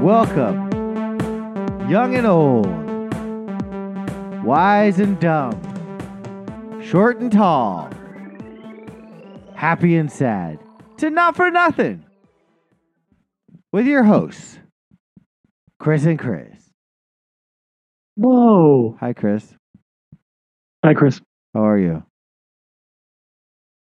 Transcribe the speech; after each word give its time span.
Welcome, 0.00 0.70
young 1.90 2.14
and 2.14 2.28
old, 2.28 2.68
wise 4.44 5.00
and 5.00 5.18
dumb, 5.18 5.60
short 6.80 7.18
and 7.18 7.32
tall, 7.32 7.90
happy 9.56 9.96
and 9.96 10.12
sad, 10.12 10.60
to 10.98 11.10
Not 11.10 11.34
for 11.34 11.50
Nothing 11.50 12.04
with 13.72 13.88
your 13.88 14.04
hosts, 14.04 14.60
Chris 15.80 16.04
and 16.04 16.20
Chris. 16.20 16.65
Whoa. 18.16 18.96
Hi, 19.00 19.12
Chris. 19.12 19.54
Hi, 20.84 20.94
Chris. 20.94 21.20
How 21.54 21.66
are 21.66 21.78
you? 21.78 22.02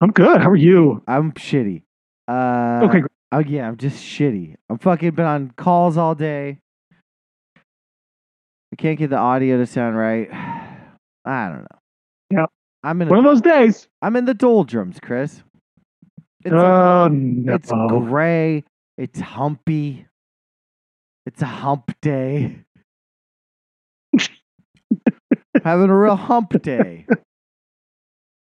I'm 0.02 0.12
good. 0.12 0.42
How 0.42 0.50
are 0.50 0.56
you? 0.56 1.02
I'm 1.08 1.32
shitty. 1.32 1.82
Uh, 2.28 2.82
Okay, 2.86 3.00
great. 3.00 3.12
Oh 3.32 3.40
yeah, 3.40 3.68
I'm 3.68 3.78
just 3.78 4.04
shitty. 4.04 4.56
I'm 4.70 4.78
fucking 4.78 5.12
been 5.12 5.26
on 5.26 5.52
calls 5.58 5.98
all 5.98 6.16
day. 6.16 6.60
I 7.58 8.76
can't 8.78 9.00
get 9.00 9.10
the 9.10 9.18
audio 9.18 9.58
to 9.58 9.66
sound 9.66 9.98
right. 9.98 10.30
I 11.26 11.50
don't 11.50 11.62
know. 11.62 11.80
Yeah. 12.30 12.46
I'm 12.84 13.02
in. 13.02 13.10
One 13.10 13.18
A, 13.18 13.22
of 13.22 13.26
those 13.26 13.42
days. 13.42 13.88
I'm 14.02 14.16
in 14.16 14.26
the 14.26 14.34
doldrums, 14.34 15.00
Chris. 15.02 15.42
It's, 16.46 16.54
oh, 16.54 17.08
no. 17.12 17.54
it's 17.54 17.72
gray. 17.72 18.64
It's 18.98 19.20
humpy. 19.20 20.06
It's 21.26 21.42
a 21.42 21.46
hump 21.46 21.94
day. 22.02 22.64
Having 25.64 25.90
a 25.90 25.98
real 25.98 26.16
hump 26.16 26.62
day. 26.62 27.06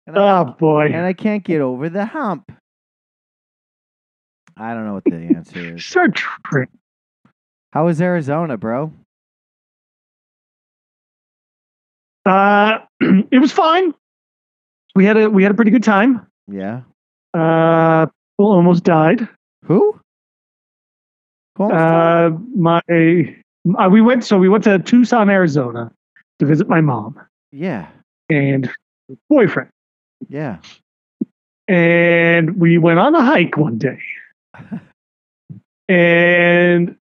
And 0.07 0.19
I, 0.19 0.41
oh, 0.41 0.45
boy. 0.45 0.87
and 0.87 1.05
I 1.05 1.13
can't 1.13 1.43
get 1.43 1.61
over 1.61 1.89
the 1.89 2.05
hump. 2.05 2.53
I 4.57 4.73
don't 4.73 4.87
know 4.87 4.95
what 4.95 5.05
the 5.05 5.17
answer 5.17 5.75
is. 5.75 5.85
Start 5.85 6.15
tripping. 6.15 6.73
How 7.73 7.87
was 7.87 8.01
Arizona, 8.01 8.57
bro? 8.57 8.93
Uh, 12.25 12.79
it 13.01 13.41
was 13.41 13.53
fine. 13.53 13.95
We 14.95 15.05
had 15.05 15.17
a 15.17 15.29
we 15.29 15.43
had 15.43 15.53
a 15.53 15.55
pretty 15.55 15.71
good 15.71 15.85
time. 15.85 16.27
Yeah. 16.51 16.83
Uh, 17.35 18.07
people 18.07 18.53
almost 18.53 18.83
died. 18.83 19.29
Who? 19.65 20.01
Almost 21.59 21.75
died? 21.75 22.33
Uh, 22.33 22.39
my 22.57 22.81
uh, 23.79 23.89
we 23.91 24.01
went 24.01 24.25
so 24.25 24.39
we 24.39 24.49
went 24.49 24.65
to 24.65 24.79
Tucson, 24.79 25.29
Arizona, 25.29 25.93
to 26.39 26.47
visit 26.47 26.69
my 26.69 26.81
mom 26.81 27.19
yeah. 27.53 27.89
and 28.29 28.71
boyfriend, 29.31 29.71
Yeah. 30.29 30.59
and 31.69 32.57
we 32.59 32.79
went 32.79 32.99
on 32.99 33.15
a 33.15 33.23
hike 33.23 33.57
one 33.57 33.79
day, 33.79 33.99
and 35.89 36.97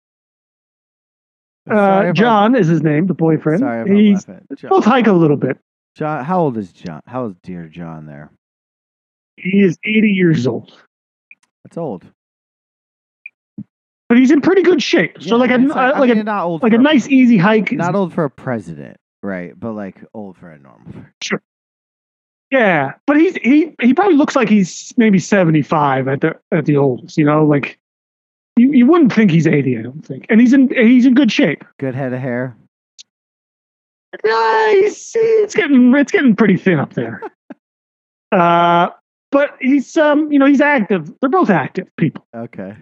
uh, 1.71 2.13
John 2.13 2.55
is 2.55 2.67
his 2.69 2.83
name, 2.83 3.07
the 3.07 3.15
boyfriend. 3.15 3.61
sorry 3.61 3.91
He's 4.11 4.27
both 4.69 4.85
hike 4.85 5.07
a 5.07 5.13
little 5.13 5.37
bit. 5.37 5.59
John, 5.97 6.25
how 6.25 6.41
old 6.41 6.57
is 6.59 6.73
John? 6.73 7.01
How 7.07 7.23
old 7.23 7.33
is 7.33 7.39
dear 7.43 7.69
John 7.69 8.07
there? 8.07 8.31
He 9.37 9.61
is 9.63 9.77
80 9.85 10.09
years 10.11 10.47
old, 10.47 10.73
That's 11.65 11.77
old. 11.77 12.05
but 14.09 14.19
he's 14.19 14.31
in 14.31 14.41
pretty 14.41 14.63
good 14.63 14.83
shape. 14.83 15.21
so 15.23 15.37
like 15.37 15.51
a 15.51 15.61
it's 15.61 15.73
uh, 15.73 15.79
I 15.79 15.99
like 15.99 16.09
mean, 16.11 16.19
a 16.19 16.25
not 16.25 16.45
old 16.45 16.63
like 16.63 16.73
a 16.73 16.79
nice 16.79 17.09
easy 17.09 17.37
hike. 17.37 17.73
is- 17.73 17.79
not 17.79 17.95
old 17.95 18.13
for 18.15 18.25
a 18.25 18.31
president, 18.31 18.97
right? 19.25 19.59
But 19.59 19.73
like 19.73 20.05
old 20.15 20.37
for 20.37 20.51
a 20.51 20.59
normal. 20.59 20.93
per- 21.29 21.43
Yeah, 22.51 22.93
but 23.07 23.17
he's 23.17 23.35
he 23.37 23.75
he 23.81 23.95
probably 23.95 24.17
looks 24.17 24.37
like 24.37 24.49
he's 24.49 24.93
maybe 24.97 25.19
75 25.19 26.07
at 26.09 26.21
the 26.21 26.39
at 26.53 26.67
the 26.67 26.77
oldest. 26.77 27.17
You 27.19 27.25
know, 27.25 27.45
like 27.45 27.79
you, 28.57 28.73
you 28.73 28.87
wouldn't 28.87 29.13
think 29.13 29.31
he's 29.33 29.47
80. 29.49 29.79
I 29.79 29.83
don't 29.83 30.05
think, 30.07 30.27
and 30.29 30.41
he's 30.41 30.53
in 30.53 30.69
he's 30.69 31.07
in 31.07 31.15
good 31.15 31.33
shape. 31.33 31.65
Good 31.79 31.95
head 31.95 32.13
of 32.13 32.21
hair. 32.21 32.57
Yeah, 34.25 34.71
he's, 34.73 35.13
it's 35.17 35.55
getting 35.55 35.93
it's 35.97 36.13
getting 36.13 36.37
pretty 36.37 36.57
thin 36.57 36.79
up 36.79 36.93
there. 36.95 37.21
uh, 38.33 38.91
but 39.33 39.57
he's 39.61 39.97
um 39.97 40.31
you 40.31 40.39
know 40.39 40.47
he's 40.47 40.61
active. 40.61 41.13
They're 41.21 41.31
both 41.31 41.51
active 41.51 41.89
people. 41.97 42.25
Okay. 42.35 42.77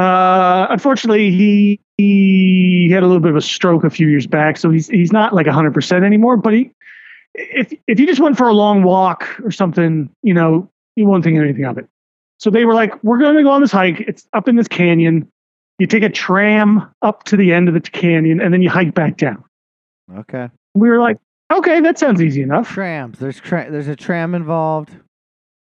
Uh, 0.00 0.66
unfortunately, 0.70 1.30
he 1.30 1.78
he 1.98 2.88
had 2.90 3.02
a 3.02 3.06
little 3.06 3.20
bit 3.20 3.30
of 3.30 3.36
a 3.36 3.42
stroke 3.42 3.84
a 3.84 3.90
few 3.90 4.08
years 4.08 4.26
back, 4.26 4.56
so 4.56 4.70
he's 4.70 4.88
he's 4.88 5.12
not 5.12 5.34
like 5.34 5.44
100 5.44 5.74
percent 5.74 6.06
anymore. 6.06 6.38
But 6.38 6.54
he, 6.54 6.70
if 7.34 7.70
if 7.86 8.00
you 8.00 8.06
just 8.06 8.20
went 8.20 8.38
for 8.38 8.48
a 8.48 8.54
long 8.54 8.82
walk 8.82 9.28
or 9.44 9.50
something, 9.50 10.08
you 10.22 10.32
know, 10.32 10.70
you 10.96 11.04
won't 11.04 11.22
think 11.22 11.38
anything 11.38 11.66
of 11.66 11.76
it. 11.76 11.86
So 12.38 12.48
they 12.48 12.64
were 12.64 12.72
like, 12.72 13.04
"We're 13.04 13.18
going 13.18 13.36
to 13.36 13.42
go 13.42 13.50
on 13.50 13.60
this 13.60 13.72
hike. 13.72 14.00
It's 14.00 14.26
up 14.32 14.48
in 14.48 14.56
this 14.56 14.68
canyon. 14.68 15.30
You 15.78 15.86
take 15.86 16.02
a 16.02 16.08
tram 16.08 16.88
up 17.02 17.24
to 17.24 17.36
the 17.36 17.52
end 17.52 17.68
of 17.68 17.74
the 17.74 17.80
canyon, 17.82 18.40
and 18.40 18.54
then 18.54 18.62
you 18.62 18.70
hike 18.70 18.94
back 18.94 19.18
down." 19.18 19.44
Okay. 20.16 20.48
We 20.74 20.88
were 20.88 20.98
like, 20.98 21.18
"Okay, 21.52 21.78
that 21.80 21.98
sounds 21.98 22.22
easy 22.22 22.40
enough." 22.40 22.70
Trams. 22.70 23.18
There's 23.18 23.38
tra- 23.38 23.70
there's 23.70 23.88
a 23.88 23.96
tram 23.96 24.34
involved. 24.34 24.96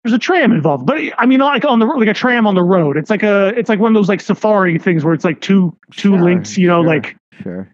There's 0.07 0.15
a 0.15 0.19
tram 0.19 0.53
involved, 0.53 0.85
but 0.85 0.97
I 1.17 1.25
mean, 1.25 1.41
like 1.41 1.65
on 1.65 1.79
the 1.79 1.85
like 1.85 2.07
a 2.07 2.13
tram 2.13 2.47
on 2.47 2.55
the 2.55 2.63
road. 2.63 2.95
It's 2.95 3.09
like 3.09 3.23
a 3.23 3.49
it's 3.57 3.67
like 3.67 3.79
one 3.79 3.91
of 3.91 3.99
those 3.99 4.07
like 4.07 4.21
safari 4.21 4.79
things 4.79 5.03
where 5.03 5.13
it's 5.13 5.25
like 5.25 5.41
two 5.41 5.75
two 5.91 6.11
Sure, 6.11 6.23
links, 6.23 6.57
you 6.57 6.65
know, 6.65 6.81
sure, 6.81 6.87
like 6.87 7.17
Sure. 7.43 7.69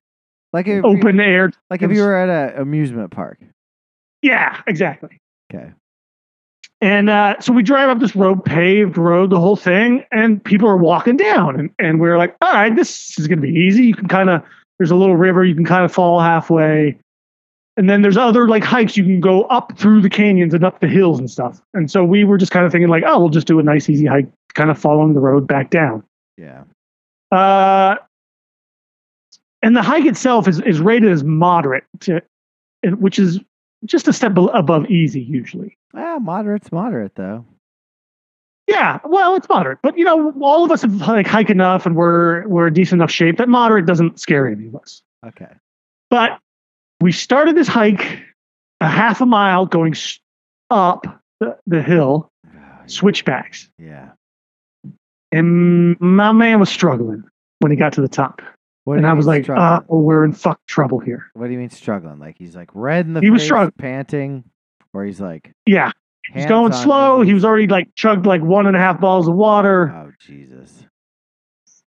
Like 0.52 0.68
if 0.68 0.78
you, 0.78 0.82
open 0.82 1.20
air. 1.20 1.52
like 1.70 1.84
if 1.84 1.92
you 1.92 2.02
were 2.02 2.16
at 2.16 2.56
an 2.56 2.60
amusement 2.60 3.12
park. 3.12 3.40
Yeah, 4.24 4.60
exactly. 4.66 5.20
Okay. 5.54 5.72
And 6.82 7.12
uh, 7.12 7.40
so 7.40 7.54
we 7.54 7.62
drive 7.62 7.90
up 7.90 8.00
this 8.00 8.16
road, 8.16 8.44
paved 8.44 8.98
road, 8.98 9.30
the 9.30 9.40
whole 9.40 9.56
thing, 9.56 10.04
and 10.12 10.44
people 10.44 10.68
are 10.68 10.76
walking 10.76 11.18
down. 11.18 11.60
And, 11.60 11.70
and 11.78 12.00
we 12.00 12.10
are 12.10 12.18
like, 12.18 12.36
all 12.42 12.52
right, 12.52 12.76
this 12.76 13.16
is 13.20 13.28
to 13.28 13.38
be 13.38 13.50
easy. 13.50 13.84
You 13.84 13.94
can 13.94 14.08
kind 14.08 14.32
of, 14.32 14.44
there's 14.80 14.90
a 14.90 14.96
little 14.96 15.16
river, 15.16 15.46
you 15.46 15.54
can 15.54 15.66
kind 15.66 15.86
of 15.86 15.94
fall 15.94 16.20
halfway. 16.20 16.98
And 17.76 17.90
then 17.90 18.04
there's 18.04 18.18
other 18.18 18.48
like 18.48 18.64
hikes 18.64 18.96
you 18.98 19.04
can 19.04 19.20
go 19.20 19.44
up 19.46 19.78
through 19.78 20.02
the 20.02 20.10
canyons 20.10 20.54
and 20.54 20.64
up 20.64 20.80
the 20.80 20.88
hills 20.88 21.18
and 21.20 21.30
stuff. 21.30 21.62
And 21.74 21.90
so 21.90 22.04
we 22.04 22.24
were 22.24 22.38
just 22.38 22.52
kind 22.52 22.66
of 22.66 22.72
thinking, 22.72 22.88
like, 22.88 23.04
oh, 23.06 23.20
we'll 23.20 23.30
just 23.30 23.48
do 23.48 23.60
a 23.60 23.64
nice, 23.64 23.90
easy 23.90 24.06
hike, 24.06 24.28
kind 24.54 24.70
of 24.70 24.78
following 24.78 25.14
the 25.14 25.20
road 25.20 25.48
back 25.48 25.72
down. 25.72 26.04
Yeah. 26.38 26.64
Uh, 27.32 27.96
and 29.64 29.76
the 29.76 29.82
hike 29.82 30.06
itself 30.06 30.48
is, 30.48 30.60
is 30.62 30.80
rated 30.80 31.12
as 31.12 31.24
moderate, 31.24 31.86
to, 32.02 32.22
which 32.84 33.18
is 33.18 33.40
just 33.86 34.08
a 34.08 34.14
step 34.14 34.34
above 34.38 34.90
easy 34.92 35.22
usually. 35.22 35.78
Ah, 35.96 36.20
moderate's 36.20 36.72
moderate 36.72 37.16
though. 37.16 37.46
Yeah, 38.68 39.00
well, 39.04 39.36
it's 39.36 39.50
moderate, 39.50 39.80
but 39.82 39.98
you 39.98 40.06
know, 40.06 40.34
all 40.42 40.64
of 40.64 40.72
us 40.72 40.84
have 40.84 40.96
like 41.08 41.28
hike 41.28 41.50
enough, 41.50 41.86
and 41.86 41.96
we're 41.96 42.48
we're 42.48 42.68
in 42.68 42.74
decent 42.74 43.00
enough 43.00 43.12
shape 43.12 43.38
that 43.38 43.50
moderate 43.50 43.86
doesn't 43.86 44.20
scare 44.20 44.48
any 44.48 44.68
of 44.68 44.76
us. 44.76 45.02
Okay. 45.26 45.52
But 46.10 46.40
we 47.04 47.12
started 47.12 47.56
this 47.56 47.68
hike 47.68 48.20
a 48.80 48.88
half 48.88 49.20
a 49.22 49.26
mile 49.26 49.66
going 49.66 49.94
up 50.70 51.06
the, 51.40 51.58
the 51.68 51.82
hill, 51.82 52.32
switchbacks, 52.88 53.70
Yeah. 53.78 54.12
and 55.32 56.00
my 56.00 56.32
man 56.32 56.60
was 56.60 56.70
struggling 56.70 57.24
when 57.60 57.72
he 57.72 57.78
got 57.78 57.94
to 57.94 58.02
the 58.02 58.08
top, 58.08 58.42
What 58.86 58.98
and 58.98 59.08
I 59.08 59.14
was 59.14 59.26
like, 59.28 59.50
uh, 59.50 59.82
"We're 59.88 60.24
in 60.26 60.34
fuck 60.34 60.60
trouble 60.68 61.00
here." 61.00 61.30
What 61.34 61.48
do 61.48 61.54
you 61.54 61.60
mean 61.60 61.70
struggling? 61.70 62.20
Like 62.20 62.38
he's 62.38 62.56
like 62.56 62.70
red 62.74 63.06
in 63.06 63.14
the 63.14 63.22
He 63.22 63.30
was 63.30 63.42
face, 63.42 63.48
struggling. 63.48 63.74
panting, 63.78 64.44
or 64.94 65.04
he's 65.06 65.20
like 65.22 65.52
Yeah, 65.66 65.92
he's 66.34 66.46
going 66.46 66.74
slow. 66.74 67.20
knees? 67.20 67.28
He 67.28 67.34
was 67.34 67.46
already 67.46 67.68
like 67.68 67.90
chugged 67.96 68.26
like 68.26 68.42
one 68.42 68.66
and 68.68 68.76
a 68.76 68.80
half 68.80 69.00
balls 69.00 69.28
of 69.28 69.36
water. 69.36 69.92
Oh 69.96 70.12
Jesus. 70.20 70.86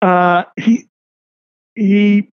uh, 0.03 0.45
he 0.57 0.89
he 1.75 2.31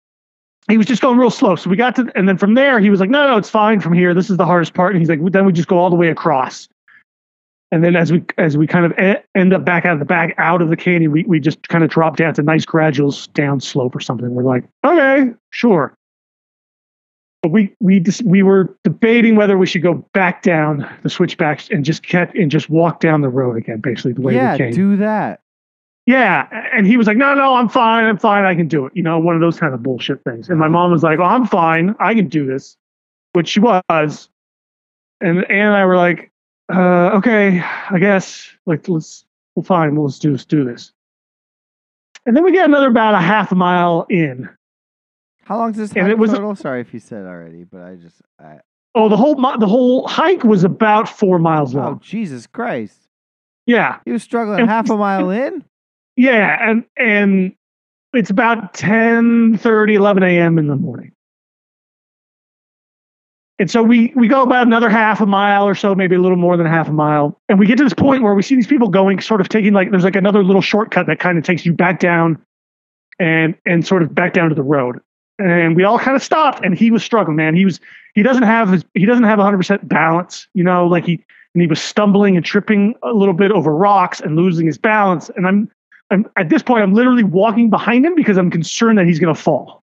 he 0.69 0.77
was 0.77 0.85
just 0.85 1.01
going 1.01 1.17
real 1.17 1.29
slow. 1.29 1.55
So 1.55 1.69
we 1.69 1.75
got 1.77 1.95
to, 1.95 2.11
and 2.15 2.27
then 2.27 2.37
from 2.37 2.55
there 2.55 2.79
he 2.79 2.89
was 2.89 2.99
like, 2.99 3.09
"No, 3.09 3.27
no, 3.27 3.37
it's 3.37 3.49
fine 3.49 3.79
from 3.79 3.93
here. 3.93 4.13
This 4.13 4.29
is 4.29 4.37
the 4.37 4.45
hardest 4.45 4.73
part." 4.73 4.93
And 4.93 5.01
he's 5.01 5.09
like, 5.09 5.19
"Then 5.31 5.45
we 5.45 5.53
just 5.53 5.67
go 5.67 5.77
all 5.77 5.89
the 5.89 5.95
way 5.95 6.09
across." 6.09 6.67
And 7.71 7.83
then 7.83 7.95
as 7.95 8.11
we 8.11 8.23
as 8.37 8.57
we 8.57 8.67
kind 8.67 8.85
of 8.85 8.93
e- 8.99 9.21
end 9.35 9.53
up 9.53 9.65
back 9.65 9.85
out 9.85 9.93
of 9.93 9.99
the 9.99 10.05
back 10.05 10.33
out 10.37 10.61
of 10.61 10.69
the 10.69 10.77
canyon, 10.77 11.11
we 11.11 11.23
we 11.23 11.39
just 11.39 11.67
kind 11.67 11.83
of 11.83 11.89
drop 11.89 12.17
down. 12.17 12.33
to 12.35 12.43
nice 12.43 12.65
gradual 12.65 13.13
down 13.33 13.59
slope 13.59 13.95
or 13.95 13.99
something. 13.99 14.33
We're 14.33 14.43
like, 14.43 14.63
"Okay, 14.85 15.31
sure." 15.51 15.93
But 17.43 17.51
we 17.51 17.73
we 17.79 17.99
just 17.99 18.23
we 18.23 18.41
were 18.43 18.75
debating 18.83 19.35
whether 19.35 19.57
we 19.57 19.67
should 19.67 19.83
go 19.83 20.05
back 20.13 20.41
down 20.41 20.87
the 21.03 21.09
switchbacks 21.09 21.69
and 21.69 21.85
just 21.85 22.03
kept 22.03 22.35
and 22.35 22.49
just 22.49 22.69
walk 22.69 22.99
down 22.99 23.21
the 23.21 23.29
road 23.29 23.57
again, 23.57 23.79
basically 23.79 24.13
the 24.13 24.21
way 24.21 24.33
yeah, 24.33 24.53
we 24.53 24.57
came. 24.57 24.69
Yeah, 24.69 24.75
do 24.75 24.97
that. 24.97 25.41
Yeah, 26.07 26.47
and 26.73 26.87
he 26.87 26.95
was 26.97 27.05
like, 27.05 27.17
"No, 27.17 27.33
no, 27.35 27.55
I'm 27.55 27.67
fine. 27.69 28.05
I'm 28.05 28.17
fine. 28.17 28.45
I 28.45 28.55
can 28.55 28.67
do 28.67 28.85
it." 28.85 28.93
You 28.95 29.03
know, 29.03 29.19
one 29.19 29.35
of 29.35 29.41
those 29.41 29.59
kind 29.59 29.73
of 29.73 29.83
bullshit 29.83 30.23
things. 30.23 30.49
And 30.49 30.57
my 30.57 30.69
mom 30.69 30.89
was 30.91 31.03
like, 31.03 31.19
"Oh, 31.19 31.23
I'm 31.23 31.45
fine. 31.45 31.93
I 31.99 32.15
can 32.15 32.27
do 32.29 32.45
this," 32.47 32.77
which 33.33 33.49
she 33.49 33.59
was. 33.59 34.29
And 35.19 35.39
Ann 35.51 35.67
and 35.67 35.73
I 35.75 35.85
were 35.85 35.97
like, 35.97 36.31
uh, 36.73 37.09
"Okay, 37.17 37.61
I 37.61 37.99
guess. 37.99 38.49
Like, 38.65 38.87
let's. 38.87 39.25
Well, 39.55 39.63
fine. 39.63 39.95
Well, 39.95 40.05
let's 40.05 40.17
do 40.17 40.31
let's 40.31 40.45
do 40.45 40.63
this." 40.63 40.93
And 42.25 42.35
then 42.37 42.43
we 42.43 42.51
get 42.53 42.65
another 42.69 42.87
about 42.87 43.13
a 43.13 43.19
half 43.19 43.51
a 43.51 43.55
mile 43.55 44.05
in, 44.09 44.49
How 45.45 45.57
long 45.57 45.71
does 45.71 45.77
this 45.89 45.93
And 45.97 46.09
it 46.09 46.17
was- 46.17 46.31
total? 46.31 46.55
Sorry 46.55 46.81
if 46.81 46.93
you 46.93 46.99
said 46.99 47.25
already, 47.25 47.63
but 47.63 47.81
I 47.81 47.95
just 47.95 48.21
I, 48.39 48.59
Oh, 48.95 49.07
the 49.09 49.15
whole 49.17 49.35
the 49.35 49.67
whole 49.67 50.07
hike 50.07 50.43
was 50.43 50.63
about 50.63 51.07
four 51.09 51.37
miles 51.39 51.73
long. 51.75 51.95
oh. 51.95 51.99
Jesus 52.01 52.47
Christ! 52.47 53.07
Yeah, 53.65 53.99
He 54.05 54.11
was 54.11 54.23
struggling 54.23 54.59
And- 54.61 54.69
half 54.69 54.89
a 54.89 54.95
mile 54.97 55.29
in. 55.31 55.63
Yeah, 56.17 56.57
and 56.69 56.83
and 56.97 57.53
it's 58.13 58.29
about 58.29 58.73
10, 58.73 59.57
30, 59.59 59.95
11 59.95 60.23
a.m. 60.23 60.57
in 60.57 60.67
the 60.67 60.75
morning. 60.75 61.11
And 63.59 63.71
so 63.71 63.81
we 63.81 64.11
we 64.15 64.27
go 64.27 64.43
about 64.43 64.67
another 64.67 64.89
half 64.89 65.21
a 65.21 65.25
mile 65.25 65.67
or 65.67 65.73
so, 65.73 65.95
maybe 65.95 66.15
a 66.15 66.19
little 66.19 66.37
more 66.37 66.57
than 66.57 66.67
half 66.67 66.89
a 66.89 66.93
mile, 66.93 67.39
and 67.49 67.57
we 67.57 67.65
get 67.65 67.77
to 67.77 67.83
this 67.83 67.93
point 67.93 68.21
where 68.21 68.35
we 68.35 68.43
see 68.43 68.55
these 68.55 68.67
people 68.67 68.87
going, 68.87 69.19
sort 69.19 69.41
of 69.41 69.49
taking 69.49 69.73
like 69.73 69.89
there's 69.89 70.03
like 70.03 70.15
another 70.15 70.43
little 70.43 70.61
shortcut 70.61 71.07
that 71.07 71.19
kind 71.19 71.37
of 71.37 71.43
takes 71.43 71.65
you 71.65 71.73
back 71.73 71.99
down, 71.99 72.43
and 73.19 73.55
and 73.65 73.85
sort 73.85 74.03
of 74.03 74.13
back 74.13 74.33
down 74.33 74.49
to 74.49 74.55
the 74.55 74.63
road. 74.63 74.99
And 75.39 75.75
we 75.75 75.83
all 75.83 75.97
kind 75.99 76.15
of 76.15 76.21
stopped, 76.21 76.63
and 76.63 76.77
he 76.77 76.91
was 76.91 77.03
struggling, 77.03 77.35
man. 77.35 77.55
He 77.55 77.65
was 77.65 77.79
he 78.13 78.21
doesn't 78.21 78.43
have 78.43 78.69
his 78.69 78.85
he 78.93 79.05
doesn't 79.05 79.23
have 79.23 79.39
100 79.39 79.57
percent 79.57 79.87
balance, 79.87 80.47
you 80.53 80.63
know, 80.63 80.85
like 80.85 81.05
he 81.05 81.23
and 81.55 81.61
he 81.61 81.67
was 81.67 81.81
stumbling 81.81 82.35
and 82.35 82.45
tripping 82.45 82.93
a 83.01 83.13
little 83.13 83.33
bit 83.33 83.51
over 83.51 83.75
rocks 83.75 84.21
and 84.21 84.35
losing 84.35 84.67
his 84.67 84.77
balance. 84.77 85.31
And 85.35 85.47
I'm 85.47 85.71
I'm 86.09 86.25
at 86.37 86.49
this 86.49 86.63
point 86.63 86.83
I'm 86.83 86.93
literally 86.93 87.23
walking 87.23 87.69
behind 87.69 88.05
him 88.05 88.15
because 88.15 88.37
I'm 88.37 88.49
concerned 88.51 88.97
that 88.97 89.05
he's 89.05 89.19
going 89.19 89.33
to 89.33 89.39
fall. 89.41 89.83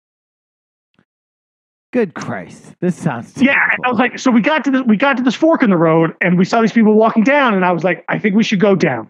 Good 1.93 2.13
Christ! 2.15 2.75
This 2.81 2.95
sounds 2.95 3.33
Yeah, 3.41 3.53
terrible. 3.53 3.75
and 3.77 3.85
I 3.85 3.89
was 3.89 3.99
like, 3.99 4.19
so 4.19 4.29
we 4.29 4.41
got 4.41 4.63
to 4.65 4.71
this, 4.71 4.81
we 4.83 4.97
got 4.97 5.15
to 5.17 5.23
this 5.23 5.35
fork 5.35 5.63
in 5.63 5.69
the 5.69 5.77
road, 5.77 6.13
and 6.21 6.37
we 6.37 6.43
saw 6.43 6.61
these 6.61 6.73
people 6.73 6.93
walking 6.95 7.23
down, 7.23 7.53
and 7.53 7.63
I 7.63 7.71
was 7.71 7.83
like, 7.83 8.03
I 8.09 8.19
think 8.19 8.35
we 8.35 8.43
should 8.43 8.59
go 8.59 8.75
down. 8.75 9.09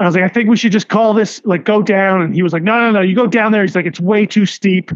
I 0.00 0.06
was 0.06 0.14
like, 0.14 0.24
I 0.24 0.28
think 0.28 0.48
we 0.48 0.56
should 0.56 0.72
just 0.72 0.88
call 0.88 1.12
this 1.14 1.42
like 1.44 1.64
go 1.64 1.82
down, 1.82 2.22
and 2.22 2.34
he 2.34 2.42
was 2.42 2.52
like, 2.52 2.62
No, 2.62 2.78
no, 2.80 2.90
no, 2.90 3.00
you 3.02 3.14
go 3.14 3.26
down 3.26 3.52
there. 3.52 3.62
He's 3.62 3.76
like, 3.76 3.86
it's 3.86 4.00
way 4.00 4.24
too 4.26 4.46
steep. 4.46 4.90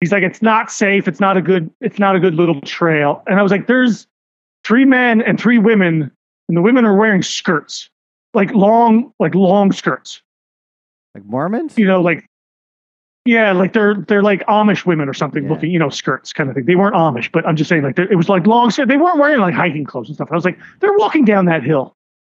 He's 0.00 0.10
like, 0.12 0.22
it's 0.22 0.42
not 0.42 0.70
safe. 0.70 1.06
It's 1.06 1.20
not 1.20 1.36
a 1.36 1.42
good. 1.42 1.70
It's 1.80 1.98
not 1.98 2.16
a 2.16 2.20
good 2.20 2.34
little 2.34 2.60
trail. 2.62 3.22
And 3.26 3.38
I 3.38 3.42
was 3.42 3.52
like, 3.52 3.66
there's 3.66 4.06
three 4.64 4.84
men 4.86 5.20
and 5.22 5.38
three 5.38 5.58
women, 5.58 6.10
and 6.48 6.56
the 6.56 6.62
women 6.62 6.84
are 6.86 6.96
wearing 6.96 7.22
skirts, 7.22 7.88
like 8.34 8.52
long, 8.52 9.12
like 9.20 9.34
long 9.34 9.72
skirts. 9.72 10.22
like 11.14 11.24
Mormons. 11.24 11.78
You 11.78 11.86
know, 11.86 12.00
like 12.02 12.24
yeah, 13.24 13.52
like 13.52 13.72
they're 13.72 13.94
they're 13.94 14.22
like 14.22 14.44
Amish 14.46 14.84
women 14.84 15.08
or 15.08 15.14
something 15.14 15.44
Yeah. 15.44 15.50
looking, 15.50 15.70
you 15.70 15.78
know, 15.78 15.88
skirts 15.88 16.32
kind 16.32 16.50
of 16.50 16.54
thing. 16.56 16.66
They 16.66 16.76
weren't 16.76 16.94
Amish, 16.94 17.30
but 17.32 17.46
I'm 17.46 17.56
just 17.56 17.68
saying 17.68 17.82
like 17.82 17.98
it 17.98 18.16
was 18.16 18.28
like 18.28 18.46
long 18.46 18.70
skirt. 18.70 18.88
They 18.88 18.96
weren't 18.98 19.18
wearing 19.18 19.40
like 19.40 19.54
hiking 19.54 19.84
clothes 19.84 20.08
and 20.08 20.14
stuff. 20.16 20.28
I 20.30 20.34
was 20.34 20.44
like, 20.44 20.58
they're 20.80 20.92
walking 20.98 21.24
down 21.24 21.46
that 21.46 21.62
hill. 21.62 21.94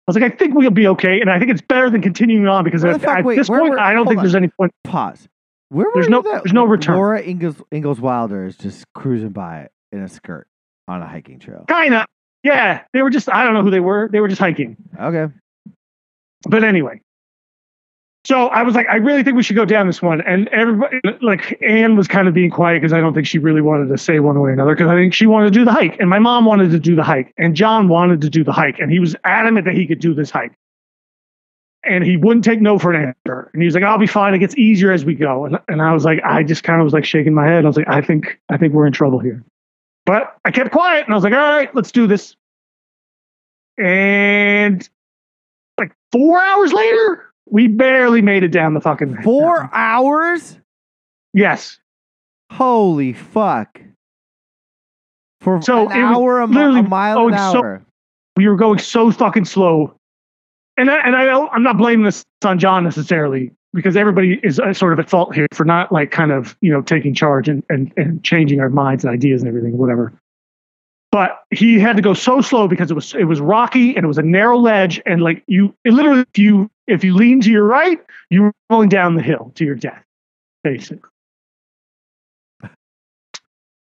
I 0.07 0.11
was 0.11 0.15
like, 0.21 0.31
I 0.31 0.35
think 0.35 0.53
we'll 0.53 0.69
be 0.69 0.87
okay, 0.89 1.19
and 1.19 1.31
I 1.31 1.39
think 1.39 1.49
it's 1.49 1.63
better 1.63 1.89
than 1.89 2.03
continuing 2.03 2.47
on 2.47 2.63
because 2.63 2.85
at, 2.85 3.01
fuck- 3.01 3.17
at 3.19 3.25
wait, 3.25 3.37
this 3.37 3.47
point, 3.47 3.71
were- 3.71 3.79
I 3.79 3.93
don't 3.93 4.05
think 4.05 4.19
on. 4.19 4.23
there's 4.23 4.35
any 4.35 4.49
point. 4.49 4.71
Pause. 4.83 5.27
Where 5.69 5.87
were 5.87 5.91
There's 5.95 6.09
no- 6.09 6.21
that 6.21 6.43
there's 6.43 6.53
no 6.53 6.65
return. 6.65 6.95
Laura 6.95 7.23
Ingalls, 7.23 7.55
Ingalls 7.71 7.99
Wilder 7.99 8.45
is 8.45 8.55
just 8.55 8.85
cruising 8.93 9.29
by 9.29 9.69
in 9.91 10.01
a 10.03 10.07
skirt 10.07 10.45
on 10.87 11.01
a 11.01 11.07
hiking 11.07 11.39
trail. 11.39 11.65
Kinda, 11.67 12.05
yeah. 12.43 12.83
They 12.93 13.01
were 13.01 13.09
just 13.09 13.27
I 13.33 13.43
don't 13.43 13.55
know 13.55 13.63
who 13.63 13.71
they 13.71 13.79
were. 13.79 14.07
They 14.11 14.19
were 14.19 14.27
just 14.27 14.39
hiking. 14.39 14.77
Okay. 15.01 15.33
But 16.47 16.63
anyway, 16.63 17.01
so 18.25 18.47
I 18.47 18.63
was 18.63 18.73
like, 18.73 18.87
I 18.89 18.95
really 18.95 19.23
think 19.23 19.37
we 19.37 19.43
should 19.43 19.55
go 19.55 19.65
down 19.65 19.85
this 19.85 20.01
one. 20.01 20.19
And 20.21 20.47
everybody, 20.47 20.99
like 21.21 21.61
Anne 21.61 21.95
was 21.95 22.07
kind 22.07 22.27
of 22.27 22.33
being 22.33 22.49
quiet 22.49 22.81
because 22.81 22.91
I 22.91 22.99
don't 22.99 23.13
think 23.13 23.27
she 23.27 23.37
really 23.37 23.61
wanted 23.61 23.87
to 23.89 23.99
say 23.99 24.19
one 24.19 24.39
way 24.39 24.49
or 24.49 24.53
another 24.53 24.73
because 24.73 24.89
I 24.89 24.95
think 24.95 25.13
she 25.13 25.27
wanted 25.27 25.53
to 25.53 25.59
do 25.59 25.63
the 25.63 25.71
hike. 25.71 25.97
And 25.99 26.09
my 26.09 26.17
mom 26.17 26.43
wanted 26.45 26.71
to 26.71 26.79
do 26.79 26.95
the 26.95 27.03
hike. 27.03 27.31
And 27.37 27.55
John 27.55 27.87
wanted 27.87 28.21
to 28.21 28.29
do 28.31 28.43
the 28.43 28.51
hike. 28.51 28.79
And 28.79 28.91
he 28.91 28.99
was 28.99 29.15
adamant 29.23 29.65
that 29.65 29.75
he 29.75 29.85
could 29.85 29.99
do 29.99 30.15
this 30.15 30.31
hike. 30.31 30.53
And 31.83 32.03
he 32.03 32.17
wouldn't 32.17 32.43
take 32.43 32.61
no 32.61 32.79
for 32.79 32.91
an 32.91 33.13
answer. 33.13 33.51
And 33.53 33.61
he 33.61 33.67
was 33.67 33.75
like, 33.75 33.83
I'll 33.83 33.99
be 33.99 34.07
fine. 34.07 34.33
It 34.33 34.39
gets 34.39 34.57
easier 34.57 34.91
as 34.91 35.05
we 35.05 35.13
go. 35.13 35.45
And, 35.45 35.59
and 35.67 35.79
I 35.83 35.93
was 35.93 36.03
like, 36.03 36.19
I 36.23 36.41
just 36.41 36.63
kind 36.63 36.81
of 36.81 36.85
was 36.85 36.93
like 36.93 37.05
shaking 37.05 37.35
my 37.35 37.45
head. 37.45 37.63
I 37.63 37.67
was 37.67 37.77
like, 37.77 37.87
I 37.87 38.01
think, 38.01 38.39
I 38.49 38.57
think 38.57 38.73
we're 38.73 38.87
in 38.87 38.93
trouble 38.93 39.19
here. 39.19 39.43
But 40.03 40.35
I 40.43 40.49
kept 40.49 40.71
quiet 40.71 41.05
and 41.05 41.13
I 41.13 41.15
was 41.15 41.23
like, 41.23 41.33
all 41.33 41.39
right, 41.39 41.73
let's 41.75 41.91
do 41.91 42.07
this. 42.07 42.35
And 43.77 44.87
like 45.77 45.91
four 46.11 46.39
hours 46.41 46.73
later, 46.73 47.31
we 47.49 47.67
barely 47.67 48.21
made 48.21 48.43
it 48.43 48.49
down 48.49 48.73
the 48.73 48.81
fucking 48.81 49.21
Four 49.23 49.69
hours? 49.73 50.57
Yes. 51.33 51.79
Holy 52.51 53.13
fuck. 53.13 53.81
For 55.41 55.61
So 55.61 55.89
an 55.89 55.97
it 55.97 56.03
hour, 56.03 56.39
a, 56.41 56.47
literally 56.47 56.79
a 56.79 56.83
mile 56.83 57.17
an 57.17 57.23
going 57.31 57.33
so- 57.53 57.59
hour. 57.59 57.81
We 58.37 58.47
were 58.49 58.55
going 58.57 58.79
so 58.79 59.11
fucking 59.11 59.45
slow. 59.45 59.95
And 60.77 60.91
I, 60.91 60.97
and 61.05 61.15
I 61.15 61.29
I'm 61.29 61.63
not 61.63 61.77
blaming 61.77 62.03
this 62.03 62.25
on 62.43 62.59
John 62.59 62.83
necessarily 62.83 63.51
because 63.73 63.95
everybody 63.95 64.41
is 64.43 64.59
uh, 64.59 64.73
sort 64.73 64.91
of 64.91 64.99
at 64.99 65.09
fault 65.09 65.33
here 65.33 65.47
for 65.53 65.63
not 65.63 65.91
like 65.91 66.11
kind 66.11 66.31
of, 66.33 66.57
you 66.59 66.69
know, 66.71 66.81
taking 66.81 67.13
charge 67.13 67.47
and, 67.47 67.63
and, 67.69 67.93
and 67.95 68.21
changing 68.25 68.59
our 68.59 68.69
minds 68.69 69.05
and 69.05 69.13
ideas 69.13 69.41
and 69.41 69.47
everything, 69.47 69.77
whatever. 69.77 70.11
But 71.15 71.45
he 71.49 71.79
had 71.79 71.95
to 71.95 72.01
go 72.01 72.13
so 72.13 72.41
slow 72.41 72.67
because 72.67 72.91
it 72.91 72.93
was 72.93 73.15
it 73.15 73.23
was 73.23 73.39
rocky 73.39 73.95
and 73.95 74.03
it 74.03 74.07
was 74.07 74.17
a 74.17 74.21
narrow 74.21 74.57
ledge 74.57 75.01
and 75.05 75.21
like 75.21 75.41
you 75.47 75.73
it 75.85 75.93
literally 75.93 76.25
if 76.33 76.37
you 76.37 76.69
if 76.87 77.05
you 77.05 77.15
lean 77.15 77.39
to 77.39 77.49
your 77.49 77.63
right, 77.63 78.01
you're 78.29 78.53
rolling 78.69 78.89
down 78.89 79.15
the 79.15 79.21
hill 79.21 79.53
to 79.55 79.63
your 79.63 79.75
death, 79.75 80.03
basically. 80.61 81.09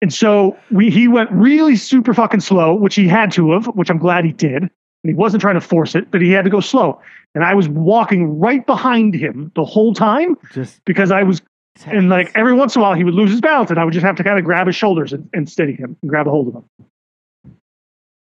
And 0.03 0.13
so 0.13 0.55
we 0.69 0.91
he 0.91 1.07
went 1.07 1.31
really 1.31 1.75
super 1.75 2.13
fucking 2.13 2.41
slow, 2.41 2.75
which 2.75 2.93
he 2.93 3.07
had 3.07 3.31
to 3.31 3.53
have, 3.53 3.65
which 3.73 3.89
I'm 3.89 3.97
glad 3.97 4.23
he 4.23 4.31
did. 4.31 4.61
And 4.61 4.71
he 5.07 5.15
wasn't 5.15 5.41
trying 5.41 5.55
to 5.55 5.61
force 5.61 5.95
it, 5.95 6.11
but 6.11 6.21
he 6.21 6.29
had 6.29 6.43
to 6.43 6.51
go 6.51 6.59
slow. 6.59 7.01
And 7.33 7.43
I 7.43 7.55
was 7.55 7.67
walking 7.67 8.37
right 8.37 8.63
behind 8.67 9.15
him 9.15 9.51
the 9.55 9.65
whole 9.65 9.95
time 9.95 10.37
Just 10.51 10.79
because 10.85 11.09
I 11.09 11.23
was 11.23 11.41
and 11.87 12.07
like 12.07 12.31
every 12.35 12.53
once 12.53 12.75
in 12.75 12.83
a 12.83 12.85
while 12.85 12.93
he 12.93 13.03
would 13.03 13.15
lose 13.15 13.31
his 13.31 13.41
balance 13.41 13.71
and 13.71 13.79
I 13.79 13.83
would 13.83 13.95
just 13.95 14.05
have 14.05 14.15
to 14.17 14.23
kind 14.23 14.37
of 14.37 14.45
grab 14.45 14.67
his 14.67 14.75
shoulders 14.75 15.11
and, 15.11 15.27
and 15.33 15.49
steady 15.49 15.73
him 15.73 15.97
and 16.03 16.11
grab 16.11 16.27
a 16.27 16.29
hold 16.29 16.49
of 16.49 16.53
him. 16.53 16.69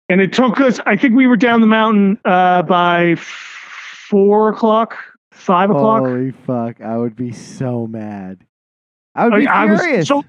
And 0.08 0.20
it 0.20 0.32
took 0.32 0.60
us, 0.60 0.80
I 0.84 0.96
think 0.96 1.14
we 1.14 1.26
were 1.26 1.36
down 1.36 1.60
the 1.60 1.66
mountain 1.66 2.18
uh, 2.24 2.62
by 2.62 3.16
four 3.16 4.50
o'clock, 4.50 4.96
five 5.32 5.70
o'clock. 5.70 6.02
Holy 6.02 6.30
fuck! 6.30 6.80
I 6.80 6.96
would 6.98 7.16
be 7.16 7.32
so 7.32 7.86
mad. 7.86 8.44
I 9.14 9.28
would 9.28 9.38
be 9.38 9.46
I, 9.46 9.62
I 9.62 9.66
was 9.66 9.80
furious. 9.80 10.08
so 10.08 10.24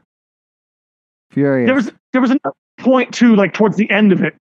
furious. 1.31 1.67
there 1.67 1.75
was 1.75 1.91
there 2.13 2.21
was 2.21 2.31
a 2.31 2.37
point 2.79 3.13
too, 3.13 3.35
like 3.35 3.53
towards 3.53 3.75
the 3.75 3.89
end 3.91 4.11
of 4.11 4.23
it, 4.23 4.35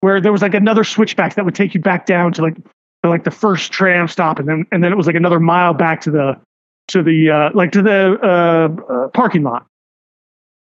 where 0.00 0.20
there 0.20 0.32
was 0.32 0.42
like 0.42 0.54
another 0.54 0.84
switchback 0.84 1.34
that 1.34 1.44
would 1.44 1.54
take 1.54 1.74
you 1.74 1.80
back 1.80 2.06
down 2.06 2.32
to 2.34 2.42
like 2.42 2.56
to 3.02 3.08
like 3.08 3.24
the 3.24 3.30
first 3.30 3.72
tram 3.72 4.06
stop, 4.06 4.38
and 4.38 4.48
then 4.48 4.64
and 4.70 4.84
then 4.84 4.92
it 4.92 4.96
was 4.96 5.06
like 5.06 5.16
another 5.16 5.40
mile 5.40 5.74
back 5.74 6.00
to 6.02 6.10
the 6.10 6.40
to 6.88 7.02
the 7.02 7.30
uh, 7.30 7.50
like 7.54 7.72
to 7.72 7.82
the 7.82 8.18
uh, 8.22 8.92
uh, 8.92 9.08
parking 9.08 9.42
lot. 9.42 9.66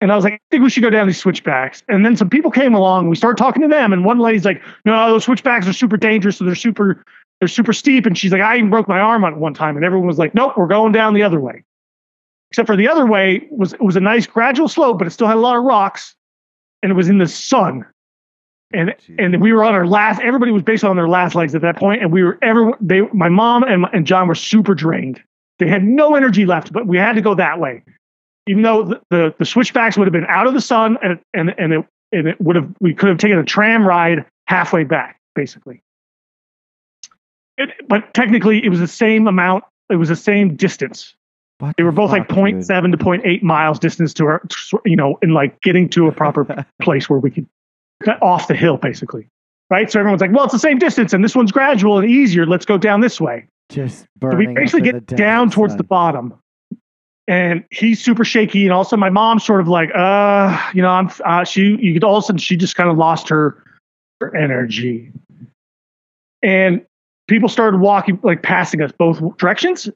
And 0.00 0.12
I 0.12 0.14
was 0.14 0.24
like, 0.24 0.34
I 0.34 0.40
think 0.50 0.62
we 0.62 0.70
should 0.70 0.82
go 0.82 0.90
down 0.90 1.06
these 1.06 1.18
switchbacks. 1.18 1.82
And 1.88 2.04
then 2.04 2.16
some 2.16 2.30
people 2.30 2.50
came 2.50 2.74
along. 2.74 3.00
And 3.00 3.10
we 3.10 3.16
started 3.16 3.36
talking 3.36 3.62
to 3.62 3.68
them, 3.68 3.92
and 3.92 4.04
one 4.04 4.18
lady's 4.18 4.44
like, 4.44 4.62
"No, 4.84 5.10
those 5.10 5.24
switchbacks 5.24 5.66
are 5.66 5.72
super 5.72 5.96
dangerous. 5.96 6.38
So 6.38 6.44
they're 6.44 6.54
super 6.54 7.04
they're 7.40 7.48
super 7.48 7.72
steep." 7.72 8.06
And 8.06 8.16
she's 8.16 8.32
like, 8.32 8.42
"I 8.42 8.56
even 8.56 8.70
broke 8.70 8.88
my 8.88 9.00
arm 9.00 9.24
on 9.24 9.40
one 9.40 9.54
time." 9.54 9.76
And 9.76 9.84
everyone 9.84 10.06
was 10.06 10.18
like, 10.18 10.34
"Nope, 10.34 10.56
we're 10.56 10.66
going 10.66 10.92
down 10.92 11.14
the 11.14 11.22
other 11.22 11.40
way." 11.40 11.64
Except 12.50 12.66
for 12.66 12.76
the 12.76 12.88
other 12.88 13.06
way 13.06 13.46
was 13.50 13.72
it 13.74 13.82
was 13.82 13.96
a 13.96 14.00
nice 14.00 14.26
gradual 14.26 14.68
slope, 14.68 14.98
but 14.98 15.06
it 15.06 15.10
still 15.10 15.26
had 15.26 15.36
a 15.36 15.40
lot 15.40 15.56
of 15.56 15.64
rocks, 15.64 16.14
and 16.82 16.90
it 16.90 16.94
was 16.94 17.08
in 17.08 17.18
the 17.18 17.28
sun. 17.28 17.84
And 18.72 18.94
and 19.18 19.40
we 19.40 19.52
were 19.52 19.64
on 19.64 19.74
our 19.74 19.86
last. 19.86 20.20
Everybody 20.20 20.52
was 20.52 20.62
basically 20.62 20.90
on 20.90 20.96
their 20.96 21.08
last 21.08 21.34
legs 21.34 21.54
at 21.54 21.62
that 21.62 21.76
point, 21.76 22.02
and 22.02 22.12
we 22.12 22.22
were 22.22 22.38
everyone. 22.42 22.74
They, 22.80 23.00
my 23.12 23.28
mom 23.28 23.64
and 23.64 23.86
and 23.92 24.06
John 24.06 24.28
were 24.28 24.34
super 24.34 24.74
drained. 24.74 25.22
They 25.58 25.66
had 25.66 25.82
no 25.82 26.14
energy 26.14 26.46
left, 26.46 26.72
but 26.72 26.86
we 26.86 26.96
had 26.98 27.14
to 27.14 27.20
go 27.20 27.34
that 27.34 27.58
way, 27.58 27.82
even 28.48 28.62
though 28.62 28.82
the 28.84 29.00
the, 29.10 29.34
the 29.38 29.44
switchbacks 29.44 29.96
would 29.96 30.06
have 30.06 30.12
been 30.12 30.26
out 30.26 30.46
of 30.46 30.54
the 30.54 30.60
sun, 30.60 30.98
and 31.02 31.20
and 31.34 31.54
and 31.58 31.72
it 31.72 31.84
and 32.12 32.26
it 32.26 32.40
would 32.40 32.56
have 32.56 32.68
we 32.80 32.94
could 32.94 33.08
have 33.08 33.18
taken 33.18 33.38
a 33.38 33.44
tram 33.44 33.86
ride 33.86 34.24
halfway 34.46 34.84
back, 34.84 35.20
basically. 35.34 35.82
It, 37.56 37.70
but 37.88 38.14
technically, 38.14 38.64
it 38.64 38.68
was 38.68 38.80
the 38.80 38.86
same 38.86 39.26
amount. 39.26 39.64
It 39.90 39.96
was 39.96 40.08
the 40.08 40.16
same 40.16 40.54
distance. 40.56 41.14
What 41.58 41.76
They 41.76 41.82
were 41.82 41.92
both 41.92 42.12
like 42.12 42.28
fuck, 42.28 42.38
0.7 42.38 42.82
dude? 42.90 42.92
to 42.92 43.04
0.8 43.04 43.42
miles 43.42 43.78
distance 43.80 44.14
to 44.14 44.26
our, 44.26 44.42
you 44.84 44.94
know, 44.94 45.18
in 45.22 45.34
like 45.34 45.60
getting 45.60 45.88
to 45.90 46.06
a 46.06 46.12
proper 46.12 46.44
place 46.82 47.10
where 47.10 47.18
we 47.18 47.30
could 47.32 47.46
cut 48.04 48.22
off 48.22 48.46
the 48.46 48.54
hill, 48.54 48.76
basically. 48.76 49.28
Right. 49.70 49.90
So 49.90 49.98
everyone's 49.98 50.20
like, 50.20 50.32
well, 50.32 50.44
it's 50.44 50.52
the 50.52 50.58
same 50.58 50.78
distance 50.78 51.12
and 51.12 51.22
this 51.24 51.34
one's 51.34 51.50
gradual 51.52 51.98
and 51.98 52.08
easier. 52.08 52.46
Let's 52.46 52.64
go 52.64 52.78
down 52.78 53.00
this 53.00 53.20
way. 53.20 53.46
Just 53.70 54.06
So 54.22 54.34
we 54.36 54.46
basically 54.46 54.82
get 54.82 55.04
down 55.06 55.50
towards 55.50 55.72
sun. 55.72 55.78
the 55.78 55.84
bottom. 55.84 56.34
And 57.28 57.62
he's 57.70 58.02
super 58.02 58.24
shaky. 58.24 58.64
And 58.64 58.72
also 58.72 58.96
my 58.96 59.10
mom's 59.10 59.44
sort 59.44 59.60
of 59.60 59.68
like, 59.68 59.90
uh, 59.94 60.58
you 60.72 60.80
know, 60.80 60.88
I'm, 60.88 61.10
uh, 61.26 61.44
she, 61.44 61.76
you 61.78 61.92
could 61.92 62.02
all 62.02 62.16
of 62.16 62.24
a 62.24 62.26
sudden, 62.26 62.38
she 62.38 62.56
just 62.56 62.74
kind 62.74 62.88
of 62.88 62.96
lost 62.96 63.28
her, 63.28 63.62
her 64.20 64.34
energy. 64.34 65.12
And 66.42 66.84
people 67.28 67.50
started 67.50 67.80
walking, 67.80 68.18
like 68.22 68.42
passing 68.42 68.80
us 68.80 68.92
both 68.92 69.20
directions. 69.36 69.90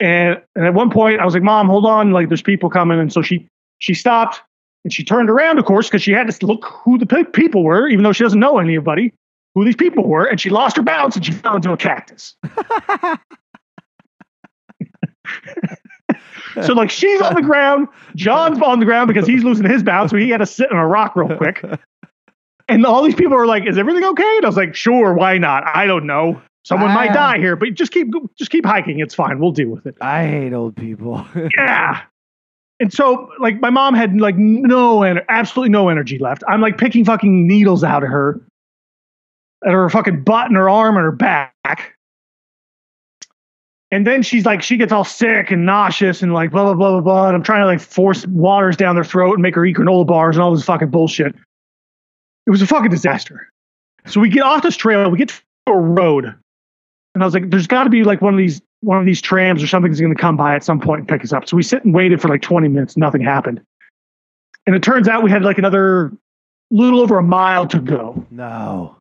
And, 0.00 0.42
and 0.56 0.66
at 0.66 0.74
one 0.74 0.90
point 0.90 1.20
I 1.20 1.24
was 1.24 1.34
like, 1.34 1.44
mom, 1.44 1.68
hold 1.68 1.86
on. 1.86 2.10
Like 2.10 2.28
there's 2.28 2.42
people 2.42 2.68
coming. 2.68 2.98
And 2.98 3.12
so 3.12 3.22
she, 3.22 3.46
she 3.78 3.94
stopped 3.94 4.42
and 4.82 4.92
she 4.92 5.04
turned 5.04 5.30
around, 5.30 5.60
of 5.60 5.66
course, 5.66 5.86
because 5.86 6.02
she 6.02 6.10
had 6.10 6.28
to 6.28 6.46
look 6.46 6.64
who 6.64 6.98
the 6.98 7.06
pe- 7.06 7.24
people 7.24 7.62
were, 7.62 7.86
even 7.86 8.02
though 8.02 8.12
she 8.12 8.24
doesn't 8.24 8.40
know 8.40 8.58
anybody, 8.58 9.12
who 9.54 9.64
these 9.64 9.76
people 9.76 10.04
were. 10.04 10.24
And 10.24 10.40
she 10.40 10.50
lost 10.50 10.76
her 10.76 10.82
balance 10.82 11.14
and 11.14 11.24
she 11.24 11.30
fell 11.30 11.54
into 11.54 11.70
a 11.70 11.76
cactus. 11.76 12.34
so 16.62 16.72
like 16.72 16.90
she's 16.90 17.20
on 17.20 17.34
the 17.34 17.42
ground, 17.42 17.88
John's 18.14 18.60
on 18.62 18.78
the 18.80 18.86
ground 18.86 19.08
because 19.08 19.26
he's 19.26 19.44
losing 19.44 19.68
his 19.68 19.82
balance, 19.82 20.10
so 20.10 20.16
he 20.16 20.30
had 20.30 20.38
to 20.38 20.46
sit 20.46 20.70
on 20.72 20.78
a 20.78 20.86
rock 20.86 21.14
real 21.16 21.36
quick. 21.36 21.62
And 22.68 22.84
all 22.84 23.02
these 23.02 23.14
people 23.14 23.34
are 23.34 23.46
like, 23.46 23.66
"Is 23.66 23.78
everything 23.78 24.04
okay?" 24.04 24.36
And 24.36 24.44
I 24.44 24.48
was 24.48 24.56
like, 24.56 24.74
"Sure, 24.74 25.14
why 25.14 25.38
not? 25.38 25.64
I 25.66 25.86
don't 25.86 26.06
know. 26.06 26.40
Someone 26.64 26.92
might 26.92 27.10
Ah. 27.10 27.14
die 27.32 27.38
here, 27.38 27.54
but 27.56 27.74
just 27.74 27.92
keep 27.92 28.08
just 28.38 28.50
keep 28.50 28.64
hiking. 28.66 28.98
It's 28.98 29.14
fine. 29.14 29.38
We'll 29.38 29.52
deal 29.52 29.68
with 29.68 29.86
it." 29.86 29.96
I 30.00 30.26
hate 30.26 30.52
old 30.52 30.74
people. 30.76 31.24
Yeah. 31.56 32.02
And 32.78 32.92
so, 32.92 33.30
like, 33.40 33.58
my 33.60 33.70
mom 33.70 33.94
had 33.94 34.20
like 34.20 34.36
no, 34.36 35.02
en- 35.02 35.20
absolutely 35.30 35.70
no 35.70 35.88
energy 35.88 36.18
left. 36.18 36.42
I'm 36.46 36.60
like 36.60 36.76
picking 36.76 37.04
fucking 37.06 37.46
needles 37.46 37.82
out 37.82 38.02
of 38.02 38.10
her, 38.10 38.38
at 39.64 39.72
her 39.72 39.88
fucking 39.88 40.24
butt 40.24 40.48
and 40.48 40.56
her 40.56 40.68
arm 40.68 40.96
and 40.96 41.04
her 41.04 41.12
back. 41.12 41.95
And 43.90 44.06
then 44.06 44.22
she's 44.22 44.44
like, 44.44 44.62
she 44.62 44.76
gets 44.76 44.92
all 44.92 45.04
sick 45.04 45.50
and 45.50 45.64
nauseous 45.64 46.22
and 46.22 46.34
like 46.34 46.50
blah 46.50 46.64
blah 46.64 46.74
blah 46.74 46.92
blah 46.92 47.00
blah. 47.00 47.26
And 47.28 47.36
I'm 47.36 47.42
trying 47.42 47.60
to 47.60 47.66
like 47.66 47.80
force 47.80 48.26
waters 48.26 48.76
down 48.76 48.94
their 48.94 49.04
throat 49.04 49.34
and 49.34 49.42
make 49.42 49.54
her 49.54 49.64
eat 49.64 49.76
granola 49.76 50.06
bars 50.06 50.36
and 50.36 50.42
all 50.42 50.54
this 50.54 50.64
fucking 50.64 50.90
bullshit. 50.90 51.34
It 52.46 52.50
was 52.50 52.62
a 52.62 52.66
fucking 52.66 52.90
disaster. 52.90 53.48
So 54.06 54.20
we 54.20 54.28
get 54.28 54.42
off 54.42 54.62
this 54.62 54.76
trail, 54.76 55.10
we 55.10 55.18
get 55.18 55.28
to 55.28 55.42
a 55.68 55.76
road, 55.76 56.24
and 56.24 57.22
I 57.22 57.26
was 57.26 57.34
like, 57.34 57.50
"There's 57.50 57.66
got 57.66 57.84
to 57.84 57.90
be 57.90 58.04
like 58.04 58.22
one 58.22 58.34
of 58.34 58.38
these 58.38 58.60
one 58.80 58.98
of 58.98 59.06
these 59.06 59.20
trams 59.20 59.62
or 59.62 59.66
something's 59.66 60.00
going 60.00 60.14
to 60.14 60.20
come 60.20 60.36
by 60.36 60.54
at 60.54 60.62
some 60.62 60.80
point 60.80 61.00
and 61.00 61.08
pick 61.08 61.24
us 61.24 61.32
up." 61.32 61.48
So 61.48 61.56
we 61.56 61.62
sit 61.62 61.84
and 61.84 61.94
waited 61.94 62.20
for 62.20 62.28
like 62.28 62.42
20 62.42 62.68
minutes. 62.68 62.96
Nothing 62.96 63.20
happened, 63.20 63.60
and 64.66 64.76
it 64.76 64.82
turns 64.82 65.08
out 65.08 65.22
we 65.22 65.30
had 65.30 65.42
like 65.42 65.58
another 65.58 66.12
little 66.70 67.00
over 67.00 67.18
a 67.18 67.22
mile 67.22 67.66
to 67.68 67.80
go 67.80 68.24
no. 68.30 68.96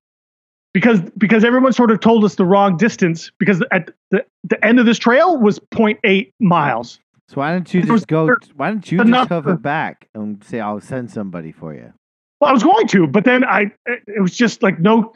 Because 0.76 1.00
because 1.18 1.46
everyone 1.46 1.72
sort 1.72 1.90
of 1.90 2.02
told 2.02 2.26
us 2.26 2.36
the 2.36 2.44
wrong 2.44 2.76
distance 2.76 3.32
because 3.40 3.64
at 3.72 3.92
the, 4.12 4.26
the 4.44 4.64
end 4.64 4.78
of 4.78 4.86
this 4.86 5.00
trail 5.00 5.38
was 5.40 5.58
0.8 5.74 6.34
miles. 6.42 7.00
So 7.30 7.36
why 7.36 7.54
don't 7.54 7.74
you 7.74 7.80
It 7.80 7.86
just 7.86 8.08
go? 8.08 8.30
Why 8.58 8.72
don't 8.72 8.92
you 8.92 9.00
enough 9.00 9.30
just 9.30 9.48
it 9.48 9.62
back 9.62 10.10
and 10.14 10.44
say 10.44 10.60
I'll 10.60 10.82
send 10.82 11.10
somebody 11.10 11.54
for 11.54 11.74
you? 11.74 11.94
Well, 12.42 12.50
I 12.50 12.54
was 12.54 12.62
going 12.62 12.90
to, 12.90 13.08
but 13.08 13.24
then 13.24 13.46
I 13.46 13.72
it 13.86 14.22
was 14.22 14.36
just 14.36 14.62
like 14.62 14.78
no. 14.78 15.14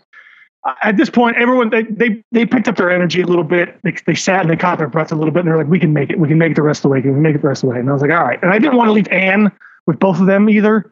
At 0.81 0.95
this 0.95 1.09
point, 1.09 1.35
everyone 1.37 1.71
they 1.71 1.83
they, 1.83 2.23
they 2.31 2.45
picked 2.45 2.69
up 2.69 2.77
their 2.77 2.89
energy 2.89 3.21
a 3.21 3.25
little 3.25 3.43
bit. 3.43 3.77
They, 3.83 3.95
they 4.05 4.15
sat 4.15 4.41
and 4.41 4.49
they 4.49 4.55
caught 4.55 4.77
their 4.77 4.87
breath 4.87 5.11
a 5.11 5.15
little 5.15 5.33
bit, 5.33 5.41
and 5.41 5.49
they're 5.49 5.57
like, 5.57 5.67
"We 5.67 5.79
can 5.79 5.91
make 5.91 6.09
it. 6.09 6.19
We 6.19 6.29
can 6.29 6.37
make 6.37 6.51
it 6.51 6.55
the 6.55 6.61
rest 6.61 6.79
of 6.79 6.83
the 6.83 6.89
way. 6.89 6.99
We 6.99 7.03
can 7.03 7.21
make 7.21 7.35
it 7.35 7.41
the 7.41 7.49
rest 7.49 7.63
of 7.63 7.69
the 7.69 7.73
way." 7.73 7.79
And 7.81 7.89
I 7.89 7.93
was 7.93 8.01
like, 8.01 8.11
"All 8.11 8.23
right." 8.23 8.41
And 8.41 8.51
I 8.51 8.59
didn't 8.59 8.77
want 8.77 8.87
to 8.87 8.93
leave 8.93 9.09
Anne 9.09 9.51
with 9.87 9.99
both 9.99 10.21
of 10.21 10.25
them 10.25 10.49
either. 10.49 10.89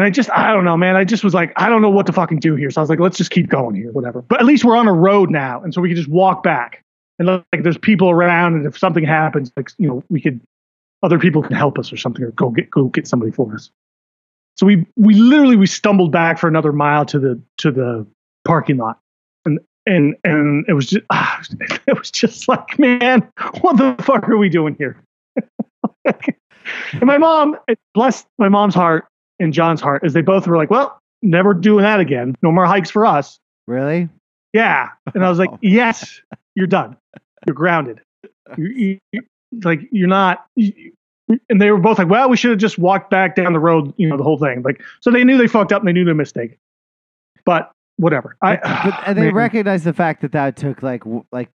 And 0.00 0.06
I 0.06 0.08
just 0.08 0.30
I 0.30 0.54
don't 0.54 0.64
know, 0.64 0.78
man. 0.78 0.96
I 0.96 1.04
just 1.04 1.22
was 1.22 1.34
like, 1.34 1.52
I 1.56 1.68
don't 1.68 1.82
know 1.82 1.90
what 1.90 2.06
to 2.06 2.12
fucking 2.14 2.40
do 2.40 2.56
here. 2.56 2.70
So 2.70 2.80
I 2.80 2.82
was 2.82 2.88
like, 2.88 3.00
let's 3.00 3.18
just 3.18 3.30
keep 3.30 3.50
going 3.50 3.74
here, 3.74 3.92
whatever. 3.92 4.22
But 4.22 4.40
at 4.40 4.46
least 4.46 4.64
we're 4.64 4.78
on 4.78 4.88
a 4.88 4.94
road 4.94 5.30
now, 5.30 5.62
and 5.62 5.74
so 5.74 5.82
we 5.82 5.90
can 5.90 5.96
just 5.96 6.08
walk 6.08 6.42
back. 6.42 6.82
And 7.18 7.28
like, 7.28 7.62
there's 7.62 7.76
people 7.76 8.08
around, 8.08 8.54
and 8.54 8.64
if 8.64 8.78
something 8.78 9.04
happens, 9.04 9.52
like 9.58 9.68
you 9.76 9.86
know, 9.86 10.02
we 10.08 10.18
could 10.18 10.40
other 11.02 11.18
people 11.18 11.42
can 11.42 11.54
help 11.54 11.78
us 11.78 11.92
or 11.92 11.98
something, 11.98 12.24
or 12.24 12.30
go 12.30 12.48
get 12.48 12.70
go 12.70 12.84
get 12.84 13.06
somebody 13.06 13.30
for 13.30 13.54
us. 13.54 13.70
So 14.56 14.64
we 14.64 14.86
we 14.96 15.12
literally 15.12 15.56
we 15.56 15.66
stumbled 15.66 16.12
back 16.12 16.38
for 16.38 16.48
another 16.48 16.72
mile 16.72 17.04
to 17.04 17.18
the 17.18 17.38
to 17.58 17.70
the 17.70 18.06
parking 18.46 18.78
lot, 18.78 18.98
and 19.44 19.60
and 19.84 20.16
and 20.24 20.64
it 20.66 20.72
was 20.72 20.86
just 20.86 21.04
ah, 21.10 21.42
it 21.86 21.98
was 21.98 22.10
just 22.10 22.48
like 22.48 22.78
man, 22.78 23.30
what 23.60 23.76
the 23.76 24.02
fuck 24.02 24.26
are 24.30 24.38
we 24.38 24.48
doing 24.48 24.76
here? 24.76 24.98
and 26.06 27.02
my 27.02 27.18
mom, 27.18 27.54
bless 27.92 28.24
my 28.38 28.48
mom's 28.48 28.74
heart 28.74 29.04
and 29.40 29.52
John's 29.52 29.80
heart, 29.80 30.04
as 30.04 30.12
they 30.12 30.22
both 30.22 30.46
were 30.46 30.56
like, 30.56 30.70
well, 30.70 30.98
never 31.22 31.52
doing 31.54 31.82
that 31.82 31.98
again. 32.00 32.36
No 32.42 32.52
more 32.52 32.66
hikes 32.66 32.90
for 32.90 33.04
us. 33.06 33.38
Really? 33.66 34.08
Yeah, 34.52 34.88
and 35.14 35.24
I 35.24 35.28
was 35.28 35.38
like, 35.38 35.50
yes, 35.62 36.20
you're 36.54 36.66
done. 36.66 36.96
You're 37.46 37.54
grounded. 37.54 38.00
You, 38.56 38.98
you, 39.12 39.22
like 39.64 39.80
you're 39.90 40.08
not. 40.08 40.44
you- 40.56 40.92
and 41.48 41.62
they 41.62 41.70
were 41.70 41.78
both 41.78 41.96
like, 41.96 42.08
well, 42.08 42.28
we 42.28 42.36
should 42.36 42.50
have 42.50 42.58
just 42.58 42.76
walked 42.76 43.08
back 43.08 43.36
down 43.36 43.52
the 43.52 43.60
road, 43.60 43.94
you 43.96 44.08
know, 44.08 44.16
the 44.16 44.24
whole 44.24 44.36
thing. 44.36 44.62
Like, 44.62 44.82
so 45.00 45.12
they 45.12 45.22
knew 45.22 45.38
they 45.38 45.46
fucked 45.46 45.72
up 45.72 45.80
and 45.80 45.86
they 45.86 45.92
knew 45.92 46.04
their 46.04 46.12
mistake. 46.12 46.58
But 47.44 47.70
whatever. 47.98 48.34
I, 48.42 48.56
But, 48.56 48.62
but 48.84 49.02
and 49.06 49.16
they 49.16 49.26
man. 49.26 49.34
recognize 49.36 49.84
the 49.84 49.92
fact 49.92 50.22
that 50.22 50.32
that 50.32 50.56
took 50.56 50.82
like 50.82 51.04
like 51.30 51.48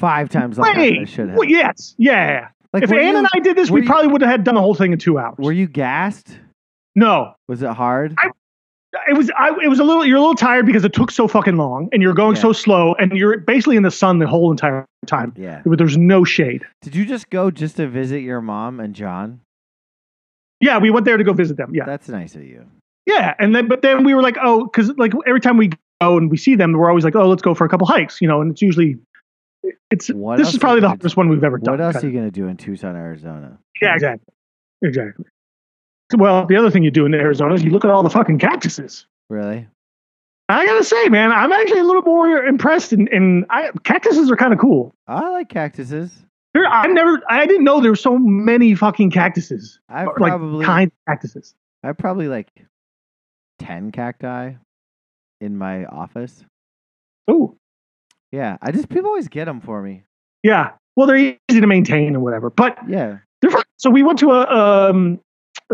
five 0.00 0.30
times 0.30 0.58
longer 0.58 0.74
than 0.80 0.94
it 1.02 1.08
should 1.08 1.28
have. 1.28 1.38
well, 1.38 1.48
yes, 1.48 1.94
yeah. 1.96 2.48
Like, 2.72 2.82
if 2.82 2.90
were 2.90 2.98
Ann 2.98 3.12
you, 3.12 3.18
and 3.18 3.28
I 3.32 3.38
did 3.38 3.56
this, 3.56 3.70
we 3.70 3.82
probably 3.82 4.08
would 4.08 4.20
have 4.22 4.30
had 4.32 4.42
done 4.42 4.56
the 4.56 4.60
whole 4.60 4.74
thing 4.74 4.92
in 4.92 4.98
two 4.98 5.16
hours. 5.16 5.36
were 5.38 5.52
you 5.52 5.68
gassed? 5.68 6.40
No, 6.94 7.34
Was 7.48 7.62
it 7.62 7.70
hard? 7.70 8.14
I- 8.18 8.30
it 9.08 9.16
was. 9.16 9.30
I, 9.38 9.56
it 9.64 9.68
was 9.68 9.78
a 9.78 9.84
little. 9.84 10.04
You're 10.04 10.18
a 10.18 10.20
little 10.20 10.34
tired 10.34 10.66
because 10.66 10.84
it 10.84 10.92
took 10.92 11.10
so 11.10 11.26
fucking 11.26 11.56
long, 11.56 11.88
and 11.92 12.02
you're 12.02 12.12
going 12.12 12.36
Yeah. 12.36 12.42
so 12.42 12.52
slow, 12.52 12.92
and 12.96 13.10
you're 13.12 13.38
basically 13.38 13.76
in 13.76 13.82
the 13.84 13.90
sun 13.90 14.18
the 14.18 14.26
whole 14.26 14.50
entire 14.50 14.84
time. 15.06 15.32
yeah. 15.34 15.62
But 15.64 15.78
there's 15.78 15.96
no 15.96 16.24
shade. 16.24 16.62
Did 16.82 16.94
you 16.94 17.06
just 17.06 17.30
go 17.30 17.50
just 17.50 17.76
to 17.78 17.88
visit 17.88 18.20
your 18.20 18.42
mom 18.42 18.80
and 18.80 18.94
John? 18.94 19.40
Yeah, 20.60 20.76
we 20.76 20.90
went 20.90 21.06
there 21.06 21.16
to 21.16 21.24
go 21.24 21.32
visit 21.32 21.56
them. 21.56 21.74
Yeah, 21.74 21.86
That's 21.86 22.06
nice 22.10 22.34
of 22.34 22.42
you. 22.44 22.66
yeah, 23.06 23.32
and 23.38 23.54
then 23.54 23.66
but 23.66 23.80
then 23.80 24.04
we 24.04 24.12
were 24.14 24.20
like, 24.22 24.36
oh, 24.42 24.64
because 24.64 24.90
like 24.98 25.14
every 25.26 25.40
time 25.40 25.56
we 25.56 25.70
go 26.02 26.18
and 26.18 26.30
we 26.30 26.36
see 26.36 26.54
them, 26.54 26.72
we're 26.72 26.90
always 26.90 27.02
like, 27.04 27.16
oh, 27.16 27.30
let's 27.30 27.40
go 27.42 27.54
for 27.54 27.64
a 27.64 27.70
couple 27.70 27.86
hikes, 27.86 28.20
you 28.20 28.28
know, 28.28 28.42
and 28.42 28.50
it's 28.50 28.60
usually. 28.60 28.98
It's 29.90 30.08
What 30.08 30.36
this 30.36 30.52
is 30.52 30.58
probably 30.58 30.80
the 30.80 30.88
hardest 30.88 31.16
one 31.16 31.30
we've 31.30 31.42
ever 31.44 31.56
done. 31.56 31.78
What 31.78 31.80
else 31.80 32.04
are 32.04 32.06
you 32.08 32.12
gonna 32.12 32.30
do 32.30 32.46
in 32.48 32.58
Tucson, 32.58 32.94
Arizona? 32.94 33.58
Yeah, 33.80 33.94
exactly, 33.94 34.34
exactly. 34.82 35.24
Well, 36.16 36.46
the 36.46 36.56
other 36.56 36.70
thing 36.70 36.82
you 36.82 36.90
do 36.90 37.06
in 37.06 37.14
Arizona 37.14 37.54
is 37.54 37.62
you 37.64 37.70
look 37.70 37.84
at 37.84 37.90
all 37.90 38.02
the 38.02 38.10
fucking 38.10 38.38
cactuses. 38.38 39.06
Really? 39.30 39.66
I 40.48 40.66
gotta 40.66 40.84
say, 40.84 41.08
man, 41.08 41.32
I'm 41.32 41.52
actually 41.52 41.80
a 41.80 41.84
little 41.84 42.02
more 42.02 42.44
impressed, 42.44 42.92
and 42.92 43.08
and 43.08 43.46
I, 43.48 43.70
cactuses 43.84 44.30
are 44.30 44.36
kind 44.36 44.52
of 44.52 44.58
cool. 44.58 44.92
I 45.06 45.30
like 45.30 45.48
cactuses. 45.48 46.10
There, 46.54 46.66
I 46.66 46.86
never, 46.86 47.22
I 47.30 47.46
didn't 47.46 47.64
know 47.64 47.80
there 47.80 47.92
were 47.92 47.96
so 47.96 48.18
many 48.18 48.74
fucking 48.74 49.10
cactuses, 49.10 49.78
I 49.88 50.04
or, 50.04 50.14
like 50.18 50.30
probably 50.32 50.64
kind 50.66 50.88
of 50.88 50.92
cactuses. 51.08 51.54
I 51.82 51.92
probably 51.92 52.28
like 52.28 52.48
ten 53.58 53.90
cacti 53.92 54.52
in 55.40 55.56
my 55.56 55.86
office. 55.86 56.44
Oh, 57.28 57.56
Yeah, 58.32 58.58
I 58.60 58.72
just 58.72 58.88
people 58.90 59.06
always 59.06 59.28
get 59.28 59.46
them 59.46 59.60
for 59.60 59.80
me. 59.80 60.04
yeah. 60.42 60.72
Well, 60.96 61.06
they're 61.06 61.16
easy 61.48 61.60
to 61.62 61.66
maintain 61.66 62.08
and 62.08 62.22
whatever, 62.22 62.50
but 62.50 62.76
Yeah. 62.86 63.18
they're 63.40 63.50
so 63.78 63.88
we 63.88 64.02
went 64.02 64.18
to 64.18 64.32
a 64.32 64.90
um 64.90 65.20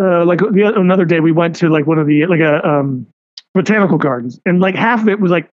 uh 0.01 0.25
like 0.25 0.39
the, 0.39 0.63
oth- 0.65 0.77
another 0.77 1.05
day 1.05 1.21
we 1.21 1.33
went 1.33 1.55
to 1.57 1.69
like 1.69 1.87
one 1.87 1.99
of 1.99 2.07
the 2.07 2.27
like 2.27 2.41
a 2.41 2.67
um 2.67 3.07
botanical 3.55 3.99
gardens 3.99 4.41
and 4.47 4.61
like 4.61 4.75
half 4.75 5.01
of 5.03 5.09
it 5.09 5.21
was 5.21 5.31
like 5.31 5.51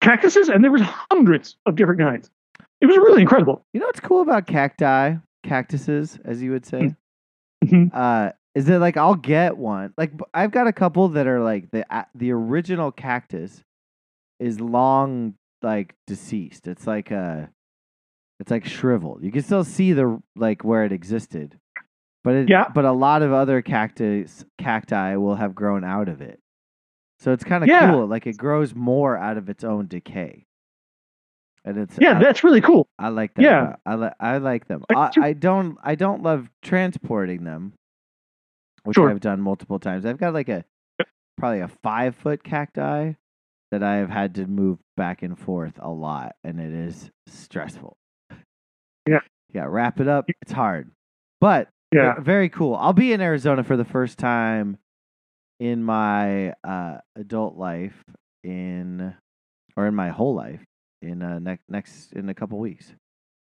cactuses 0.00 0.48
and 0.48 0.62
there 0.64 0.70
was 0.70 0.82
hundreds 0.82 1.56
of 1.66 1.74
different 1.76 2.00
kinds. 2.00 2.30
It 2.80 2.86
was 2.86 2.96
really 2.96 3.22
incredible. 3.22 3.64
You 3.72 3.80
know 3.80 3.86
what's 3.86 4.00
cool 4.00 4.20
about 4.20 4.46
cacti, 4.46 5.16
cactuses, 5.42 6.18
as 6.24 6.42
you 6.42 6.50
would 6.52 6.66
say, 6.66 6.94
Mhm. 7.64 7.90
uh, 7.94 8.32
is 8.54 8.66
that 8.66 8.78
like 8.80 8.96
I'll 8.96 9.14
get 9.14 9.56
one. 9.56 9.92
Like 9.98 10.12
I've 10.34 10.50
got 10.52 10.66
a 10.66 10.72
couple 10.72 11.08
that 11.10 11.26
are 11.26 11.40
like 11.40 11.70
the 11.70 11.84
a- 11.94 12.06
the 12.14 12.32
original 12.32 12.92
cactus 12.92 13.62
is 14.38 14.60
long 14.60 15.34
like 15.62 15.94
deceased. 16.06 16.68
It's 16.68 16.86
like 16.86 17.10
uh 17.10 17.46
it's 18.40 18.50
like 18.50 18.66
shriveled. 18.66 19.22
You 19.24 19.32
can 19.32 19.42
still 19.42 19.64
see 19.64 19.92
the 19.94 20.20
like 20.36 20.62
where 20.64 20.84
it 20.84 20.92
existed, 20.92 21.58
but 22.26 22.34
it, 22.34 22.48
Yeah. 22.48 22.68
But 22.68 22.84
a 22.84 22.92
lot 22.92 23.22
of 23.22 23.32
other 23.32 23.62
cactus 23.62 24.44
cacti 24.58 25.16
will 25.16 25.36
have 25.36 25.54
grown 25.54 25.84
out 25.84 26.08
of 26.08 26.20
it. 26.20 26.38
So 27.20 27.32
it's 27.32 27.44
kind 27.44 27.62
of 27.64 27.68
Yeah. 27.68 27.90
cool. 27.90 28.06
Like 28.06 28.26
it 28.26 28.36
grows 28.36 28.74
more 28.74 29.16
out 29.16 29.38
of 29.38 29.48
its 29.48 29.64
own 29.64 29.86
decay. 29.86 30.44
And 31.64 31.78
it's 31.78 31.96
Yeah, 32.00 32.16
I- 32.18 32.22
that's 32.22 32.44
really 32.44 32.60
cool. 32.60 32.86
I 32.98 33.08
like 33.08 33.34
that. 33.34 33.42
Yeah. 33.42 33.62
about- 33.62 33.80
I 33.86 33.94
like 33.94 34.14
I 34.20 34.36
like 34.38 34.66
them. 34.68 34.84
I 34.94 35.10
I 35.20 35.32
don't 35.32 35.78
I 35.82 35.94
don't 35.94 36.22
love 36.22 36.50
transporting 36.62 37.44
them, 37.44 37.72
which 38.84 38.96
Sure. 38.96 39.08
I've 39.10 39.20
done 39.20 39.40
multiple 39.40 39.78
times. 39.78 40.04
I've 40.04 40.18
got 40.18 40.34
like 40.34 40.48
a 40.48 40.64
probably 41.38 41.60
a 41.60 41.68
five 41.68 42.14
foot 42.16 42.42
cacti 42.44 43.12
that 43.70 43.82
I 43.82 43.96
have 43.96 44.10
had 44.10 44.34
to 44.36 44.46
move 44.46 44.78
back 44.96 45.22
and 45.22 45.38
forth 45.38 45.74
a 45.80 45.90
lot, 45.90 46.34
and 46.44 46.60
it 46.60 46.72
is 46.72 47.10
stressful. 47.26 47.96
Yeah. 49.06 49.20
Yeah, 49.52 49.66
wrap 49.68 50.00
it 50.00 50.08
up. 50.08 50.26
It's 50.42 50.52
hard, 50.52 50.90
but 51.40 51.68
Yeah. 51.92 52.14
ve- 52.16 52.22
very 52.22 52.48
cool. 52.48 52.74
I'll 52.74 52.92
be 52.92 53.12
in 53.12 53.20
Arizona 53.20 53.62
for 53.64 53.76
the 53.76 53.84
first 53.84 54.18
time 54.18 54.78
in 55.60 55.82
my 55.82 56.52
uh, 56.64 56.98
adult 57.16 57.56
life 57.56 57.94
in 58.44 59.14
or 59.76 59.86
in 59.86 59.94
my 59.94 60.08
whole 60.10 60.34
life 60.34 60.60
in 61.02 61.22
uh, 61.22 61.38
next 61.38 61.62
next 61.68 62.12
in 62.12 62.28
a 62.28 62.34
couple 62.34 62.58
weeks. 62.58 62.92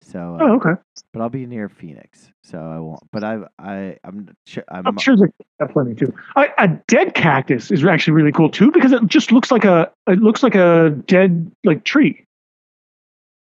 So, 0.02 0.20
uh, 0.20 0.44
Oh, 0.44 0.56
okay. 0.56 0.72
but 1.14 1.22
I'll 1.22 1.30
be 1.30 1.46
near 1.46 1.70
Phoenix, 1.70 2.30
so 2.44 2.58
I 2.60 2.78
won't. 2.80 3.00
But 3.14 3.24
I 3.24 3.38
I 3.58 3.98
I'm 4.04 4.36
ch- 4.46 4.60
I'm, 4.70 4.86
I'm 4.88 4.98
sure 4.98 5.16
have 5.62 5.70
plenty 5.72 5.96
too. 5.96 6.14
I, 6.36 6.50
a 6.58 6.68
dead 6.90 7.14
cactus 7.14 7.72
is 7.72 7.86
actually 7.86 8.14
really 8.14 8.34
cool 8.34 8.50
too 8.50 8.70
because 8.72 8.92
it 8.92 9.08
just 9.08 9.32
looks 9.32 9.50
like 9.50 9.64
a 9.64 9.90
it 10.08 10.20
looks 10.20 10.44
like 10.44 10.56
a 10.56 10.90
dead 11.08 11.50
like 11.64 11.86
tree. 11.86 12.26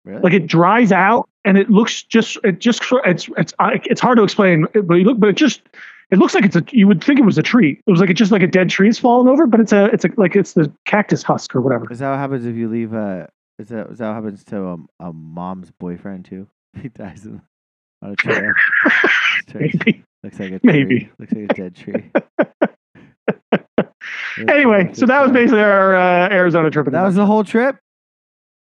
Really 0.09 0.21
Like 0.21 0.33
it 0.33 0.47
dries 0.47 0.91
out 0.91 1.29
and 1.45 1.57
it 1.57 1.69
looks 1.69 2.03
just 2.03 2.37
it 2.43 2.59
just 2.59 2.81
it's 3.05 3.29
it's 3.37 3.53
it's 3.59 4.01
hard 4.01 4.17
to 4.17 4.23
explain, 4.23 4.65
but 4.83 4.95
you 4.95 5.03
look 5.05 5.19
but 5.19 5.29
it 5.29 5.37
just 5.37 5.61
it 6.11 6.17
looks 6.17 6.33
like 6.33 6.45
it's 6.45 6.55
a 6.55 6.63
you 6.71 6.87
would 6.87 7.03
think 7.03 7.19
it 7.19 7.25
was 7.25 7.37
a 7.37 7.43
tree. 7.43 7.81
It 7.85 7.91
was 7.91 7.99
like 7.99 8.09
it's 8.09 8.17
just 8.17 8.31
like 8.31 8.41
a 8.41 8.47
dead 8.47 8.69
tree 8.69 8.89
is 8.89 8.99
falling 8.99 9.27
over, 9.27 9.45
but 9.47 9.59
it's 9.59 9.71
a 9.71 9.85
it's 9.85 10.05
a 10.05 10.09
like 10.17 10.35
it's 10.35 10.53
the 10.53 10.71
cactus 10.85 11.23
husk 11.23 11.55
or 11.55 11.61
whatever. 11.61 11.91
is 11.91 11.99
that 11.99 12.09
what 12.09 12.19
happens 12.19 12.45
if 12.45 12.55
you 12.55 12.67
leave 12.69 12.93
a 12.93 13.29
is 13.59 13.69
that 13.69 13.89
is 13.91 13.97
that 13.99 14.07
what 14.07 14.15
happens 14.15 14.43
to 14.45 14.65
a, 14.67 14.77
a 14.99 15.13
mom's 15.13 15.71
boyfriend 15.71 16.25
too? 16.25 16.47
He 16.81 16.89
dies 16.89 17.25
in 17.25 17.41
on 18.01 18.11
a 18.11 18.15
trail. 18.15 18.53
Maybe. 19.53 20.03
Looks 20.23 20.39
like 20.39 20.51
a 20.51 20.59
tree. 20.59 20.61
Maybe. 20.63 21.09
Looks 21.17 21.33
like 21.33 21.51
a 21.51 21.53
dead 21.53 21.75
tree. 21.75 22.11
Anyway, 24.47 24.89
so 24.93 25.05
that 25.05 25.21
was 25.21 25.31
basically 25.31 25.59
our 25.61 25.95
uh, 25.95 26.29
Arizona 26.29 26.71
trip. 26.71 26.87
that 26.87 27.03
was 27.03 27.15
the 27.15 27.25
whole 27.25 27.43
trip. 27.43 27.77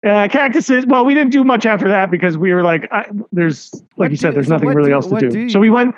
Uh, 0.05 0.29
cactuses. 0.29 0.85
Well, 0.87 1.05
we 1.05 1.15
didn't 1.15 1.33
do 1.33 1.45
much 1.45 1.65
after 1.65 1.89
that 1.89 2.11
because 2.11 2.37
we 2.37 2.53
were 2.53 2.63
like, 2.63 2.87
I, 2.93 3.07
"There's, 3.33 3.73
like 3.73 3.85
What 3.97 4.11
you 4.11 4.17
said, 4.17 4.35
there's 4.35 4.49
nothing 4.49 4.69
really 4.69 4.91
do- 4.91 4.95
else 4.95 5.07
to 5.07 5.19
do." 5.19 5.31
do 5.31 5.49
so 5.49 5.59
we 5.59 5.71
went, 5.71 5.95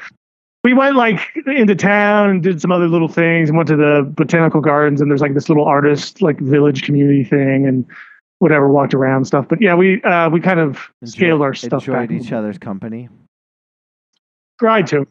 we 0.62 0.75
went 0.75 0.94
like 0.96 1.20
into 1.46 1.75
town 1.75 2.30
and 2.30 2.42
did 2.42 2.60
some 2.60 2.70
other 2.70 2.88
little 2.88 3.08
things 3.08 3.48
and 3.48 3.56
went 3.56 3.68
to 3.68 3.76
the 3.76 4.08
botanical 4.14 4.60
gardens 4.60 5.00
and 5.00 5.10
there's 5.10 5.20
like 5.20 5.34
this 5.34 5.48
little 5.48 5.64
artist 5.64 6.22
like 6.22 6.38
village 6.38 6.82
community 6.84 7.25
thing 7.25 7.66
and 7.66 7.84
whatever, 8.38 8.68
walked 8.68 8.94
around 8.94 9.25
stuff. 9.25 9.46
But 9.48 9.60
yeah, 9.60 9.75
we 9.75 10.00
uh, 10.02 10.30
we 10.30 10.40
kind 10.40 10.60
of 10.60 10.88
scaled 11.04 11.42
our 11.42 11.54
stuff 11.54 11.82
Enjoyed 11.82 12.08
back. 12.08 12.10
each 12.12 12.22
little 12.25 12.38
other's 12.38 12.58
company. 12.58 13.08
Tried 14.60 14.86
to. 14.88 14.98
Did 14.98 15.06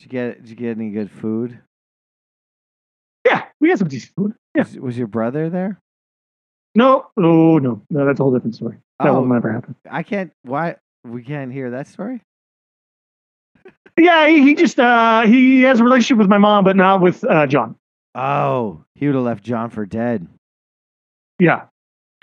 you 0.00 0.08
get? 0.08 0.40
Did 0.42 0.50
you 0.50 0.56
get 0.56 0.76
any 0.76 0.90
good 0.90 1.10
food? 1.10 1.58
Yeah, 3.26 3.44
we 3.60 3.68
had 3.68 3.78
some 3.78 3.88
decent 3.88 4.12
food. 4.16 4.34
Yeah. 4.56 4.62
Was, 4.62 4.78
was 4.78 4.98
your 4.98 5.06
brother 5.06 5.50
there? 5.50 5.80
No, 6.74 7.06
oh 7.16 7.58
no, 7.58 7.82
no, 7.90 8.06
that's 8.06 8.20
a 8.20 8.22
whole 8.22 8.32
different 8.32 8.54
story. 8.54 8.78
That 9.00 9.08
Oh. 9.08 9.14
will 9.20 9.26
never 9.26 9.50
happen. 9.52 9.74
I 9.90 10.02
can't. 10.02 10.32
Why 10.42 10.76
we 11.04 11.22
can't 11.22 11.52
hear 11.52 11.70
that 11.70 11.88
story? 11.88 12.22
Yeah, 13.98 14.28
he, 14.28 14.42
he 14.42 14.54
just 14.54 14.78
uh, 14.78 15.22
he 15.26 15.62
has 15.62 15.80
a 15.80 15.84
relationship 15.84 16.18
with 16.18 16.28
my 16.28 16.38
mom, 16.38 16.64
but 16.64 16.76
not 16.76 17.00
with 17.00 17.24
uh, 17.24 17.46
John. 17.46 17.76
Oh, 18.14 18.84
he 18.94 19.06
would 19.06 19.14
have 19.14 19.24
left 19.24 19.44
John 19.44 19.70
for 19.70 19.84
dead. 19.84 20.26
Yeah. 21.38 21.64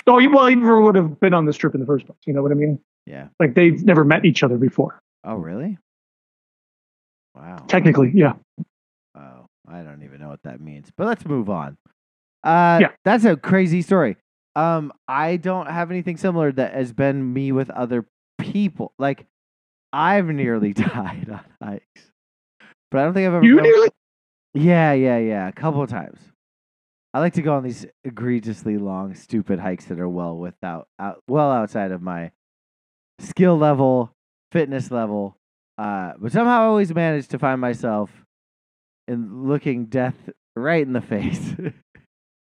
Oh, 0.06 0.18
he, 0.20 0.27
well, 0.27 0.48
he 0.48 0.56
never 0.56 0.80
would 0.82 0.96
have 0.96 1.20
been 1.20 1.34
on 1.34 1.46
this 1.46 1.58
trip 1.58 1.74
in 1.74 1.80
the 1.82 1.86
first 1.86 2.06
place. 2.06 2.18
You 2.25 2.34
know 2.34 2.42
what 2.42 2.51
I 2.51 2.56
mean? 2.56 2.80
Yeah. 3.06 3.27
Like 3.39 3.54
they've 3.56 3.84
never 3.84 4.04
met 4.06 4.25
each 4.25 4.44
other 4.44 4.58
before. 4.58 5.00
Oh, 5.24 5.36
really? 5.36 5.77
Wow. 7.36 7.58
Technically, 7.68 8.12
yeah. 8.13 8.34
Oh, 9.18 9.46
I 9.68 9.82
don't 9.84 10.04
even 10.04 10.20
know 10.20 10.30
what 10.30 10.42
that 10.44 10.62
means. 10.62 10.89
But 10.96 11.08
let's 11.08 11.25
move 11.25 11.50
on. 11.50 11.77
Uh, 12.44 12.80
Yeah. 12.82 12.92
that's 13.04 13.25
a 13.25 13.36
crazy 13.36 13.82
story. 13.82 14.18
Um, 14.57 14.91
I 15.07 15.37
don't 15.37 15.67
have 15.67 15.91
anything 15.91 16.17
similar 16.17 16.51
that 16.51 16.73
has 16.73 16.91
been 16.91 17.31
me 17.31 17.51
with 17.51 17.69
other 17.69 18.07
people. 18.39 18.91
Like, 18.97 19.27
I've 19.93 20.25
nearly 20.25 20.73
died 20.73 21.29
on 21.29 21.45
hikes, 21.61 22.11
but 22.89 22.99
I 22.99 23.03
don't 23.03 23.13
think 23.13 23.27
I've 23.27 23.35
ever. 23.35 23.45
You 23.45 23.61
nearly. 23.61 23.89
Yeah, 24.55 24.93
yeah, 24.93 25.19
yeah. 25.19 25.47
A 25.47 25.51
couple 25.51 25.83
of 25.83 25.91
times. 25.91 26.17
I 27.13 27.19
like 27.19 27.33
to 27.33 27.43
go 27.43 27.53
on 27.53 27.63
these 27.63 27.85
egregiously 28.03 28.77
long, 28.77 29.13
stupid 29.13 29.59
hikes 29.59 29.85
that 29.85 29.99
are 29.99 30.09
well 30.09 30.35
without, 30.35 30.87
out, 30.99 31.21
well 31.27 31.51
outside 31.51 31.91
of 31.91 32.01
my 32.01 32.31
skill 33.19 33.57
level, 33.57 34.11
fitness 34.51 34.89
level. 34.89 35.37
Uh, 35.77 36.13
but 36.17 36.31
somehow 36.31 36.61
I 36.61 36.65
always 36.65 36.93
manage 36.93 37.27
to 37.29 37.39
find 37.39 37.61
myself 37.61 38.09
in 39.07 39.47
looking 39.47 39.85
death 39.85 40.15
right 40.55 40.81
in 40.81 40.93
the 40.93 41.01
face. 41.01 41.53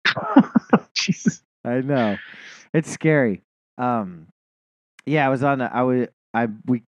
Jesus. 0.95 1.43
I 1.63 1.81
know, 1.81 2.17
it's 2.73 2.89
scary. 2.89 3.43
Um, 3.77 4.27
yeah, 5.05 5.25
I 5.25 5.29
was 5.29 5.43
on. 5.43 5.61
A, 5.61 5.65
I 5.65 5.81
was. 5.83 6.07
I 6.33 6.47
we 6.65 6.83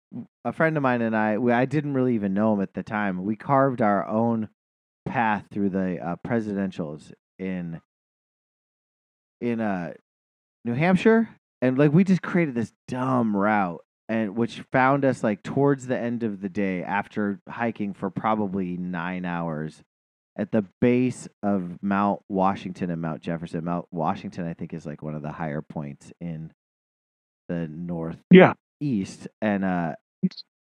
a 0.44 0.52
friend 0.52 0.76
of 0.76 0.82
mine 0.82 1.02
and 1.02 1.16
I. 1.16 1.38
We, 1.38 1.52
I 1.52 1.64
didn't 1.64 1.94
really 1.94 2.14
even 2.14 2.34
know 2.34 2.54
him 2.54 2.60
at 2.60 2.74
the 2.74 2.82
time. 2.82 3.24
We 3.24 3.36
carved 3.36 3.82
our 3.82 4.06
own 4.06 4.48
path 5.06 5.44
through 5.50 5.70
the 5.70 5.98
uh, 5.98 6.16
presidentials 6.26 7.12
in 7.38 7.80
in 9.40 9.60
uh 9.60 9.92
New 10.64 10.74
Hampshire, 10.74 11.28
and 11.62 11.78
like 11.78 11.92
we 11.92 12.04
just 12.04 12.22
created 12.22 12.54
this 12.54 12.72
dumb 12.88 13.36
route, 13.36 13.84
and 14.08 14.36
which 14.36 14.62
found 14.72 15.04
us 15.04 15.22
like 15.22 15.42
towards 15.42 15.86
the 15.86 15.98
end 15.98 16.22
of 16.22 16.40
the 16.40 16.48
day 16.48 16.82
after 16.82 17.40
hiking 17.48 17.94
for 17.94 18.10
probably 18.10 18.76
nine 18.76 19.24
hours 19.24 19.82
at 20.38 20.52
the 20.52 20.64
base 20.80 21.28
of 21.42 21.82
Mount 21.82 22.22
Washington 22.28 22.90
and 22.90 23.02
Mount 23.02 23.20
Jefferson. 23.22 23.64
Mount 23.64 23.86
Washington, 23.90 24.46
I 24.46 24.54
think, 24.54 24.72
is 24.72 24.86
like 24.86 25.02
one 25.02 25.14
of 25.14 25.22
the 25.22 25.32
higher 25.32 25.62
points 25.62 26.12
in 26.20 26.52
the 27.48 27.66
northeast, 27.68 28.22
Yeah. 28.30 28.54
and 29.42 29.64
uh, 29.64 29.94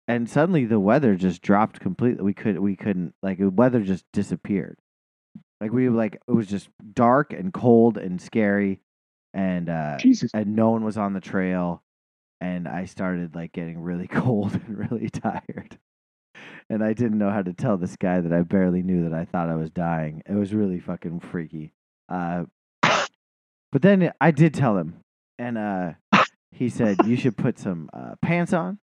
and 0.08 0.28
suddenly 0.30 0.64
the 0.64 0.80
weather 0.80 1.14
just 1.16 1.42
dropped 1.42 1.80
completely. 1.80 2.22
We 2.24 2.34
could 2.34 2.58
we 2.58 2.76
couldn't 2.76 3.14
like 3.22 3.38
the 3.38 3.50
weather 3.50 3.80
just 3.82 4.04
disappeared. 4.12 4.78
Like 5.60 5.72
we 5.72 5.88
like 5.88 6.16
it 6.28 6.32
was 6.32 6.46
just 6.46 6.68
dark 6.94 7.32
and 7.32 7.52
cold 7.52 7.98
and 7.98 8.20
scary, 8.20 8.80
and 9.34 9.68
uh, 9.68 9.98
Jesus. 9.98 10.30
and 10.34 10.56
no 10.56 10.70
one 10.70 10.84
was 10.84 10.96
on 10.98 11.12
the 11.12 11.20
trail 11.20 11.82
and 12.42 12.68
i 12.68 12.84
started 12.84 13.34
like 13.34 13.50
getting 13.52 13.80
really 13.80 14.06
cold 14.12 14.52
and 14.52 14.76
really 14.90 15.08
tired 15.08 15.78
and 16.70 16.82
i 16.82 16.92
didn't 16.92 17.18
know 17.18 17.30
how 17.30 17.42
to 17.42 17.52
tell 17.52 17.76
this 17.76 17.96
guy 17.96 18.20
that 18.20 18.32
i 18.32 18.42
barely 18.42 18.82
knew 18.82 19.08
that 19.08 19.12
i 19.12 19.24
thought 19.24 19.48
i 19.48 19.56
was 19.56 19.70
dying 19.70 20.22
it 20.26 20.34
was 20.34 20.52
really 20.52 20.78
fucking 20.78 21.20
freaky 21.20 21.72
uh, 22.08 22.44
but 22.82 23.82
then 23.82 24.12
i 24.20 24.30
did 24.30 24.54
tell 24.54 24.76
him 24.76 25.00
and 25.38 25.58
uh, 25.58 25.92
he 26.52 26.68
said 26.68 26.96
you 27.06 27.16
should 27.16 27.36
put 27.36 27.58
some 27.58 27.90
uh, 27.92 28.14
pants 28.22 28.52
on 28.52 28.78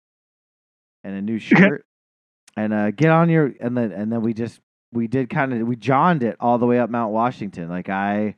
and 1.03 1.15
a 1.15 1.21
new 1.21 1.39
shirt 1.39 1.85
and 2.55 2.73
uh, 2.73 2.91
get 2.91 3.09
on 3.09 3.29
your 3.29 3.53
and 3.59 3.77
then 3.77 3.91
and 3.91 4.11
then 4.11 4.21
we 4.21 4.33
just 4.33 4.59
we 4.91 5.07
did 5.07 5.29
kind 5.29 5.53
of 5.53 5.67
we 5.67 5.75
johned 5.75 6.23
it 6.23 6.35
all 6.39 6.57
the 6.57 6.65
way 6.65 6.79
up 6.79 6.89
mount 6.89 7.11
washington 7.11 7.69
like 7.69 7.89
i 7.89 8.35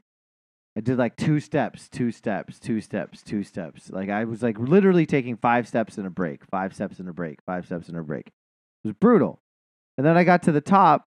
I 0.77 0.81
did 0.81 0.97
like 0.97 1.15
two 1.15 1.39
steps, 1.39 1.87
two 1.87 2.11
steps, 2.11 2.59
two 2.59 2.81
steps, 2.81 3.23
two 3.23 3.43
steps. 3.43 3.89
Like 3.89 4.09
I 4.09 4.25
was 4.25 4.43
like 4.43 4.59
literally 4.59 5.05
taking 5.05 5.37
five 5.37 5.67
steps 5.67 5.97
and 5.97 6.05
a 6.05 6.09
break, 6.09 6.43
five 6.51 6.73
steps 6.75 6.99
and 6.99 7.07
a 7.07 7.13
break, 7.13 7.39
five 7.45 7.65
steps 7.65 7.87
and 7.87 7.97
a 7.97 8.03
break. 8.03 8.29
It 8.85 8.89
was 8.89 8.95
brutal. 8.99 9.41
And 9.97 10.05
then 10.05 10.15
I 10.15 10.23
got 10.23 10.43
to 10.43 10.51
the 10.51 10.61
top. 10.61 11.05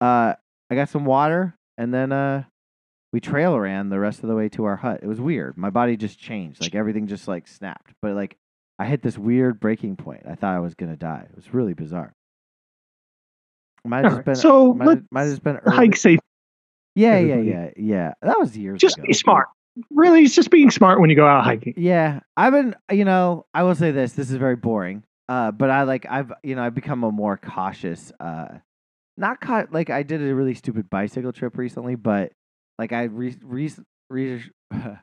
Uh, 0.00 0.34
I 0.68 0.74
got 0.74 0.88
some 0.88 1.04
water, 1.04 1.54
and 1.78 1.94
then 1.94 2.10
uh, 2.10 2.44
we 3.12 3.20
trail 3.20 3.58
ran 3.58 3.88
the 3.88 4.00
rest 4.00 4.24
of 4.24 4.28
the 4.28 4.34
way 4.34 4.48
to 4.50 4.64
our 4.64 4.76
hut. 4.76 5.00
It 5.02 5.06
was 5.06 5.20
weird. 5.20 5.56
My 5.56 5.70
body 5.70 5.96
just 5.96 6.18
changed. 6.18 6.60
Like 6.60 6.74
everything 6.74 7.06
just 7.06 7.28
like 7.28 7.46
snapped. 7.46 7.92
But 8.02 8.14
like 8.14 8.36
I 8.80 8.86
hit 8.86 9.02
this 9.02 9.16
weird 9.16 9.60
breaking 9.60 9.96
point. 9.96 10.22
I 10.28 10.34
thought 10.34 10.56
I 10.56 10.58
was 10.60 10.74
gonna 10.74 10.96
die. 10.96 11.26
It 11.30 11.36
was 11.36 11.54
really 11.54 11.74
bizarre. 11.74 12.12
Might 13.84 14.04
have 14.04 14.14
just 14.14 14.24
been. 14.24 14.34
so 14.34 14.74
might, 14.74 14.88
let's 14.88 15.02
might 15.12 15.22
have 15.22 15.30
just 15.30 15.44
been 15.44 15.56
early. 15.58 15.76
hike 15.76 15.96
safe. 15.96 16.18
Yeah, 16.96 17.18
yeah, 17.18 17.36
yeah, 17.36 17.70
yeah. 17.76 18.14
That 18.22 18.40
was 18.40 18.56
years 18.56 18.80
Just 18.80 18.98
ago. 18.98 19.06
be 19.06 19.12
smart. 19.12 19.46
Really, 19.90 20.24
it's 20.24 20.34
just 20.34 20.50
being 20.50 20.70
smart 20.70 21.00
when 21.00 21.08
you 21.08 21.16
go 21.16 21.26
out 21.26 21.44
hiking. 21.44 21.74
Yeah, 21.76 22.20
I've 22.36 22.52
been. 22.52 22.74
You 22.90 23.04
know, 23.04 23.46
I 23.54 23.62
will 23.62 23.76
say 23.76 23.92
this. 23.92 24.14
This 24.14 24.30
is 24.30 24.36
very 24.36 24.56
boring. 24.56 25.04
Uh, 25.30 25.52
but 25.52 25.70
I 25.70 25.84
like. 25.84 26.06
I've. 26.10 26.32
You 26.42 26.56
know, 26.56 26.62
I've 26.62 26.74
become 26.74 27.04
a 27.04 27.12
more 27.12 27.36
cautious. 27.36 28.10
Uh, 28.18 28.58
not 29.16 29.40
caught. 29.40 29.72
Like 29.72 29.88
I 29.88 30.02
did 30.02 30.20
a 30.20 30.34
really 30.34 30.54
stupid 30.54 30.90
bicycle 30.90 31.32
trip 31.32 31.56
recently, 31.56 31.94
but 31.94 32.32
like 32.80 32.92
I 32.92 33.04
re, 33.04 33.36
re, 33.40 33.70
re 34.08 34.42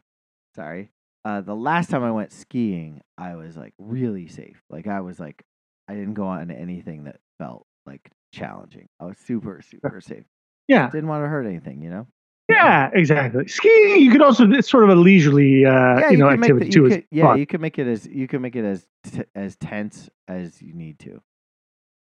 sorry. 0.56 0.92
Uh, 1.24 1.40
the 1.40 1.56
last 1.56 1.90
time 1.90 2.04
I 2.04 2.12
went 2.12 2.34
skiing, 2.34 3.00
I 3.18 3.36
was 3.36 3.56
like 3.56 3.74
really 3.78 4.28
safe. 4.28 4.62
Like 4.70 4.86
I 4.86 5.00
was 5.00 5.18
like, 5.18 5.44
I 5.88 5.94
didn't 5.94 6.16
go 6.16 6.28
on 6.28 6.52
anything 6.52 7.06
that 7.06 7.22
felt 7.40 7.66
like 7.86 8.12
challenging. 8.34 8.90
I 9.00 9.06
was 9.06 9.18
super 9.18 9.62
super 9.62 10.02
safe. 10.02 10.26
Yeah. 10.68 10.90
Didn't 10.90 11.08
want 11.08 11.24
to 11.24 11.30
hurt 11.30 11.46
anything. 11.46 11.82
You 11.82 11.90
know. 11.90 12.08
Yeah, 12.50 12.90
exactly. 12.94 13.48
Skiing, 13.48 14.02
you 14.02 14.12
could 14.12 14.22
also 14.22 14.50
it's 14.52 14.70
sort 14.70 14.84
of 14.86 14.90
a 14.90 14.96
leisurely, 14.96 15.66
uh, 15.66 16.00
yeah, 16.00 16.10
you 16.12 16.18
know, 16.18 16.30
can 16.30 16.40
activity 16.44 16.66
the- 16.68 16.72
too. 16.72 16.80
you 16.82 16.86
It's 16.86 16.96
could- 16.96 17.06
yeah, 17.12 17.24
fun. 17.26 17.40
you 17.40 17.46
can 17.46 17.60
make 17.62 17.78
it 17.78 17.88
as 17.88 18.08
you 18.08 18.28
can 18.28 18.42
make 18.42 18.56
it 18.56 18.64
as 18.64 18.88
t- 19.04 19.24
as 19.36 19.58
tense 19.58 20.10
as 20.28 20.62
you 20.62 20.74
need 20.74 20.98
to. 21.00 21.22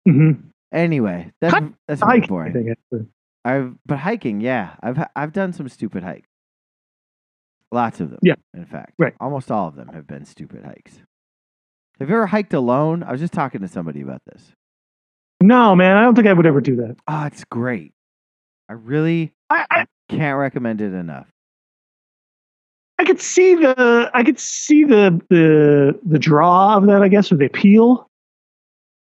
Mm-hmm. 0.07 0.47
Anyway, 0.71 1.31
that's 1.41 1.65
that's 1.87 2.01
Hiking, 2.01 2.27
boring. 2.29 2.53
think. 2.53 2.77
I've 3.43 3.75
but 3.85 3.97
hiking, 3.99 4.39
yeah, 4.41 4.75
I've 4.81 5.03
I've 5.15 5.33
done 5.33 5.51
some 5.53 5.67
stupid 5.67 6.03
hikes. 6.03 6.29
Lots 7.71 7.99
of 7.99 8.09
them. 8.09 8.19
Yeah. 8.23 8.35
in 8.55 8.65
fact, 8.65 8.93
Right. 8.97 9.13
Almost 9.19 9.51
all 9.51 9.67
of 9.67 9.75
them 9.75 9.89
have 9.89 10.07
been 10.07 10.25
stupid 10.25 10.63
hikes. 10.63 11.01
Have 11.99 12.09
you 12.09 12.15
ever 12.15 12.25
hiked 12.27 12.53
alone? 12.53 13.03
I 13.03 13.11
was 13.11 13.19
just 13.21 13.33
talking 13.33 13.61
to 13.61 13.67
somebody 13.67 14.01
about 14.01 14.21
this. 14.25 14.53
No, 15.43 15.75
man, 15.75 15.95
I 15.97 16.01
don't 16.01 16.15
think 16.15 16.27
I 16.27 16.33
would 16.33 16.45
ever 16.47 16.61
do 16.61 16.77
that. 16.77 16.95
Oh, 17.07 17.25
it's 17.25 17.43
great. 17.43 17.93
I 18.69 18.73
really 18.73 19.33
I, 19.49 19.65
I, 19.71 19.85
can't 20.09 20.37
recommend 20.37 20.81
it 20.81 20.93
enough. 20.93 21.27
I 22.97 23.05
could 23.05 23.21
see 23.21 23.55
the, 23.55 24.11
I 24.13 24.23
could 24.23 24.39
see 24.39 24.83
the 24.83 25.19
the 25.29 25.97
the 26.05 26.19
draw 26.19 26.75
of 26.75 26.85
that, 26.87 27.01
I 27.01 27.07
guess, 27.07 27.31
or 27.31 27.37
the 27.37 27.45
appeal. 27.45 28.09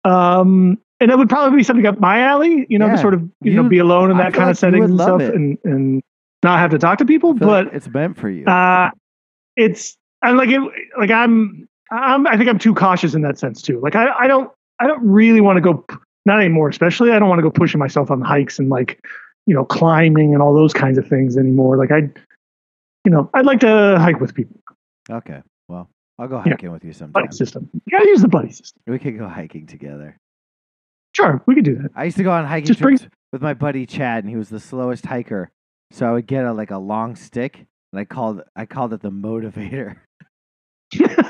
Um, 0.03 0.77
and 0.99 1.11
it 1.11 1.17
would 1.17 1.29
probably 1.29 1.57
be 1.57 1.63
something 1.63 1.85
up 1.85 1.99
my 1.99 2.19
alley, 2.21 2.65
you 2.69 2.77
know, 2.79 2.85
Yeah. 2.87 2.95
to 2.95 2.97
sort 3.01 3.13
of 3.13 3.21
you, 3.41 3.51
You- 3.51 3.63
know 3.63 3.69
be 3.69 3.79
alone 3.79 4.11
in 4.11 4.17
that 4.17 4.33
kind 4.33 4.45
like 4.45 4.51
of 4.51 4.57
setting 4.57 4.83
and 4.83 4.99
stuff, 4.99 5.21
it. 5.21 5.33
and 5.33 5.57
and 5.63 6.03
not 6.43 6.59
have 6.59 6.71
to 6.71 6.77
talk 6.79 6.99
to 6.99 7.05
people. 7.05 7.33
But 7.33 7.65
like 7.65 7.73
it's 7.73 7.87
meant 7.89 8.17
for 8.17 8.29
you. 8.29 8.45
uh, 8.45 8.91
it's 9.55 9.97
I'm 10.21 10.37
like 10.37 10.49
it, 10.49 10.61
like 10.99 11.11
I'm 11.11 11.67
I'm 11.91 12.27
I 12.27 12.37
think 12.37 12.49
I'm 12.49 12.59
too 12.59 12.73
cautious 12.75 13.15
in 13.15 13.21
that 13.23 13.39
sense 13.39 13.61
too. 13.61 13.79
Like 13.81 13.95
I 13.95 14.09
I 14.19 14.27
don't 14.27 14.51
I 14.79 14.87
don't 14.87 15.03
really 15.03 15.41
want 15.41 15.57
to 15.57 15.61
go 15.61 15.83
not 16.25 16.39
anymore, 16.39 16.69
especially 16.69 17.11
I 17.11 17.19
don't 17.19 17.29
want 17.29 17.39
to 17.39 17.43
go 17.43 17.51
pushing 17.51 17.79
myself 17.79 18.11
on 18.11 18.21
hikes 18.21 18.59
and 18.59 18.69
like 18.69 19.03
you 19.47 19.55
know 19.55 19.65
climbing 19.65 20.33
and 20.33 20.43
all 20.43 20.53
those 20.53 20.73
kinds 20.73 20.97
of 20.99 21.07
things 21.07 21.37
anymore. 21.37 21.77
Like 21.77 21.91
I 21.91 22.09
you 23.05 23.11
know 23.11 23.29
I'd 23.33 23.45
like 23.45 23.59
to 23.61 23.97
hike 23.99 24.19
with 24.19 24.35
people. 24.35 24.59
okay, 25.09 25.41
well, 25.67 25.89
I'll 26.19 26.27
go 26.27 26.37
Yeah. 26.45 26.51
hiking 26.51 26.71
with 26.71 26.83
you 26.85 26.93
sometime. 26.93 27.23
Buddy 27.23 27.35
system. 27.35 27.69
You 27.73 27.97
gotta 27.97 28.09
use 28.09 28.21
the 28.21 28.27
buddy 28.27 28.51
system. 28.51 28.81
We 28.85 28.99
could 28.99 29.17
go 29.17 29.27
hiking 29.27 29.65
together. 29.65 30.17
Sure, 31.15 31.41
we 31.47 31.55
could 31.55 31.65
do 31.65 31.75
that. 31.75 31.89
I 31.95 32.03
used 32.03 32.17
to 32.17 32.23
go 32.23 32.31
on 32.31 32.45
hiking 32.45 32.67
Just 32.67 32.79
bring- 32.81 32.97
trips 32.99 33.11
with 33.33 33.41
my 33.41 33.53
buddy 33.55 33.85
Chad, 33.87 34.23
and 34.23 34.29
he 34.29 34.35
was 34.35 34.49
the 34.49 34.59
slowest 34.59 35.05
hiker. 35.05 35.49
So 35.91 36.05
I 36.07 36.11
would 36.11 36.27
get 36.27 36.45
a 36.45 36.51
like 36.53 36.69
a 36.71 36.77
long 36.77 37.15
stick, 37.15 37.65
and 37.93 37.99
I 37.99 38.05
called 38.05 38.41
I 38.55 38.65
called 38.65 38.93
it 38.93 39.01
the 39.01 39.09
motivator. 39.11 39.95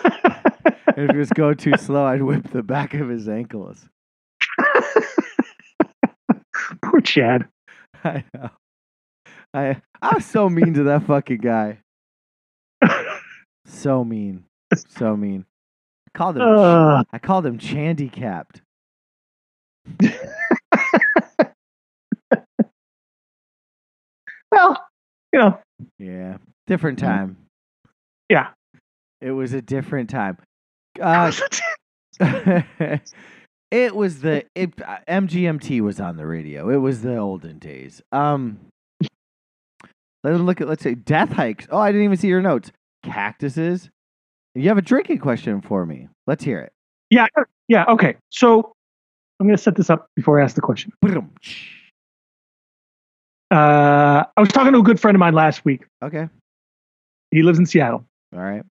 And 0.98 1.06
if 1.10 1.12
he 1.12 1.18
was 1.20 1.30
going 1.30 1.58
too 1.58 1.74
slow, 1.78 2.06
I'd 2.08 2.24
whip 2.24 2.50
the 2.50 2.64
back 2.64 2.96
of 2.96 3.08
his 3.08 3.30
ankles. 3.30 3.88
Poor 6.84 7.02
Chad. 7.02 7.48
I 8.08 8.24
know. 8.34 8.50
I 9.54 9.82
I 10.02 10.16
was 10.16 10.26
so 10.26 10.50
mean 10.50 10.74
to 10.76 10.84
that 10.84 11.04
fucking 11.08 11.38
guy. 11.40 11.80
So 13.66 14.04
mean. 14.04 14.46
So 14.90 15.16
mean. 15.18 15.46
I 16.08 16.18
called 16.18 16.38
him 16.38 16.44
Uh, 16.44 17.04
I 17.12 17.20
called 17.20 17.46
him 17.46 17.58
Chandy 17.58 18.12
capped. 18.12 18.62
well, 24.52 24.86
you 25.34 25.40
know, 25.40 25.60
Yeah. 26.00 26.38
Different 26.66 27.00
time. 27.00 27.38
yeah. 28.30 28.50
It 29.22 29.32
was 29.32 29.54
a 29.54 29.62
different 29.62 30.10
time. 30.10 30.38
Uh, 31.02 31.32
it 33.72 33.96
was 33.96 34.22
the 34.22 34.46
it, 34.56 34.74
uh, 34.82 34.98
MGMT 35.08 35.82
was 35.82 36.00
on 36.00 36.18
the 36.18 36.26
radio. 36.26 36.70
It 36.70 36.78
was 36.78 37.02
the 37.02 37.18
olden 37.18 37.60
days. 37.60 38.02
Um, 38.12 38.60
let's 40.24 40.40
look 40.40 40.62
at 40.62 40.68
let's 40.68 40.84
say 40.84 40.96
death 40.96 41.32
hikes. 41.32 41.68
Oh, 41.72 41.78
I 41.80 41.92
didn't 41.92 42.06
even 42.06 42.18
see 42.18 42.28
your 42.28 42.42
notes. 42.42 42.72
Cactuses. 43.04 43.90
You 44.56 44.70
have 44.70 44.78
a 44.78 44.82
drinking 44.82 45.20
question 45.20 45.62
for 45.62 45.86
me. 45.86 46.08
Let's 46.26 46.44
hear 46.44 46.60
it. 46.60 46.72
yeah, 47.12 47.28
yeah. 47.68 47.86
Okay, 47.90 48.16
so 48.32 48.74
I'm 49.40 49.46
going 49.46 49.56
to 49.56 49.62
set 49.62 49.76
this 49.76 49.90
up 49.90 50.08
before 50.16 50.40
I 50.40 50.44
ask 50.44 50.56
the 50.56 50.62
question. 50.62 50.92
Uh, 53.52 54.24
I 54.36 54.40
was 54.42 54.50
talking 54.50 54.74
to 54.74 54.80
a 54.80 54.84
good 54.84 55.00
friend 55.00 55.16
of 55.16 55.20
mine 55.20 55.34
last 55.34 55.64
week. 55.64 55.86
Okay. 56.04 56.28
He 57.32 57.44
lives 57.44 57.60
in 57.60 57.66
Seattle, 57.66 58.06
All 58.34 58.40
right. 58.42 58.64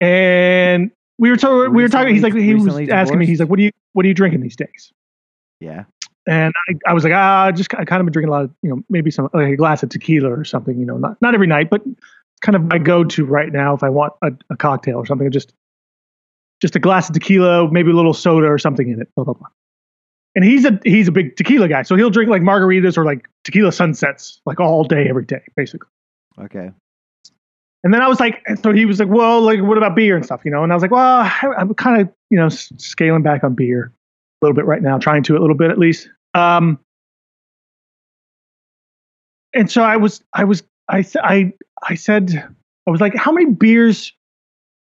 and 0.00 0.90
we 1.18 1.30
were 1.30 1.36
talking. 1.36 1.72
We 1.72 1.82
were 1.82 1.88
talking. 1.88 2.14
He's 2.14 2.22
like, 2.22 2.34
he 2.34 2.54
was 2.54 2.88
asking 2.88 3.18
me. 3.18 3.26
He's 3.26 3.40
like, 3.40 3.48
"What 3.48 3.56
do 3.56 3.62
you 3.62 3.70
What 3.92 4.04
are 4.04 4.08
you 4.08 4.14
drinking 4.14 4.40
these 4.40 4.56
days?" 4.56 4.92
Yeah. 5.60 5.84
And 6.26 6.54
I, 6.68 6.90
I 6.90 6.94
was 6.94 7.04
like, 7.04 7.12
ah, 7.12 7.50
just 7.52 7.74
I 7.74 7.84
kind 7.84 8.00
of 8.00 8.06
been 8.06 8.12
drinking 8.12 8.30
a 8.30 8.32
lot 8.32 8.44
of, 8.44 8.50
you 8.62 8.70
know, 8.70 8.82
maybe 8.88 9.10
some 9.10 9.28
like 9.34 9.52
a 9.52 9.56
glass 9.56 9.82
of 9.82 9.90
tequila 9.90 10.30
or 10.30 10.44
something, 10.44 10.78
you 10.78 10.86
know, 10.86 10.96
not 10.96 11.20
not 11.20 11.34
every 11.34 11.46
night, 11.46 11.68
but 11.70 11.82
kind 12.40 12.56
of 12.56 12.64
my 12.64 12.78
go-to 12.78 13.24
right 13.24 13.52
now 13.52 13.74
if 13.74 13.82
I 13.82 13.88
want 13.90 14.12
a, 14.22 14.30
a 14.50 14.56
cocktail 14.56 14.96
or 14.96 15.06
something, 15.06 15.30
just 15.30 15.52
just 16.62 16.76
a 16.76 16.78
glass 16.78 17.08
of 17.08 17.14
tequila, 17.14 17.70
maybe 17.70 17.90
a 17.90 17.94
little 17.94 18.14
soda 18.14 18.46
or 18.46 18.58
something 18.58 18.88
in 18.88 19.00
it, 19.00 19.08
blah 19.14 19.24
blah 19.24 19.34
blah. 19.34 19.48
And 20.34 20.44
he's 20.44 20.64
a 20.64 20.80
he's 20.84 21.08
a 21.08 21.12
big 21.12 21.36
tequila 21.36 21.68
guy, 21.68 21.82
so 21.82 21.94
he'll 21.94 22.10
drink 22.10 22.30
like 22.30 22.42
margaritas 22.42 22.96
or 22.96 23.04
like 23.04 23.28
tequila 23.44 23.70
sunsets 23.70 24.40
like 24.46 24.60
all 24.60 24.82
day, 24.84 25.08
every 25.08 25.26
day, 25.26 25.42
basically. 25.56 25.88
Okay. 26.40 26.70
And 27.84 27.92
then 27.92 28.00
I 28.00 28.08
was 28.08 28.18
like, 28.18 28.42
so 28.62 28.72
he 28.72 28.86
was 28.86 28.98
like, 28.98 29.08
well, 29.10 29.42
like, 29.42 29.60
what 29.62 29.76
about 29.76 29.94
beer 29.94 30.16
and 30.16 30.24
stuff, 30.24 30.40
you 30.44 30.50
know? 30.50 30.64
And 30.64 30.72
I 30.72 30.74
was 30.74 30.80
like, 30.82 30.90
well, 30.90 31.20
I- 31.20 31.54
I'm 31.58 31.72
kind 31.74 32.00
of, 32.00 32.08
you 32.30 32.38
know, 32.38 32.48
scaling 32.48 33.22
back 33.22 33.44
on 33.44 33.54
beer 33.54 33.92
a 34.42 34.44
little 34.44 34.54
bit 34.56 34.64
right 34.64 34.80
now, 34.82 34.98
trying 34.98 35.22
to 35.24 35.36
a 35.36 35.40
little 35.40 35.54
bit 35.56 35.70
at 35.70 35.78
least. 35.78 36.08
Um, 36.32 36.78
and 39.52 39.70
so 39.70 39.82
I 39.82 39.98
was, 39.98 40.24
I 40.32 40.44
was, 40.44 40.62
I, 40.88 41.04
I, 41.22 41.52
I 41.82 41.94
said, 41.94 42.32
I 42.86 42.90
was 42.90 43.00
like, 43.00 43.14
how 43.14 43.30
many 43.32 43.50
beers? 43.50 44.12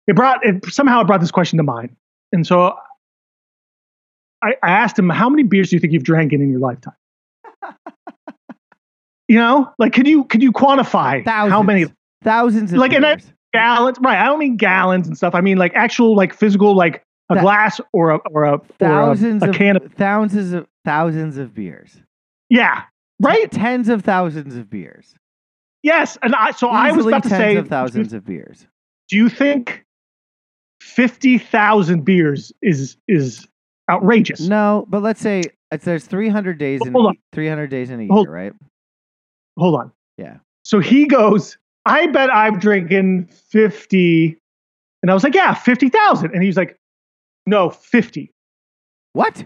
It 0.08 0.16
brought 0.16 0.46
it 0.46 0.64
somehow 0.72 1.02
it 1.02 1.08
brought 1.08 1.20
this 1.22 1.32
question 1.32 1.58
to 1.58 1.64
mind, 1.64 1.96
and 2.32 2.46
so 2.46 2.78
I, 4.44 4.56
I 4.62 4.70
asked 4.70 5.00
him, 5.00 5.10
how 5.10 5.30
many 5.30 5.42
beers 5.42 5.72
do 5.72 5.76
you 5.76 5.80
think 5.80 5.94
you've 5.94 6.04
drank 6.04 6.32
in, 6.32 6.42
in 6.42 6.52
your 6.52 6.60
lifetime? 6.60 6.94
you 9.28 9.38
know, 9.40 9.74
like, 9.80 9.94
could 9.94 10.08
you 10.08 10.26
could 10.26 10.44
you 10.44 10.52
quantify 10.52 11.26
Thousands. 11.26 11.52
how 11.52 11.64
many 11.64 11.86
Thousands 12.26 12.74
of 12.74 12.80
Like, 12.80 12.92
and 12.92 13.06
I- 13.06 13.18
gallons 13.54 13.98
right 14.02 14.20
i 14.20 14.26
don't 14.26 14.40
mean 14.40 14.58
gallons 14.58 15.08
and 15.08 15.16
stuff 15.16 15.34
i 15.34 15.40
mean 15.40 15.58
like 15.58 15.72
actual 15.76 16.14
like 16.14 16.34
physical 16.34 16.76
like 16.76 17.02
a 17.30 17.36
Thou- 17.36 17.42
glass 17.42 17.80
or 17.94 18.10
a 18.10 18.18
or 18.30 18.44
a 18.44 18.50
or 18.50 18.56
a, 18.56 18.60
thousands 18.80 19.44
a 19.44 19.50
of 19.50 19.56
can 19.56 19.78
of 19.78 19.94
thousands 19.94 20.52
of 20.52 20.68
thousands 20.84 21.38
of 21.38 21.54
beers. 21.54 21.96
yeah 22.50 22.82
right 23.22 23.50
Tens 23.50 23.88
of 23.88 24.04
thousands 24.04 24.58
of 24.58 24.70
beers. 24.70 25.16
yes 25.84 26.18
and 26.22 26.36
i 26.36 26.52
so 26.52 26.68
i 26.68 26.88
was 26.92 26.98
Easily 26.98 27.14
about 27.14 27.24
to 27.24 27.30
say 27.30 27.56
of 27.56 27.70
thousands 27.70 28.12
of 28.12 28.26
beers. 28.26 28.68
do 29.08 29.16
you 29.16 29.30
think 29.30 29.86
50,000 30.82 32.04
beers 32.04 32.52
is 32.62 32.98
is 33.08 33.48
outrageous 33.90 34.42
No, 34.42 34.86
but 34.90 35.02
let's 35.02 35.22
say 35.22 35.44
it's, 35.72 35.86
there's 35.86 36.06
300 36.06 36.58
days 36.58 36.82
in 36.86 36.92
Hold 36.92 37.06
a, 37.06 37.10
on. 37.10 37.16
300 37.32 37.68
days 37.70 37.90
in 37.90 38.02
a 38.02 38.08
Hold- 38.08 38.28
year, 38.28 38.34
right? 38.34 38.54
hold 39.58 39.76
on 39.80 39.92
Yeah. 40.18 40.38
so 40.64 40.80
he 40.80 41.06
goes 41.06 41.58
i 41.86 42.08
bet 42.08 42.34
i'm 42.34 42.60
drinking 42.60 43.26
50 43.28 44.38
and 45.02 45.12
i 45.12 45.14
was 45.14 45.24
like 45.24 45.36
yeah 45.36 45.54
50,000 45.54 46.32
and 46.34 46.44
he's 46.44 46.58
like 46.58 46.78
no 47.46 47.70
50 47.70 48.32
What? 49.14 49.46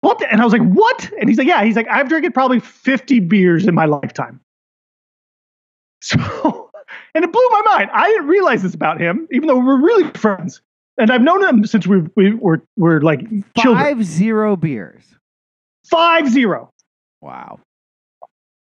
what 0.00 0.22
and 0.30 0.40
i 0.40 0.44
was 0.44 0.52
like 0.52 0.62
what? 0.62 1.10
And 1.20 1.28
he's 1.28 1.38
like 1.38 1.46
yeah 1.46 1.64
he's 1.64 1.76
like 1.76 1.88
i've 1.88 2.08
drinking 2.08 2.32
probably 2.32 2.60
50 2.60 3.20
beers 3.20 3.66
in 3.66 3.74
my 3.74 3.84
lifetime. 3.86 4.40
So 6.02 6.70
and 7.14 7.24
it 7.24 7.32
blew 7.32 7.48
my 7.50 7.62
mind. 7.66 7.90
I 7.92 8.08
didn't 8.08 8.28
realize 8.28 8.62
this 8.62 8.74
about 8.74 9.00
him 9.00 9.26
even 9.32 9.48
though 9.48 9.58
we're 9.58 9.80
really 9.80 10.08
friends. 10.12 10.60
And 10.98 11.10
i've 11.10 11.22
known 11.22 11.42
him 11.44 11.66
since 11.66 11.86
we, 11.86 12.02
we 12.16 12.34
were, 12.34 12.62
were 12.76 13.00
like 13.02 13.20
children. 13.58 13.84
Five 13.84 14.04
zero 14.04 14.54
beers. 14.56 15.04
five 15.90 16.28
zero. 16.28 16.70
Wow. 17.22 17.58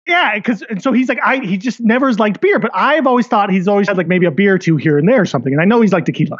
Yeah 0.07 0.35
because 0.35 0.61
and 0.63 0.81
so 0.81 0.91
he's 0.91 1.09
like 1.09 1.19
i 1.23 1.37
he 1.37 1.57
just 1.57 1.79
never 1.79 2.07
has 2.07 2.19
liked 2.19 2.41
beer 2.41 2.59
but 2.59 2.71
i've 2.73 3.07
always 3.07 3.27
thought 3.27 3.49
he's 3.49 3.67
always 3.67 3.87
had 3.87 3.97
like 3.97 4.07
maybe 4.07 4.25
a 4.25 4.31
beer 4.31 4.55
or 4.55 4.57
two 4.57 4.77
here 4.77 4.97
and 4.97 5.07
there 5.07 5.21
or 5.21 5.25
something 5.25 5.53
and 5.53 5.61
i 5.61 5.65
know 5.65 5.81
he's 5.81 5.93
like 5.93 6.05
tequila. 6.05 6.37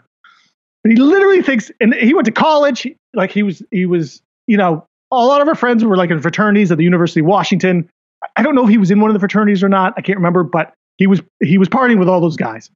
But 0.84 0.92
he 0.92 0.98
literally 0.98 1.42
thinks 1.42 1.72
and 1.80 1.94
he 1.94 2.14
went 2.14 2.26
to 2.26 2.32
college 2.32 2.86
like 3.14 3.32
he 3.32 3.42
was 3.42 3.64
he 3.72 3.86
was 3.86 4.22
you 4.48 4.58
know 4.58 4.86
a 5.12 5.26
lot 5.26 5.42
of 5.42 5.48
our 5.48 5.56
friends 5.56 5.84
were 5.86 5.96
like 5.96 6.10
in 6.10 6.20
fraternities 6.22 6.72
at 6.72 6.78
the 6.78 6.84
university 6.84 7.22
of 7.22 7.26
washington. 7.26 7.90
I 8.36 8.44
don't 8.44 8.56
know 8.56 8.64
if 8.64 8.70
he 8.70 8.78
was 8.78 8.92
in 8.92 9.00
one 9.00 9.10
of 9.10 9.14
the 9.14 9.20
fraternities 9.20 9.64
or 9.64 9.70
not 9.70 9.94
i 9.96 10.02
can't 10.02 10.18
remember 10.18 10.44
but 10.44 10.74
he 10.98 11.08
was 11.08 11.22
he 11.42 11.58
was 11.58 11.70
partying 11.70 12.00
with 12.00 12.10
all 12.10 12.22
those 12.22 12.38
guys. 12.38 12.70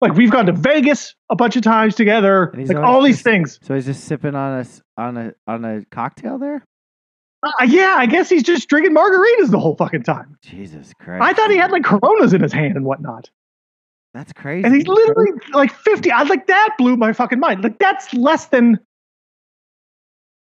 Like 0.00 0.14
we've 0.14 0.30
gone 0.30 0.46
to 0.46 0.52
vegas 0.52 1.14
a 1.28 1.36
bunch 1.36 1.56
of 1.56 1.62
times 1.62 1.96
together 1.96 2.52
like 2.54 2.76
all 2.76 3.02
these 3.02 3.16
just- 3.16 3.24
things. 3.24 3.58
So 3.62 3.74
he's 3.74 3.86
just 3.86 4.04
sipping 4.04 4.34
on 4.34 4.60
a 4.60 4.66
on 5.00 5.16
a 5.16 5.32
on 5.46 5.64
a 5.64 5.84
cocktail 5.86 6.38
there. 6.38 6.64
Uh, 7.42 7.50
yeah 7.66 7.94
i 7.98 8.06
guess 8.06 8.28
he's 8.28 8.42
just 8.42 8.68
drinking 8.68 8.94
margaritas 8.94 9.50
the 9.50 9.58
whole 9.58 9.76
fucking 9.76 10.02
time 10.02 10.36
Jesus 10.42 10.92
Christ! 10.98 11.22
i 11.22 11.32
thought 11.32 11.50
he 11.50 11.56
had 11.56 11.70
like 11.70 11.84
coronas 11.84 12.32
in 12.32 12.40
his 12.42 12.52
hand 12.52 12.76
and 12.76 12.84
whatnot 12.84 13.30
that's 14.14 14.32
crazy. 14.32 14.64
And 14.64 14.74
he's 14.74 14.88
literally 14.88 15.30
like 15.52 15.72
50. 15.72 16.10
I 16.10 16.20
was 16.20 16.30
like, 16.30 16.46
that 16.46 16.74
blew 16.78 16.96
my 16.96 17.12
fucking 17.12 17.38
mind. 17.38 17.62
Like, 17.62 17.78
that's 17.78 18.12
less 18.14 18.46
than 18.46 18.80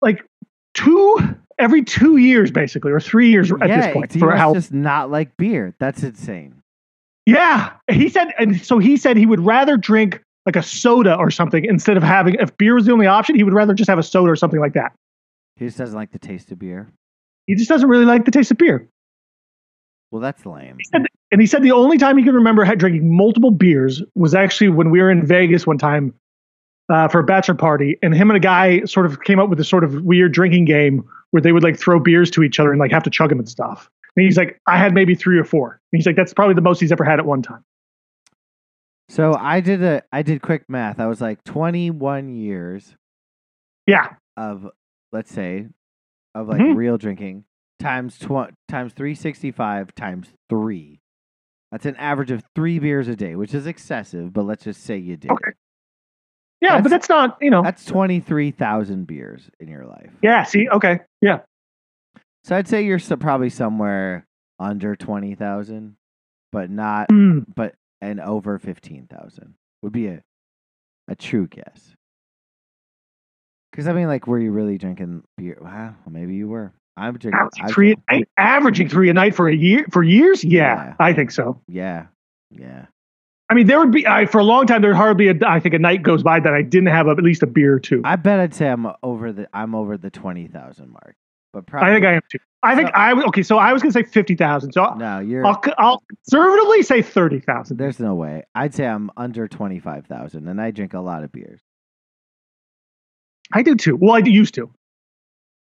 like 0.00 0.24
two 0.74 1.18
every 1.58 1.84
two 1.84 2.16
years, 2.16 2.50
basically, 2.50 2.90
or 2.92 3.00
three 3.00 3.30
years 3.30 3.52
at 3.52 3.68
yeah, 3.68 3.80
this 3.82 3.92
point. 3.92 4.12
For 4.12 4.34
how, 4.34 4.54
just 4.54 4.72
not 4.72 5.10
like 5.10 5.36
beer. 5.36 5.74
That's 5.78 6.02
insane. 6.02 6.62
yeah. 7.26 7.72
He 7.90 8.08
said, 8.08 8.28
and 8.38 8.64
so 8.64 8.78
he 8.78 8.96
said 8.96 9.16
he 9.16 9.26
would 9.26 9.40
rather 9.40 9.76
drink 9.76 10.22
like 10.46 10.56
a 10.56 10.62
soda 10.62 11.16
or 11.16 11.30
something 11.30 11.64
instead 11.64 11.96
of 11.96 12.02
having, 12.02 12.34
if 12.34 12.56
beer 12.56 12.74
was 12.74 12.86
the 12.86 12.92
only 12.92 13.06
option, 13.06 13.34
he 13.34 13.42
would 13.42 13.52
rather 13.52 13.74
just 13.74 13.90
have 13.90 13.98
a 13.98 14.02
soda 14.02 14.32
or 14.32 14.36
something 14.36 14.60
like 14.60 14.72
that. 14.72 14.92
He 15.60 15.66
just 15.66 15.76
doesn't 15.76 15.94
like 15.94 16.10
the 16.10 16.18
taste 16.18 16.50
of 16.50 16.58
beer. 16.58 16.90
He 17.46 17.54
just 17.54 17.68
doesn't 17.68 17.88
really 17.88 18.06
like 18.06 18.24
the 18.24 18.30
taste 18.30 18.50
of 18.50 18.56
beer. 18.56 18.88
Well, 20.10 20.22
that's 20.22 20.46
lame. 20.46 20.78
And 21.30 21.40
he 21.40 21.46
said 21.46 21.62
the 21.62 21.72
only 21.72 21.98
time 21.98 22.16
he 22.16 22.24
can 22.24 22.34
remember 22.34 22.64
drinking 22.74 23.14
multiple 23.14 23.50
beers 23.50 24.02
was 24.14 24.34
actually 24.34 24.70
when 24.70 24.90
we 24.90 25.00
were 25.00 25.10
in 25.10 25.24
Vegas 25.24 25.66
one 25.66 25.76
time 25.78 26.14
uh, 26.88 27.08
for 27.08 27.20
a 27.20 27.24
bachelor 27.24 27.54
party, 27.54 27.98
and 28.02 28.14
him 28.14 28.30
and 28.30 28.36
a 28.38 28.40
guy 28.40 28.84
sort 28.84 29.06
of 29.06 29.22
came 29.22 29.38
up 29.38 29.48
with 29.50 29.58
this 29.58 29.68
sort 29.68 29.84
of 29.84 30.02
weird 30.02 30.32
drinking 30.32 30.64
game 30.64 31.04
where 31.30 31.42
they 31.42 31.52
would 31.52 31.62
like 31.62 31.78
throw 31.78 32.00
beers 32.00 32.30
to 32.32 32.42
each 32.42 32.58
other 32.58 32.72
and 32.72 32.80
like 32.80 32.90
have 32.90 33.04
to 33.04 33.10
chug 33.10 33.28
them 33.28 33.38
and 33.38 33.48
stuff. 33.48 33.88
And 34.16 34.24
he's 34.24 34.38
like, 34.38 34.58
I 34.66 34.78
had 34.78 34.94
maybe 34.94 35.14
three 35.14 35.38
or 35.38 35.44
four. 35.44 35.80
And 35.92 35.98
he's 35.98 36.06
like, 36.06 36.16
that's 36.16 36.34
probably 36.34 36.54
the 36.54 36.62
most 36.62 36.80
he's 36.80 36.90
ever 36.90 37.04
had 37.04 37.20
at 37.20 37.26
one 37.26 37.42
time. 37.42 37.62
So 39.08 39.36
I 39.38 39.60
did 39.60 39.82
a 39.82 40.02
I 40.10 40.22
did 40.22 40.40
quick 40.40 40.64
math. 40.68 40.98
I 40.98 41.06
was 41.06 41.20
like 41.20 41.44
21 41.44 42.30
years 42.30 42.96
Yeah, 43.86 44.14
of 44.36 44.66
let's 45.12 45.32
say 45.32 45.68
of 46.34 46.48
like 46.48 46.60
Mhm. 46.60 46.76
real 46.76 46.96
drinking 46.98 47.44
times 47.78 48.18
tw- 48.18 48.52
times 48.68 48.92
365 48.92 49.94
times 49.94 50.32
3. 50.48 51.00
That's 51.72 51.86
an 51.86 51.96
average 51.96 52.30
of 52.30 52.44
3 52.54 52.78
beers 52.78 53.08
a 53.08 53.16
day, 53.16 53.36
which 53.36 53.54
is 53.54 53.66
excessive, 53.66 54.32
but 54.32 54.42
let's 54.44 54.64
just 54.64 54.82
say 54.82 54.96
you 54.98 55.16
did. 55.16 55.30
Okay. 55.30 55.52
yeah, 56.60 56.76
but 56.76 56.90
That's- 56.90 56.90
that's 56.90 57.08
not, 57.08 57.38
you 57.40 57.50
know. 57.50 57.62
That's 57.62 57.84
23,000 57.86 59.06
beers 59.06 59.50
in 59.60 59.68
your 59.68 59.86
life. 59.86 60.12
Yeah, 60.22 60.42
see, 60.44 60.68
okay, 60.68 61.00
yeah, 61.20 61.40
So 62.44 62.56
I'd 62.56 62.68
say 62.68 62.84
you're 62.84 62.98
so, 62.98 63.16
probably 63.16 63.50
somewhere 63.50 64.26
under 64.58 64.94
20,000, 64.96 65.96
but 66.52 66.70
not 66.70 67.08
Mm, 67.10 67.44
but 67.54 67.74
and 68.00 68.18
over 68.20 68.58
15,000 68.58 69.54
would 69.82 69.92
be 69.92 70.06
a 70.08 70.22
a 71.08 71.14
true 71.16 71.46
guess. 71.48 71.94
Because 73.70 73.86
I 73.86 73.92
mean, 73.92 74.08
like, 74.08 74.26
were 74.26 74.38
you 74.38 74.50
really 74.52 74.78
drinking 74.78 75.22
beer? 75.36 75.58
Well, 75.60 75.94
maybe 76.10 76.34
you 76.34 76.48
were. 76.48 76.72
I'm 76.96 77.16
drinking. 77.16 77.38
Averaging 77.40 77.64
I 77.64 77.72
three, 77.72 77.92
a 77.92 78.12
night- 78.14 78.28
averaging 78.36 78.88
three 78.88 79.08
a 79.10 79.14
night 79.14 79.34
for 79.34 79.48
a 79.48 79.54
year 79.54 79.86
for 79.90 80.02
years. 80.02 80.42
Yeah, 80.44 80.74
Yeah. 80.86 80.94
I 80.98 81.12
think 81.12 81.30
so. 81.30 81.60
Yeah, 81.68 82.06
yeah. 82.50 82.86
I 83.48 83.54
mean, 83.54 83.66
there 83.66 83.78
would 83.80 83.90
be 83.90 84.06
I, 84.06 84.26
for 84.26 84.38
a 84.38 84.44
long 84.44 84.66
time. 84.66 84.80
There 84.82 84.90
would 84.90 84.96
hardly, 84.96 85.28
a, 85.28 85.34
I 85.46 85.58
think, 85.60 85.74
a 85.74 85.78
night 85.78 86.02
goes 86.02 86.22
by 86.22 86.38
that 86.40 86.52
I 86.52 86.62
didn't 86.62 86.88
have 86.88 87.08
at 87.08 87.16
least 87.18 87.42
a 87.42 87.46
beer 87.46 87.74
or 87.74 87.80
two. 87.80 88.00
I, 88.04 88.12
I 88.12 88.16
bet 88.16 88.38
I'd 88.38 88.54
say 88.54 88.68
I'm 88.68 88.86
over 89.02 89.32
the 89.32 89.48
I'm 89.52 89.74
over 89.74 89.96
the 89.96 90.10
twenty 90.10 90.46
thousand 90.46 90.90
mark. 90.90 91.14
But 91.52 91.66
probably 91.66 91.90
I 91.90 91.94
think 91.94 92.06
I 92.06 92.12
am 92.14 92.20
too. 92.30 92.38
I 92.62 92.76
think 92.76 92.88
So- 92.88 92.94
I 92.94 93.24
okay. 93.28 93.42
So 93.42 93.58
I 93.58 93.72
was 93.72 93.82
going 93.82 93.92
to 93.92 93.98
say 93.98 94.04
fifty 94.04 94.34
thousand. 94.36 94.72
So 94.72 94.94
no, 94.94 95.20
you're. 95.20 95.46
I'll, 95.46 95.60
I'll 95.78 96.02
conservatively 96.08 96.82
say 96.82 97.02
thirty 97.02 97.40
thousand. 97.40 97.78
there's 97.78 97.98
no 97.98 98.14
way. 98.14 98.42
I'd 98.54 98.74
say 98.74 98.86
I'm 98.86 99.10
under 99.16 99.48
twenty 99.48 99.78
five 99.80 100.06
thousand, 100.06 100.46
and 100.48 100.60
I 100.60 100.70
drink 100.70 100.92
a 100.94 101.00
lot 101.00 101.24
of 101.24 101.32
beers. 101.32 101.60
I 103.52 103.62
do 103.62 103.74
too. 103.74 103.96
Well, 103.96 104.14
I 104.14 104.18
used 104.18 104.54
to. 104.54 104.70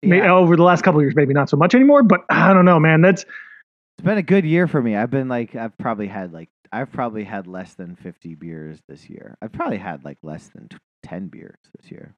Yeah, 0.02 0.32
over 0.32 0.56
the 0.56 0.64
last 0.64 0.82
couple 0.82 1.00
of 1.00 1.04
years, 1.04 1.14
maybe 1.14 1.32
not 1.32 1.48
so 1.48 1.56
much 1.56 1.74
anymore. 1.74 2.02
But 2.02 2.24
I 2.28 2.52
don't 2.52 2.64
know, 2.64 2.80
man. 2.80 3.02
That's 3.02 3.22
it's 3.22 4.04
been 4.04 4.18
a 4.18 4.22
good 4.22 4.44
year 4.44 4.66
for 4.66 4.82
me. 4.82 4.96
I've 4.96 5.10
been 5.10 5.28
like 5.28 5.54
I've 5.54 5.76
probably 5.78 6.08
had 6.08 6.32
like 6.32 6.48
I've 6.72 6.90
probably 6.90 7.22
had 7.24 7.46
less 7.46 7.74
than 7.74 7.94
fifty 7.94 8.34
beers 8.34 8.80
this 8.88 9.08
year. 9.08 9.36
I've 9.40 9.52
probably 9.52 9.78
had 9.78 10.04
like 10.04 10.18
less 10.22 10.48
than 10.48 10.68
t- 10.68 10.76
ten 11.04 11.28
beers 11.28 11.56
this 11.80 11.90
year. 11.90 12.14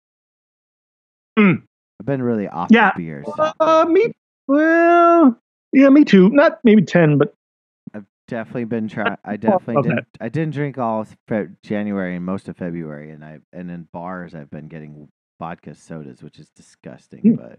Mm. 1.38 1.62
I've 2.00 2.07
been 2.07 2.22
really 2.22 2.48
off 2.48 2.68
Yeah. 2.70 2.92
the 2.96 3.03
beers. 3.03 3.27
uh, 3.61 3.85
me. 3.88 4.12
Well, 4.48 5.38
yeah, 5.72 5.88
me 5.90 6.05
too. 6.05 6.31
Not 6.31 6.61
maybe 6.64 6.83
ten, 6.83 7.18
but 7.18 7.35
I've 7.94 8.07
definitely 8.29 8.64
been 8.64 8.88
trying. 8.88 9.16
I 9.24 9.37
definitely 9.37 9.74
love 9.77 9.85
didn't. 9.85 10.07
I 10.20 10.29
didn't 10.29 10.55
drink 10.55 10.79
all 10.79 11.07
January 11.62 12.16
and 12.16 12.24
most 12.24 12.48
of 12.48 12.57
February, 12.57 13.11
and 13.11 13.24
I 13.24 13.40
and 13.53 13.70
in 13.70 13.88
bars 13.92 14.35
I've 14.35 14.50
been 14.50 14.68
getting 14.68 15.09
vodka 15.38 15.75
sodas, 15.75 16.23
which 16.23 16.38
is 16.38 16.49
disgusting. 16.51 17.20
Mm. 17.23 17.37
But 17.37 17.59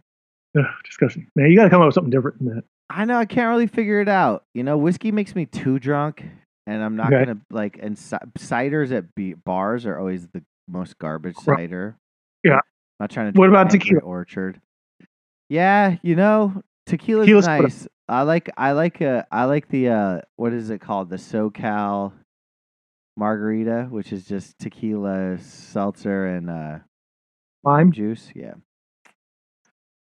ugh, 0.59 0.71
disgusting. 0.83 1.27
Man, 1.35 1.49
you 1.49 1.57
got 1.57 1.65
to 1.65 1.69
come 1.69 1.81
up 1.81 1.87
with 1.87 1.95
something 1.95 2.11
different 2.11 2.39
than 2.39 2.55
that. 2.55 2.63
I 2.89 3.05
know 3.05 3.17
I 3.17 3.25
can't 3.25 3.49
really 3.49 3.67
figure 3.67 3.99
it 4.01 4.07
out. 4.09 4.43
You 4.53 4.63
know, 4.63 4.77
whiskey 4.77 5.11
makes 5.11 5.35
me 5.35 5.45
too 5.45 5.79
drunk, 5.79 6.23
and 6.67 6.83
I'm 6.83 6.95
not 6.95 7.11
Okay. 7.11 7.25
gonna 7.25 7.39
like. 7.49 7.79
And 7.81 7.97
ci- 7.97 8.17
ciders 8.37 8.91
at 8.91 9.13
be- 9.15 9.33
bars 9.33 9.85
are 9.85 9.97
always 9.97 10.27
the 10.27 10.43
most 10.67 10.97
garbage 10.99 11.35
cider. 11.37 11.97
Yeah. 12.43 12.55
I'm 12.55 12.61
Not 12.99 13.09
trying 13.09 13.33
to. 13.33 13.39
What 13.39 13.49
about 13.49 13.69
tequila? 13.71 14.01
Orchard. 14.01 14.61
Yeah, 15.49 15.97
you 16.01 16.15
know, 16.15 16.61
tequila's, 16.85 17.25
Tequila's 17.27 17.47
nice. 17.47 17.87
I 18.07 18.21
like. 18.21 18.49
I 18.55 18.71
like. 18.73 19.01
Uh, 19.01 19.23
I 19.31 19.45
like 19.45 19.67
the. 19.69 19.89
Uh, 19.89 20.21
what 20.35 20.53
is 20.53 20.69
it 20.69 20.79
called? 20.79 21.09
The 21.09 21.17
SoCal 21.17 22.13
margarita, 23.17 23.87
which 23.89 24.11
is 24.11 24.25
just 24.25 24.57
tequila, 24.59 25.37
seltzer, 25.39 26.27
and 26.27 26.49
uh, 26.49 26.79
Lime. 27.65 27.91
juice. 27.91 28.31
Yeah. 28.35 28.53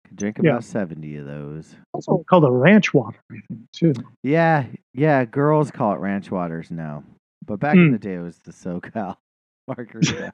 Could 0.08 0.17
drink 0.17 0.38
Yeah. 0.41 0.52
about 0.52 0.63
seventy 0.63 1.15
of 1.17 1.26
those. 1.26 1.76
Also 1.93 2.24
called 2.30 2.43
a 2.43 2.52
ranch 2.52 2.93
water, 2.93 3.19
I 3.32 3.36
think, 3.47 3.71
too. 3.71 3.93
Yeah, 4.24 4.65
yeah. 4.93 5.26
Girls 5.26 5.71
call 5.71 5.93
it 5.93 6.00
ranch 6.00 6.32
waters 6.32 6.71
now, 6.71 7.04
but 7.45 7.60
back 7.60 7.76
in 7.76 7.89
Mm. 7.89 7.91
the 7.93 8.00
day, 8.00 8.15
it 8.15 8.19
was 8.21 8.38
the 8.39 8.52
SoCal 8.52 9.15
margarita, 9.67 10.34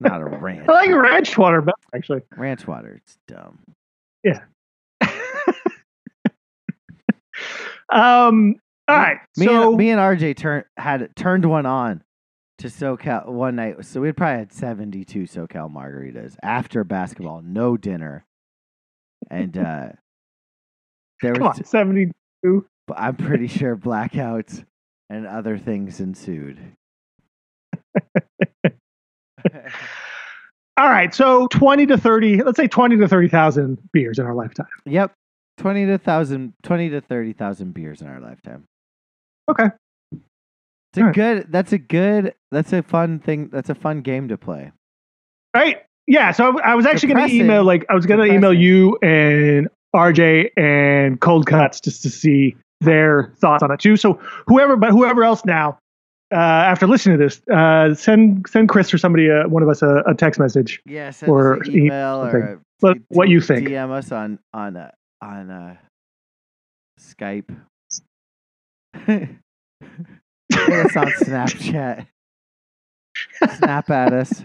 not 0.00 0.20
a 0.20 0.24
ranch. 0.24 0.66
I 0.68 0.72
like 0.72 0.90
ranch 0.90 1.36
water 1.36 1.60
better, 1.60 1.76
actually. 1.94 2.22
ranch 2.36 2.66
water. 2.66 2.94
It's 3.04 3.18
dumb. 3.28 3.58
Yeah. 4.22 4.40
Um. 7.90 8.56
All 8.88 8.96
right. 8.96 9.18
Me, 9.36 9.46
so 9.46 9.68
and, 9.70 9.76
me 9.78 9.90
and 9.90 10.00
RJ 10.00 10.36
turned 10.36 10.64
had 10.76 11.14
turned 11.16 11.44
one 11.44 11.66
on 11.66 12.02
to 12.58 12.68
SoCal 12.68 13.26
one 13.26 13.56
night. 13.56 13.84
So 13.84 14.00
we 14.00 14.12
probably 14.12 14.38
had 14.38 14.52
seventy 14.52 15.04
two 15.04 15.24
SoCal 15.24 15.72
margaritas 15.72 16.36
after 16.42 16.84
basketball, 16.84 17.42
no 17.42 17.76
dinner, 17.76 18.24
and 19.30 19.56
uh 19.56 19.88
there 21.22 21.34
come 21.34 21.48
was. 21.48 21.58
on, 21.58 21.64
seventy. 21.64 22.12
but 22.42 22.96
I'm 22.96 23.16
pretty 23.16 23.48
sure 23.48 23.76
blackouts 23.76 24.64
and 25.10 25.26
other 25.26 25.58
things 25.58 26.00
ensued. 26.00 26.58
All 30.76 30.90
right. 30.90 31.14
So 31.14 31.46
twenty 31.48 31.86
to 31.86 31.96
thirty. 31.96 32.42
Let's 32.42 32.56
say 32.56 32.66
twenty 32.68 32.96
to 32.98 33.06
thirty 33.08 33.28
thousand 33.28 33.78
beers 33.92 34.18
in 34.18 34.26
our 34.26 34.34
lifetime. 34.34 34.66
Yep. 34.86 35.12
20 35.58 35.86
to 35.86 35.98
thousand, 35.98 36.52
20 36.64 36.90
to 36.90 37.00
30,000 37.00 37.72
beers 37.72 38.02
in 38.02 38.08
our 38.08 38.18
lifetime. 38.18 38.64
Okay. 39.48 39.68
It's 40.96 41.08
a 41.08 41.12
good, 41.12 41.46
that's 41.50 41.72
a 41.72 41.78
good, 41.78 42.34
that's 42.50 42.72
a 42.72 42.82
fun 42.82 43.18
thing. 43.18 43.48
That's 43.52 43.68
a 43.70 43.74
fun 43.74 44.00
game 44.02 44.28
to 44.28 44.38
play. 44.38 44.72
Right. 45.54 45.82
Yeah. 46.06 46.32
So 46.32 46.58
I, 46.58 46.72
I 46.72 46.74
was 46.74 46.86
actually 46.86 47.14
going 47.14 47.28
to 47.28 47.34
email, 47.34 47.64
like, 47.64 47.84
I 47.88 47.94
was 47.94 48.06
going 48.06 48.20
to 48.20 48.34
email 48.34 48.52
you 48.52 48.96
and 49.02 49.68
RJ 49.94 50.50
and 50.56 51.20
Cold 51.20 51.46
Cuts 51.46 51.80
just 51.80 52.02
to 52.02 52.10
see 52.10 52.56
their 52.80 53.32
thoughts 53.38 53.62
on 53.62 53.70
it 53.70 53.80
too. 53.80 53.96
So 53.96 54.14
whoever, 54.46 54.76
but 54.76 54.90
whoever 54.90 55.24
else 55.24 55.44
now, 55.44 55.78
uh, 56.32 56.36
after 56.36 56.86
listening 56.86 57.18
to 57.18 57.24
this, 57.24 57.40
uh, 57.48 57.94
send 57.94 58.46
send 58.48 58.68
Chris 58.68 58.92
or 58.92 58.98
somebody, 58.98 59.30
uh, 59.30 59.46
one 59.48 59.62
of 59.62 59.68
us, 59.68 59.82
a, 59.82 60.02
a 60.06 60.14
text 60.14 60.40
message. 60.40 60.80
Yeah. 60.84 61.12
Or 61.26 61.62
email 61.66 62.22
or 62.24 62.30
something. 62.32 62.60
Let- 62.82 62.94
d- 62.98 63.04
what 63.08 63.28
you 63.28 63.40
think. 63.40 63.68
DM 63.68 63.90
us 63.90 64.10
on, 64.10 64.38
on, 64.52 64.76
uh, 64.76 64.90
on, 65.22 65.50
uh, 65.50 65.76
Skype. 67.00 67.54
Hit 70.66 70.86
us 70.86 70.96
on 70.96 71.06
Snapchat. 71.12 72.06
Snap 73.58 73.90
at 73.90 74.12
us. 74.12 74.44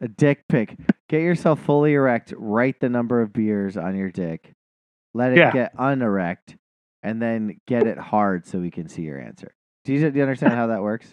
A 0.00 0.08
dick 0.08 0.44
pic. 0.48 0.76
Get 1.08 1.22
yourself 1.22 1.60
fully 1.62 1.94
erect. 1.94 2.32
Write 2.36 2.80
the 2.80 2.88
number 2.88 3.20
of 3.22 3.32
beers 3.32 3.76
on 3.76 3.96
your 3.96 4.10
dick. 4.10 4.52
Let 5.14 5.32
it 5.32 5.38
Yeah. 5.38 5.52
get 5.52 5.76
unerect, 5.76 6.56
and 7.02 7.22
then 7.22 7.60
get 7.68 7.86
it 7.86 7.98
hard 7.98 8.46
so 8.46 8.58
we 8.58 8.70
can 8.70 8.88
see 8.88 9.02
your 9.02 9.20
answer. 9.20 9.54
Do 9.84 9.92
you, 9.92 10.10
do 10.10 10.16
you 10.16 10.22
understand 10.24 10.54
how 10.54 10.66
that 10.68 10.82
works? 10.82 11.06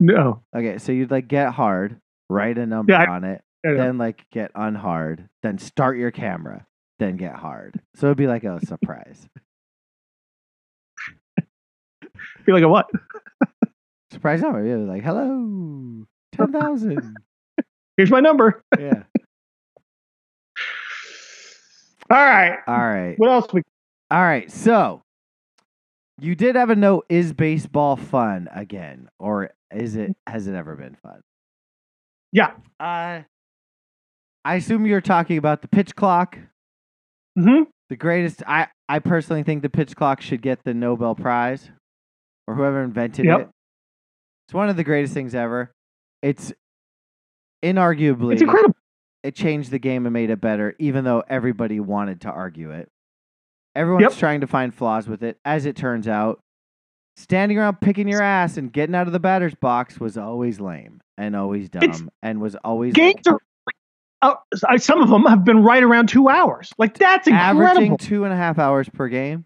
No. 0.00 0.42
Okay, 0.56 0.78
so 0.78 0.92
you'd 0.92 1.10
like 1.10 1.28
get 1.28 1.52
hard, 1.52 2.00
write 2.30 2.56
a 2.56 2.64
number 2.66 2.92
Yeah, 2.92 3.02
I- 3.02 3.06
on 3.14 3.24
it, 3.24 3.42
I 3.66 3.68
know. 3.70 3.76
then 3.76 3.98
like 3.98 4.24
get 4.32 4.50
unhard, 4.54 5.28
then 5.42 5.58
start 5.58 5.98
your 5.98 6.10
camera, 6.10 6.66
then 6.98 7.16
get 7.16 7.34
hard. 7.34 7.80
So 7.96 8.06
it'd 8.06 8.16
be 8.16 8.26
like 8.26 8.44
a 8.44 8.64
surprise. 8.64 9.28
Feel 12.48 12.54
like 12.54 12.64
a 12.64 12.68
what? 12.68 12.86
surprise 14.10 14.40
number. 14.40 14.64
Yeah, 14.64 14.76
like 14.76 15.02
hello, 15.02 16.06
ten 16.32 16.50
thousand. 16.50 17.14
Here's 17.98 18.10
my 18.10 18.20
number. 18.20 18.62
yeah. 18.78 19.02
All 22.10 22.16
right. 22.16 22.56
All 22.66 22.74
right. 22.74 23.16
What 23.18 23.28
else 23.30 23.52
we? 23.52 23.60
All 24.10 24.22
right. 24.22 24.50
So 24.50 25.02
you 26.18 26.34
did 26.34 26.56
have 26.56 26.70
a 26.70 26.74
note. 26.74 27.04
Is 27.10 27.34
baseball 27.34 27.96
fun 27.96 28.48
again, 28.54 29.10
or 29.18 29.50
is 29.70 29.94
it? 29.96 30.16
Has 30.26 30.46
it 30.46 30.54
ever 30.54 30.74
been 30.74 30.96
fun? 31.02 31.20
Yeah. 32.32 32.52
Uh, 32.80 33.24
I 34.42 34.54
assume 34.54 34.86
you're 34.86 35.02
talking 35.02 35.36
about 35.36 35.60
the 35.60 35.68
pitch 35.68 35.94
clock. 35.94 36.38
hmm 37.38 37.64
The 37.90 37.96
greatest. 37.96 38.42
I 38.46 38.68
I 38.88 39.00
personally 39.00 39.42
think 39.42 39.60
the 39.60 39.68
pitch 39.68 39.94
clock 39.94 40.22
should 40.22 40.40
get 40.40 40.64
the 40.64 40.72
Nobel 40.72 41.14
Prize, 41.14 41.68
or 42.48 42.54
whoever 42.54 42.82
invented 42.82 43.26
Yep. 43.26 43.40
it. 43.40 43.48
It's 44.46 44.54
one 44.54 44.70
of 44.70 44.76
the 44.76 44.84
greatest 44.84 45.12
things 45.12 45.34
ever. 45.34 45.70
It's 46.22 46.50
inarguably 47.64 48.32
It's 48.32 48.42
incredible. 48.42 48.74
it 49.22 49.34
changed 49.34 49.70
the 49.70 49.78
game 49.78 50.06
and 50.06 50.12
made 50.12 50.30
it 50.30 50.40
better, 50.40 50.74
even 50.78 51.04
though 51.04 51.22
everybody 51.28 51.78
wanted 51.78 52.22
to 52.22 52.30
argue 52.30 52.70
it. 52.70 52.88
Everyone's 53.74 54.02
Yep. 54.04 54.12
trying 54.14 54.40
to 54.40 54.46
find 54.46 54.74
flaws 54.74 55.08
with 55.08 55.22
it. 55.22 55.38
As 55.44 55.66
it 55.66 55.76
turns 55.76 56.08
out, 56.08 56.40
standing 57.16 57.58
around 57.58 57.80
picking 57.80 58.08
your 58.08 58.22
ass 58.22 58.56
and 58.56 58.72
getting 58.72 58.94
out 58.94 59.06
of 59.06 59.12
the 59.12 59.20
batter's 59.20 59.54
box 59.54 60.00
was 60.00 60.16
always 60.16 60.58
lame 60.60 61.00
and 61.18 61.36
always 61.36 61.68
dumb 61.68 61.82
It's- 61.82 62.02
and 62.22 62.40
was 62.40 62.56
always 62.64 62.94
Games 62.94 63.26
are. 63.26 63.38
Uh, 64.22 64.34
I- 64.66 64.78
some 64.78 65.00
of 65.02 65.10
them 65.10 65.24
have 65.26 65.44
been 65.44 65.62
right 65.62 65.82
around 65.82 66.08
two 66.08 66.28
hours. 66.28 66.72
Like 66.78 66.94
that's 66.96 67.28
incredible. 67.28 67.62
averaging 67.66 67.96
two 67.98 68.24
and 68.24 68.32
a 68.32 68.36
half 68.36 68.58
hours 68.58 68.88
per 68.88 69.08
game. 69.08 69.44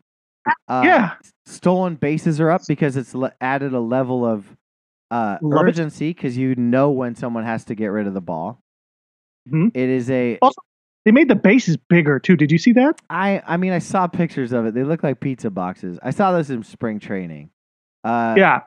Uh, 0.69 0.83
yeah. 0.85 1.15
Stolen 1.47 1.97
bases 1.97 2.41
are 2.41 2.51
up 2.51 2.63
because 2.69 2.97
it's 2.97 3.15
le- 3.15 3.33
added 3.41 3.73
a 3.73 3.81
level 3.81 4.25
of 4.25 4.47
uh, 5.11 5.39
Love 5.43 5.65
urgency 5.67 6.11
because 6.11 6.37
you 6.37 6.55
know 6.55 6.91
when 6.91 7.15
someone 7.15 7.45
has 7.45 7.65
to 7.67 7.75
get 7.75 7.87
rid 7.87 8.07
of 8.07 8.15
the 8.15 8.21
ball. 8.21 8.63
Mhm. 9.49 9.71
It 9.75 9.89
is 9.89 10.11
a 10.11 10.39
They 11.05 11.11
made 11.11 11.29
the 11.29 11.35
bases 11.35 11.77
bigger 11.77 12.19
too. 12.19 12.37
Did 12.37 12.51
you 12.51 12.59
see 12.59 12.73
that? 12.73 13.01
I 13.11 13.43
I 13.47 13.57
mean 13.57 13.73
I 13.73 13.79
saw 13.79 14.07
pictures 14.07 14.53
of 14.53 14.67
it. 14.67 14.75
They 14.75 14.85
look 14.85 15.03
like 15.03 15.21
pizza 15.21 15.51
boxes. 15.51 15.99
I 16.03 16.11
saw 16.11 16.33
this 16.37 16.49
in 16.49 16.63
spring 16.63 16.99
training. 17.01 17.51
Uh, 18.05 18.35
yeah. 18.37 18.61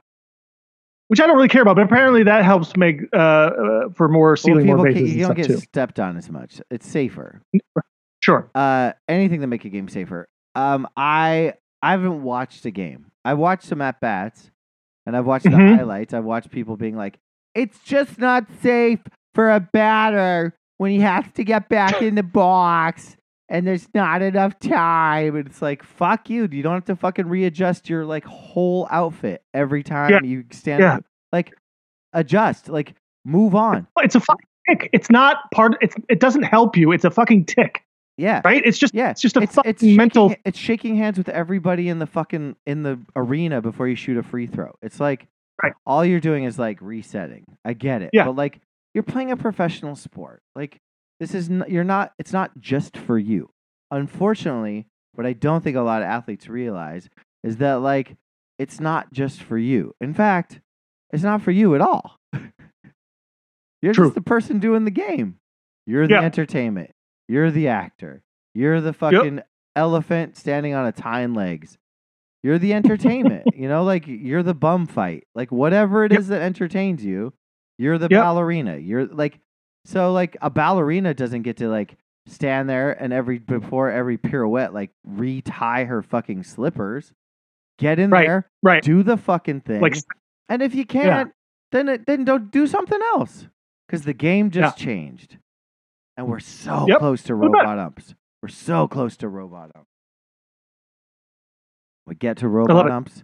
Which 1.07 1.19
I 1.19 1.27
don't 1.27 1.35
really 1.35 1.49
care 1.49 1.61
about, 1.61 1.75
but 1.75 1.85
apparently 1.85 2.23
that 2.23 2.43
helps 2.43 2.75
make 2.75 3.01
uh, 3.13 3.17
uh 3.17 3.89
for 3.93 4.07
more 4.09 4.29
well, 4.29 4.35
stealing 4.35 4.65
people 4.65 4.77
more 4.77 4.85
bases 4.85 5.15
you 5.15 5.25
and 5.25 5.35
don't 5.35 5.35
get 5.35 5.47
too. 5.47 5.57
stepped 5.57 5.99
on 5.99 6.17
as 6.17 6.29
much. 6.29 6.61
It's 6.69 6.87
safer. 6.87 7.41
Sure. 8.21 8.49
Uh, 8.55 8.93
anything 9.07 9.41
to 9.41 9.47
make 9.47 9.65
a 9.65 9.69
game 9.69 9.87
safer. 9.87 10.27
Um, 10.55 10.87
I 10.97 11.53
I 11.85 11.91
haven't 11.91 12.23
watched 12.23 12.65
a 12.65 12.71
game. 12.71 13.11
I 13.23 13.33
watched 13.35 13.63
some 13.65 13.81
at 13.81 13.99
bats, 13.99 14.51
and 15.05 15.15
I've 15.15 15.25
watched 15.25 15.45
Mhm. 15.45 15.51
the 15.51 15.75
highlights. 15.77 16.13
I've 16.13 16.23
watched 16.25 16.51
people 16.51 16.77
being 16.77 16.95
like, 16.95 17.17
"It's 17.53 17.79
just 17.83 18.17
not 18.19 18.45
safe 18.61 18.99
for 19.33 19.51
a 19.51 19.59
batter 19.59 20.55
when 20.77 20.91
he 20.91 20.99
has 20.99 21.25
to 21.33 21.43
get 21.43 21.69
back 21.69 22.01
in 22.01 22.15
the 22.15 22.23
box 22.23 23.15
and 23.47 23.67
there's 23.67 23.87
not 23.93 24.21
enough 24.23 24.57
time. 24.59 25.35
And 25.35 25.45
it's 25.47 25.61
like, 25.61 25.83
fuck 25.83 26.29
you. 26.29 26.49
You 26.51 26.63
don't 26.63 26.73
have 26.73 26.85
to 26.85 26.95
fucking 26.95 27.27
readjust 27.27 27.89
your 27.89 28.03
like 28.05 28.25
whole 28.25 28.87
outfit 28.89 29.43
every 29.53 29.83
time 29.83 30.09
Yeah. 30.11 30.19
you 30.23 30.45
stand 30.51 30.81
Yeah. 30.81 30.95
up. 30.95 31.05
Like 31.31 31.53
adjust. 32.13 32.67
Like 32.69 32.95
move 33.23 33.53
on. 33.55 33.87
It's 33.99 34.15
a 34.15 34.19
fucking 34.19 34.47
tick. 34.67 34.89
It's 34.93 35.11
not 35.11 35.37
part. 35.53 35.77
It's 35.81 35.95
it 36.09 36.19
doesn't 36.19 36.43
help 36.43 36.75
you. 36.75 36.91
It's 36.91 37.05
a 37.05 37.11
fucking 37.11 37.45
tick, 37.45 37.83
Yeah. 38.17 38.41
right? 38.45 38.61
It's 38.65 38.77
just 38.77 38.93
Yeah. 38.93 39.09
it's 39.11 39.21
just 39.21 39.35
a 39.37 39.41
it's, 39.41 39.55
fucking 39.55 39.69
it's 39.69 39.81
shaking, 39.81 39.97
mental. 39.97 40.35
It's 40.45 40.57
shaking 40.57 40.95
hands 40.95 41.17
with 41.17 41.29
everybody 41.29 41.89
in 41.89 41.99
the 41.99 42.07
fucking 42.07 42.55
in 42.65 42.83
the 42.83 42.99
arena 43.15 43.61
before 43.61 43.87
you 43.87 43.95
shoot 43.95 44.17
a 44.17 44.23
free 44.23 44.47
throw. 44.47 44.73
It's 44.81 44.99
like 44.99 45.27
Right. 45.63 45.73
all 45.85 46.03
you're 46.05 46.19
doing 46.19 46.43
is 46.45 46.57
like 46.59 46.81
resetting. 46.81 47.45
I 47.63 47.73
get 47.73 48.01
it. 48.01 48.09
Yeah. 48.13 48.25
But 48.25 48.35
like 48.35 48.59
you're 48.93 49.03
playing 49.03 49.31
a 49.31 49.37
professional 49.37 49.95
sport. 49.95 50.41
Like 50.55 50.77
this 51.19 51.33
is 51.33 51.49
n- 51.49 51.65
you're 51.67 51.83
not. 51.83 52.13
It's 52.19 52.31
not 52.33 52.51
just 52.59 52.97
for 52.97 53.17
you. 53.17 53.49
Unfortunately, 53.91 54.85
what 55.13 55.25
I 55.25 55.33
don't 55.33 55.63
think 55.63 55.77
a 55.77 55.81
lot 55.81 56.01
of 56.01 56.07
athletes 56.07 56.47
realize 56.47 57.09
is 57.43 57.57
that 57.57 57.75
like 57.75 58.15
it's 58.59 58.79
not 58.79 59.11
just 59.13 59.41
for 59.43 59.57
you. 59.57 59.93
In 60.01 60.13
fact, 60.13 60.59
it's 61.11 61.23
not 61.23 61.41
for 61.41 61.51
you 61.51 61.75
at 61.75 61.81
all. 61.81 62.17
you're 63.81 63.93
True. 63.93 64.05
just 64.05 64.15
the 64.15 64.21
person 64.21 64.59
doing 64.59 64.85
the 64.85 64.91
game. 64.91 65.37
You're 65.85 66.07
the 66.07 66.15
Yeah. 66.15 66.21
entertainment. 66.21 66.91
You're 67.27 67.51
the 67.51 67.67
actor. 67.67 68.23
You're 68.53 68.81
the 68.81 68.93
fucking 68.93 69.41
elephant 69.75 70.37
standing 70.37 70.73
on 70.73 70.85
its 70.87 70.99
hind 70.99 71.35
legs. 71.35 71.77
You're 72.43 72.59
the 72.59 72.73
entertainment. 72.79 73.55
you 73.55 73.67
know, 73.67 73.83
like 73.83 74.05
you're 74.07 74.43
the 74.43 74.53
bum 74.53 74.87
fight. 74.87 75.25
Like 75.35 75.51
whatever 75.51 76.05
it 76.05 76.11
is 76.11 76.29
Yep. 76.29 76.39
that 76.39 76.41
entertains 76.45 77.03
you, 77.03 77.33
you're 77.77 77.97
the 77.97 78.07
Yep. 78.09 78.21
ballerina. 78.21 78.77
You're 78.77 79.05
like 79.07 79.39
so 79.85 80.11
like 80.13 80.37
a 80.41 80.49
ballerina 80.49 81.13
doesn't 81.13 81.43
get 81.43 81.57
to 81.57 81.69
like 81.69 81.97
stand 82.27 82.67
there 82.69 82.91
and 82.91 83.13
every 83.13 83.37
before 83.37 83.91
every 83.91 84.17
pirouette 84.17 84.73
like 84.73 84.89
retie 85.03 85.51
her 85.85 86.01
fucking 86.01 86.43
slippers. 86.43 87.13
Get 87.77 87.99
in 87.99 88.09
Right. 88.09 88.25
there, 88.27 88.49
Right. 88.63 88.81
do 88.83 89.03
the 89.03 89.17
fucking 89.17 89.61
thing. 89.61 89.81
Like 89.81 89.97
and 90.47 90.61
if 90.61 90.73
you 90.73 90.85
can't, 90.85 91.33
then 91.71 91.89
it, 91.89 92.05
then 92.05 92.23
don't 92.23 92.49
do 92.51 92.67
something 92.67 92.99
else 93.13 93.47
because 93.87 94.03
the 94.03 94.13
game 94.13 94.49
just 94.49 94.77
changed, 94.77 95.37
and 96.17 96.27
we're 96.27 96.39
so 96.39 96.85
Yep. 96.87 96.99
close 96.99 97.23
to 97.23 97.35
robot 97.35 97.77
umps. 97.79 98.15
We're 98.41 98.49
so 98.49 98.87
close 98.87 99.17
to 99.17 99.27
robot 99.27 99.71
umps. 99.75 99.89
We 102.07 102.15
get 102.15 102.37
to 102.37 102.47
robot 102.47 102.89
umps. 102.89 103.23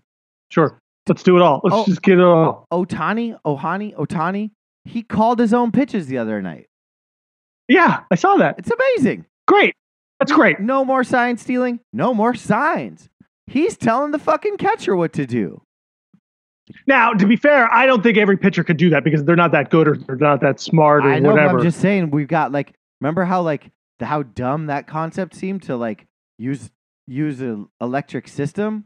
sure. 0.49 0.79
Let's 1.07 1.23
do 1.23 1.35
it 1.35 1.41
all. 1.41 1.61
Let's 1.63 1.75
Oh. 1.75 1.85
just 1.85 2.01
get 2.03 2.19
it 2.19 2.23
all. 2.23 2.67
Oh, 2.71 2.85
Otani, 2.85 3.35
Ohani, 3.43 3.95
Otani, 3.95 4.51
he 4.85 5.01
called 5.01 5.39
his 5.39 5.53
own 5.53 5.71
pitches 5.71 6.07
the 6.07 6.17
other 6.19 6.41
night. 6.41 6.67
Yeah, 7.67 8.01
I 8.11 8.15
saw 8.15 8.35
that. 8.37 8.55
It's 8.59 8.69
amazing. 8.69 9.25
Great. 9.47 9.73
That's 10.19 10.31
great. 10.31 10.59
No 10.59 10.85
more 10.85 11.03
sign 11.03 11.37
stealing. 11.37 11.79
No 11.91 12.13
more 12.13 12.35
signs. 12.35 13.09
He's 13.47 13.77
telling 13.77 14.11
the 14.11 14.19
fucking 14.19 14.57
catcher 14.57 14.95
what 14.95 15.13
to 15.13 15.25
do. 15.25 15.61
Now, 16.85 17.13
to 17.13 17.25
be 17.25 17.35
fair, 17.35 17.71
I 17.73 17.85
don't 17.87 18.03
think 18.03 18.17
every 18.17 18.37
pitcher 18.37 18.63
could 18.63 18.77
do 18.77 18.89
that 18.91 19.03
because 19.03 19.23
they're 19.25 19.35
not 19.35 19.51
that 19.53 19.71
good 19.71 19.87
or 19.87 19.97
they're 19.97 20.15
not 20.15 20.39
that 20.41 20.59
smart 20.59 21.05
or 21.05 21.09
I 21.11 21.19
know. 21.19 21.31
whatever. 21.31 21.57
I'm 21.57 21.63
just 21.63 21.79
saying 21.81 22.11
we've 22.11 22.27
got 22.27 22.51
like. 22.51 22.73
Remember 23.01 23.25
how 23.25 23.41
like 23.41 23.71
the, 23.99 24.05
how 24.05 24.23
dumb 24.23 24.67
that 24.67 24.87
concept 24.87 25.33
seemed 25.35 25.63
to 25.63 25.75
like 25.75 26.05
use 26.37 26.69
use 27.07 27.41
an 27.41 27.67
electric 27.81 28.27
system. 28.27 28.85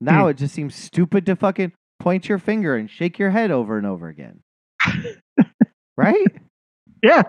Now 0.00 0.24
Hmm. 0.24 0.30
it 0.30 0.38
just 0.38 0.54
seems 0.54 0.74
stupid 0.74 1.26
to 1.26 1.36
fucking 1.36 1.72
point 2.00 2.28
your 2.28 2.38
finger 2.38 2.74
and 2.76 2.90
shake 2.90 3.18
your 3.18 3.30
head 3.30 3.50
over 3.50 3.76
and 3.78 3.86
over 3.86 4.08
again. 4.08 4.40
right? 5.96 6.26
Yeah. 7.02 7.22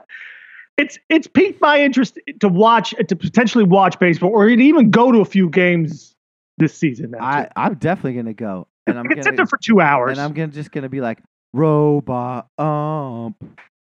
It's 0.77 0.97
it's 1.09 1.27
piqued 1.27 1.61
my 1.61 1.79
interest 1.81 2.17
to 2.39 2.47
watch 2.47 2.95
to 3.07 3.15
potentially 3.15 3.63
watch 3.65 3.99
baseball 3.99 4.31
or 4.31 4.47
even 4.49 4.89
go 4.89 5.11
to 5.11 5.19
a 5.19 5.25
few 5.25 5.47
games 5.49 6.15
this 6.57 6.73
season. 6.73 7.13
I, 7.19 7.49
I'm 7.55 7.75
definitely 7.75 8.13
gonna 8.13 8.33
go, 8.33 8.65
and 8.87 8.97
I'm 8.97 9.05
gonna 9.05 9.21
sit 9.21 9.35
there 9.35 9.45
for 9.45 9.59
two 9.61 9.79
hours. 9.79 10.11
and 10.17 10.21
I'm 10.21 10.33
gonna 10.33 10.47
just 10.47 10.71
gonna 10.71 10.89
be 10.89 11.01
like 11.01 11.19
robot 11.53 12.47
ump. 12.57 13.35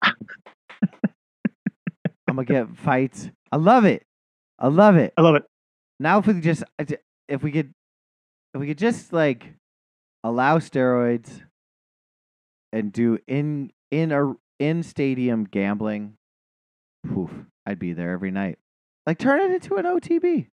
I'm 2.30 2.36
gonna 2.36 2.66
get 2.66 2.76
fights. 2.76 3.30
I 3.52 3.56
love 3.56 3.84
it. 3.84 4.04
I 4.58 4.68
love 4.68 4.96
it. 4.96 5.12
I 5.16 5.22
love 5.22 5.34
it. 5.36 5.44
Now 5.98 6.18
if 6.18 6.26
we 6.26 6.34
could 6.34 6.42
just 6.42 6.64
if 7.28 7.42
we 7.42 7.50
could 7.52 7.72
if 8.54 8.60
we 8.60 8.66
could 8.66 8.78
just 8.78 9.12
like 9.12 9.54
allow 10.24 10.58
steroids 10.58 11.42
and 12.72 12.92
do 12.92 13.18
in 13.26 13.72
in 13.90 14.12
a 14.12 14.34
in 14.58 14.82
stadium 14.82 15.44
gambling, 15.44 16.14
poof, 17.06 17.30
I'd 17.66 17.78
be 17.78 17.92
there 17.92 18.12
every 18.12 18.30
night. 18.30 18.58
Like 19.06 19.18
turn 19.18 19.40
it 19.40 19.50
into 19.50 19.76
an 19.76 19.84
OTB. 19.84 20.46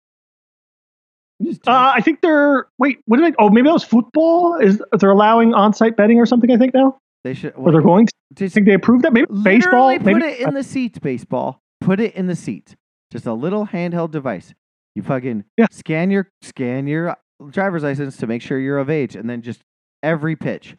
Just 1.42 1.66
Uh, 1.66 1.92
I 1.94 2.00
think 2.00 2.20
they're 2.20 2.68
wait. 2.78 3.00
What 3.06 3.16
did 3.18 3.32
I? 3.32 3.34
Oh, 3.38 3.50
maybe 3.50 3.66
that 3.66 3.72
was 3.72 3.84
football. 3.84 4.56
Is 4.60 4.80
they're 4.98 5.10
allowing 5.10 5.52
on-site 5.52 5.96
betting 5.96 6.20
or 6.20 6.26
something? 6.26 6.50
I 6.50 6.56
think 6.56 6.74
now, 6.74 6.98
they 7.24 7.34
should 7.34 7.54
or 7.56 7.72
they're 7.72 7.82
going 7.82 8.06
to. 8.06 8.12
I 8.32 8.34
just 8.36 8.54
think 8.54 8.66
they 8.66 8.74
approved 8.74 9.04
that. 9.04 9.12
Maybe 9.12 9.26
baseball. 9.42 9.88
Literally 9.88 9.98
Maybe 9.98 10.20
put 10.20 10.22
it 10.22 10.40
in 10.40 10.54
the 10.54 10.62
seats, 10.62 10.98
baseball. 10.98 11.60
Put 11.84 12.00
it 12.00 12.14
in 12.14 12.26
the 12.26 12.36
seat. 12.36 12.74
Just 13.12 13.26
a 13.26 13.32
little 13.34 13.66
handheld 13.66 14.10
device. 14.10 14.54
You 14.94 15.02
fucking 15.02 15.44
Yeah. 15.58 15.66
scan 15.70 16.10
your 16.10 16.28
scan 16.42 16.86
your 16.86 17.10
uh, 17.10 17.14
driver's 17.50 17.82
license 17.82 18.16
to 18.18 18.26
make 18.26 18.42
sure 18.42 18.58
you're 18.58 18.78
of 18.78 18.88
age, 18.90 19.16
and 19.16 19.28
then 19.28 19.42
just 19.42 19.60
every 20.02 20.36
pitch, 20.36 20.76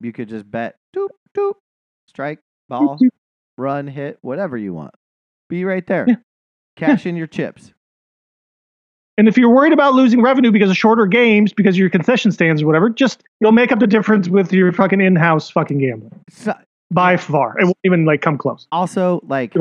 you 0.00 0.12
could 0.12 0.28
just 0.28 0.50
bet 0.50 0.76
doop 0.96 1.08
doop, 1.36 1.54
strike, 2.06 2.38
ball, 2.68 2.98
run, 3.58 3.86
hit, 3.86 4.18
whatever 4.22 4.56
you 4.56 4.72
want. 4.72 4.94
Be 5.48 5.64
right 5.64 5.86
there. 5.86 6.06
Yeah. 6.08 6.14
Cash 6.76 7.04
in 7.06 7.16
your 7.16 7.26
chips. 7.26 7.72
And 9.18 9.28
if 9.28 9.36
you're 9.36 9.50
worried 9.54 9.74
about 9.74 9.92
losing 9.92 10.22
revenue 10.22 10.50
because 10.50 10.70
of 10.70 10.76
shorter 10.76 11.06
games, 11.06 11.52
because 11.52 11.74
of 11.74 11.78
your 11.78 11.90
concession 11.90 12.32
stands 12.32 12.62
or 12.62 12.66
whatever, 12.66 12.88
just 12.88 13.22
you'll 13.40 13.52
make 13.52 13.70
up 13.70 13.78
the 13.78 13.86
difference 13.86 14.28
with 14.28 14.52
your 14.54 14.72
fucking 14.72 15.00
in-house 15.02 15.50
fucking 15.50 15.78
gambling 15.78 16.18
So, 16.30 16.54
by 16.92 17.16
far. 17.16 17.58
It 17.58 17.64
won't 17.64 17.76
even 17.84 18.04
like 18.04 18.20
come 18.22 18.38
close. 18.38 18.66
also, 18.72 19.20
like, 19.26 19.54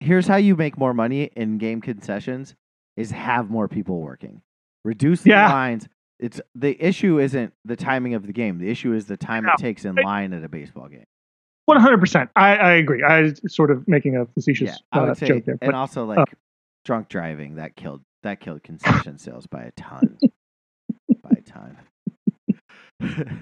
here's 0.00 0.26
how 0.26 0.36
you 0.36 0.56
make 0.56 0.78
more 0.78 0.94
money 0.94 1.30
in 1.36 1.58
game 1.58 1.80
concessions 1.80 2.54
is 2.96 3.10
have 3.10 3.50
more 3.50 3.68
people 3.68 4.00
working 4.00 4.42
reduce 4.84 5.22
the 5.22 5.30
Yeah. 5.30 5.50
lines 5.52 5.88
it's 6.18 6.40
the 6.54 6.76
issue 6.82 7.18
isn't 7.18 7.52
the 7.64 7.76
timing 7.76 8.14
of 8.14 8.26
the 8.26 8.32
game 8.32 8.58
the 8.58 8.68
issue 8.70 8.92
is 8.94 9.06
the 9.06 9.16
time 9.16 9.44
Yeah. 9.44 9.52
it 9.54 9.58
takes 9.58 9.84
in 9.84 9.94
line 9.94 10.32
at 10.32 10.42
a 10.44 10.48
baseball 10.48 10.88
game 10.88 11.04
One 11.66 11.78
hundred 11.80 11.98
percent. 12.00 12.30
I 12.34 12.56
I 12.56 12.72
agree. 12.72 13.02
I 13.02 13.20
was 13.22 13.40
sort 13.48 13.70
of 13.70 13.86
making 13.86 14.16
a 14.16 14.24
facetious 14.26 14.80
yeah 14.92 15.00
uh, 15.00 15.14
say 15.14 15.28
joke 15.28 15.44
there, 15.44 15.56
and 15.60 15.70
but 15.70 15.74
also 15.74 16.04
like 16.06 16.34
drunk 16.84 17.08
driving 17.08 17.56
that 17.56 17.76
killed 17.76 18.00
that 18.22 18.40
killed 18.40 18.62
concession 18.62 19.18
sales 19.18 19.46
by 19.46 19.62
a 19.62 19.70
ton 19.72 20.18
by 21.22 21.30
a 21.38 21.42
ton 21.42 21.76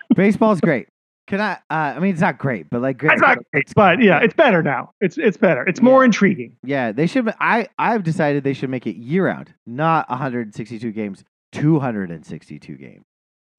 baseball's 0.14 0.60
great 0.60 0.88
can 1.30 1.40
i 1.40 1.52
uh, 1.70 1.94
i 1.96 1.98
mean 1.98 2.12
it's 2.12 2.20
not 2.20 2.36
great 2.38 2.68
but 2.68 2.82
like 2.82 2.98
great 2.98 3.12
it's 3.12 3.22
not 3.22 3.38
great, 3.52 3.72
but 3.74 4.02
yeah, 4.02 4.18
it's 4.20 4.34
better 4.34 4.62
now. 4.62 4.92
It's 5.00 5.16
it's 5.16 5.38
better. 5.38 5.64
It's 5.66 5.80
more 5.80 6.04
intriguing. 6.04 6.56
Yeah, 6.62 6.92
they 6.92 7.06
should. 7.06 7.32
I 7.40 7.68
I've 7.78 8.02
decided 8.02 8.44
they 8.44 8.52
should 8.52 8.68
make 8.70 8.86
it 8.86 8.96
year 8.96 9.26
round, 9.26 9.54
not 9.66 10.08
162 10.10 10.90
games, 10.92 11.24
262 11.52 12.76
games. 12.76 13.04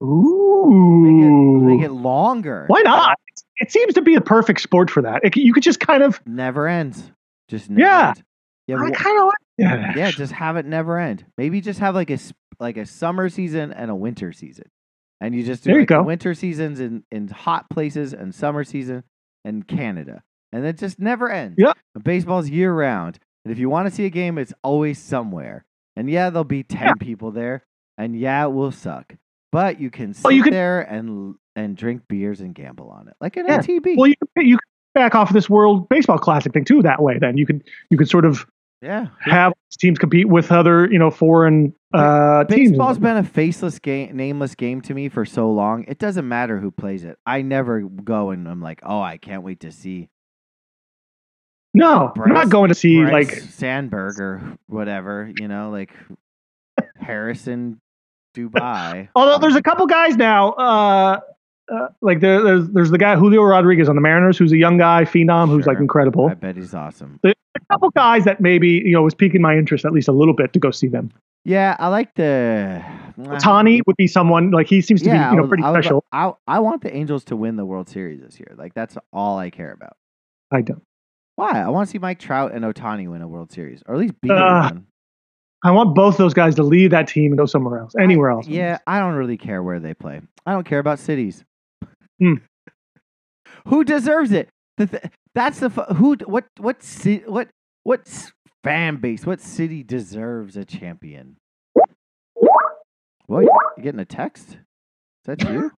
Ooh, 0.02 1.02
Make 1.02 1.24
it 1.24 1.76
make 1.76 1.84
it 1.90 1.92
longer. 1.92 2.64
why 2.68 2.82
not? 2.82 3.18
It 3.56 3.70
seems 3.70 3.94
to 3.94 4.02
be 4.02 4.14
a 4.16 4.20
perfect 4.20 4.60
sport 4.60 4.90
for 4.90 5.02
that. 5.02 5.20
It, 5.24 5.36
you 5.36 5.52
could 5.52 5.62
just 5.62 5.80
kind 5.80 6.02
of, 6.02 6.20
Never 6.26 6.66
ends. 6.68 7.10
Just 7.48 7.70
never 7.70 7.80
Yeah. 7.88 8.08
ends. 8.08 8.22
Yeah, 8.68 8.76
I 8.76 8.90
kind 8.90 9.18
of 9.20 9.24
like 9.26 9.34
that. 9.58 9.96
yeah. 9.96 10.10
Just 10.10 10.32
have 10.32 10.56
it 10.56 10.66
never 10.66 10.98
end. 10.98 11.24
Maybe 11.36 11.60
just 11.60 11.80
have 11.80 11.94
like 11.94 12.10
a 12.10 12.18
like 12.60 12.76
a 12.76 12.86
summer 12.86 13.28
season 13.28 13.72
and 13.72 13.90
a 13.90 13.94
winter 13.94 14.32
season, 14.32 14.66
and 15.22 15.34
you 15.34 15.42
just 15.42 15.64
do 15.64 15.70
There 15.70 15.80
like 15.80 15.88
the 15.88 15.94
go. 15.94 16.02
winter 16.02 16.34
seasons 16.34 16.80
in 16.80 17.04
in 17.10 17.28
hot 17.28 17.70
places 17.70 18.12
and 18.12 18.34
summer 18.34 18.64
season 18.64 19.04
in 19.44 19.62
Canada, 19.62 20.22
and 20.52 20.66
it 20.66 20.76
just 20.76 20.98
never 20.98 21.30
ends. 21.30 21.54
Yeah. 21.58 21.72
And 21.94 22.04
baseball's 22.04 22.50
year 22.50 22.74
round, 22.74 23.18
and 23.44 23.52
if 23.52 23.58
you 23.58 23.70
want 23.70 23.88
to 23.88 23.94
see 23.94 24.04
a 24.04 24.10
game, 24.10 24.36
it's 24.36 24.52
always 24.62 24.98
somewhere. 24.98 25.64
And 25.96 26.10
yeah, 26.10 26.28
there'll 26.28 26.44
be 26.44 26.62
ten 26.62 26.88
Yeah. 26.88 26.94
people 27.00 27.30
there, 27.30 27.64
and 27.96 28.14
yeah, 28.18 28.44
it 28.44 28.50
will 28.52 28.72
suck. 28.72 29.14
But 29.52 29.80
you 29.80 29.90
can 29.90 30.12
sit 30.12 30.24
Well, 30.24 30.32
you 30.32 30.42
could- 30.42 30.52
there 30.52 30.80
and 30.82 31.36
and 31.54 31.76
drink 31.76 32.02
beers 32.08 32.40
and 32.40 32.54
gamble 32.54 32.88
on 32.88 33.08
it 33.08 33.14
like 33.20 33.36
an 33.36 33.46
Yeah. 33.46 33.58
OTB. 33.60 33.96
Well, 33.96 34.06
you 34.08 34.14
you 34.36 34.58
back 34.94 35.14
off 35.14 35.30
of 35.30 35.34
this 35.34 35.48
World 35.50 35.88
Baseball 35.88 36.18
Classic 36.18 36.52
thing 36.52 36.64
too. 36.64 36.82
That 36.82 37.02
way, 37.02 37.18
then 37.18 37.36
you 37.38 37.46
could 37.46 37.62
you 37.90 37.96
could 37.98 38.08
sort 38.08 38.24
of 38.24 38.46
yeah. 38.82 39.06
have 39.20 39.52
teams 39.78 39.98
compete 39.98 40.28
with 40.28 40.52
other 40.52 40.90
you 40.90 40.98
know 40.98 41.10
foreign 41.10 41.74
uh, 41.94 42.44
Baseball's 42.44 42.98
been 42.98 43.18
a 43.18 43.22
faceless 43.22 43.78
game, 43.78 44.16
nameless 44.16 44.54
game 44.54 44.80
to 44.80 44.94
me 44.94 45.10
for 45.10 45.26
so 45.26 45.50
long. 45.50 45.84
It 45.86 45.98
doesn't 45.98 46.26
matter 46.26 46.58
who 46.58 46.70
plays 46.70 47.04
it. 47.04 47.18
I 47.26 47.42
never 47.42 47.82
go 47.82 48.30
and 48.30 48.48
I'm 48.48 48.62
like, 48.62 48.80
oh, 48.82 49.02
I 49.02 49.18
can't 49.18 49.42
wait 49.42 49.60
to 49.60 49.70
see 49.70 50.08
no, 51.74 52.12
I'm 52.22 52.34
not 52.34 52.50
going 52.50 52.68
to 52.68 52.74
see 52.74 53.02
Bryce 53.02 53.12
like 53.12 53.30
Sandberg 53.30 54.20
or 54.20 54.58
whatever. 54.66 55.32
You 55.38 55.48
know, 55.48 55.70
like 55.70 55.92
Harrison 56.96 57.80
Dubai. 58.36 59.08
Although 59.14 59.38
there's 59.38 59.56
a 59.56 59.62
couple 59.62 59.86
guys 59.86 60.16
now, 60.16 60.50
uh, 60.52 61.20
uh, 61.72 61.88
like 62.00 62.20
there, 62.20 62.42
there's 62.42 62.68
there's 62.70 62.90
the 62.90 62.98
guy 62.98 63.16
Julio 63.16 63.42
Rodriguez 63.42 63.88
on 63.88 63.94
the 63.94 64.00
Mariners, 64.02 64.36
who's 64.38 64.52
a 64.52 64.56
young 64.56 64.76
guy, 64.78 65.04
phenom, 65.04 65.48
who's 65.48 65.66
like 65.66 65.78
incredible. 65.78 66.28
I 66.28 66.34
bet 66.34 66.56
he's 66.56 66.74
awesome. 66.74 67.18
There's 67.22 67.34
a 67.56 67.60
couple 67.72 67.90
guys 67.90 68.24
that 68.24 68.40
maybe 68.40 68.68
you 68.84 68.92
know 68.92 69.02
was 69.02 69.14
piquing 69.14 69.40
my 69.42 69.56
interest 69.56 69.84
at 69.84 69.92
least 69.92 70.08
a 70.08 70.12
little 70.12 70.34
bit 70.34 70.52
to 70.52 70.58
go 70.58 70.70
see 70.70 70.88
them. 70.88 71.10
Yeah, 71.44 71.76
I 71.80 71.88
like 71.88 72.14
the 72.14 72.82
Tani 73.40 73.82
would 73.86 73.96
be 73.96 74.06
someone 74.06 74.50
like 74.52 74.68
he 74.68 74.80
seems 74.80 75.02
to 75.02 75.08
Yeah, 75.08 75.30
be 75.30 75.36
you 75.36 75.42
know 75.42 75.48
pretty 75.48 75.62
I 75.64 75.70
would- 75.70 75.82
special. 75.82 76.04
I 76.12 76.32
I 76.46 76.60
want 76.60 76.82
the 76.82 76.94
Angels 76.94 77.24
to 77.24 77.36
win 77.36 77.56
the 77.56 77.64
World 77.64 77.88
Series 77.88 78.20
this 78.20 78.38
year. 78.38 78.54
Like 78.56 78.74
that's 78.74 78.96
all 79.12 79.38
I 79.38 79.50
care 79.50 79.72
about. 79.72 79.96
I 80.52 80.60
don't. 80.62 80.82
Why? 81.36 81.62
I 81.62 81.68
want 81.70 81.88
to 81.88 81.90
see 81.90 81.98
Mike 81.98 82.18
Trout 82.18 82.52
and 82.52 82.64
Otani 82.64 83.08
win 83.08 83.22
a 83.22 83.28
World 83.28 83.50
Series, 83.52 83.82
or 83.86 83.94
at 83.94 84.00
least 84.00 84.20
be 84.20 84.30
Uh, 84.30 84.62
one. 84.70 84.86
I 85.64 85.70
want 85.70 85.94
both 85.94 86.16
those 86.16 86.34
guys 86.34 86.54
to 86.56 86.62
leave 86.62 86.90
that 86.90 87.06
team 87.08 87.30
and 87.32 87.38
go 87.38 87.46
somewhere 87.46 87.78
else, 87.78 87.94
anywhere 87.98 88.30
I- 88.30 88.34
else. 88.34 88.46
Yeah, 88.48 88.78
I 88.86 88.98
don't 88.98 89.14
really 89.14 89.36
care 89.38 89.62
where 89.62 89.80
they 89.80 89.94
play. 89.94 90.20
I 90.44 90.52
don't 90.52 90.64
care 90.66 90.78
about 90.80 90.98
cities. 90.98 91.44
Hmm. 92.22 92.34
Who 93.66 93.82
deserves 93.84 94.30
it? 94.32 94.48
That's 95.34 95.58
the 95.60 95.68
who. 95.68 96.16
What 96.26 96.46
what 96.58 96.76
what 97.26 97.48
what 97.82 98.32
fan 98.62 98.96
base? 98.96 99.26
What 99.26 99.40
city 99.40 99.82
deserves 99.82 100.56
a 100.56 100.64
champion? 100.64 101.36
What? 103.26 103.44
You 103.76 103.82
getting 103.82 104.00
a 104.00 104.04
text? 104.04 104.50
Is 104.50 104.56
that 105.26 105.42
you? 105.42 105.70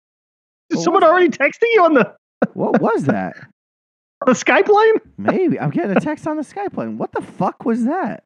Is 0.71 0.79
What 0.79 0.85
someone 0.85 1.05
already 1.05 1.29
texting 1.29 1.73
you 1.75 1.85
on 1.85 1.95
the 1.95 2.15
What 2.55 2.81
was 2.81 3.05
that? 3.05 3.37
the 4.27 4.33
Skype 4.33 4.69
line? 4.69 4.95
Maybe 5.19 5.61
I'm 5.61 5.71
getting 5.71 5.97
a 5.97 6.01
text 6.01 6.27
on 6.27 6.37
the 6.37 6.43
Skype 6.43 6.77
line. 6.77 6.99
What 6.99 7.13
the 7.13 7.23
fuck 7.23 7.65
was 7.65 7.85
that? 7.85 8.25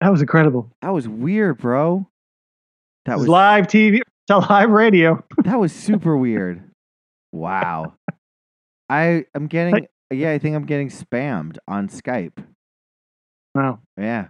That 0.00 0.10
was 0.10 0.20
incredible. 0.20 0.70
That 0.82 0.92
was 0.92 1.08
weird, 1.08 1.58
bro. 1.58 2.06
That 3.04 3.12
That 3.12 3.14
was 3.14 3.22
was 3.22 3.28
live 3.30 3.66
TV, 3.68 4.00
tell 4.28 4.44
live 4.50 4.70
radio. 4.70 5.24
That 5.44 5.58
was 5.58 5.72
super 5.72 6.16
weird. 6.16 6.62
Wow. 7.36 7.94
I 8.88 9.24
I'm 9.34 9.46
getting 9.46 9.86
yeah, 10.10 10.30
I 10.32 10.38
think 10.38 10.56
I'm 10.56 10.64
getting 10.64 10.88
spammed 10.88 11.58
on 11.68 11.88
Skype. 11.88 12.44
Wow, 13.54 13.80
Yeah. 13.96 14.28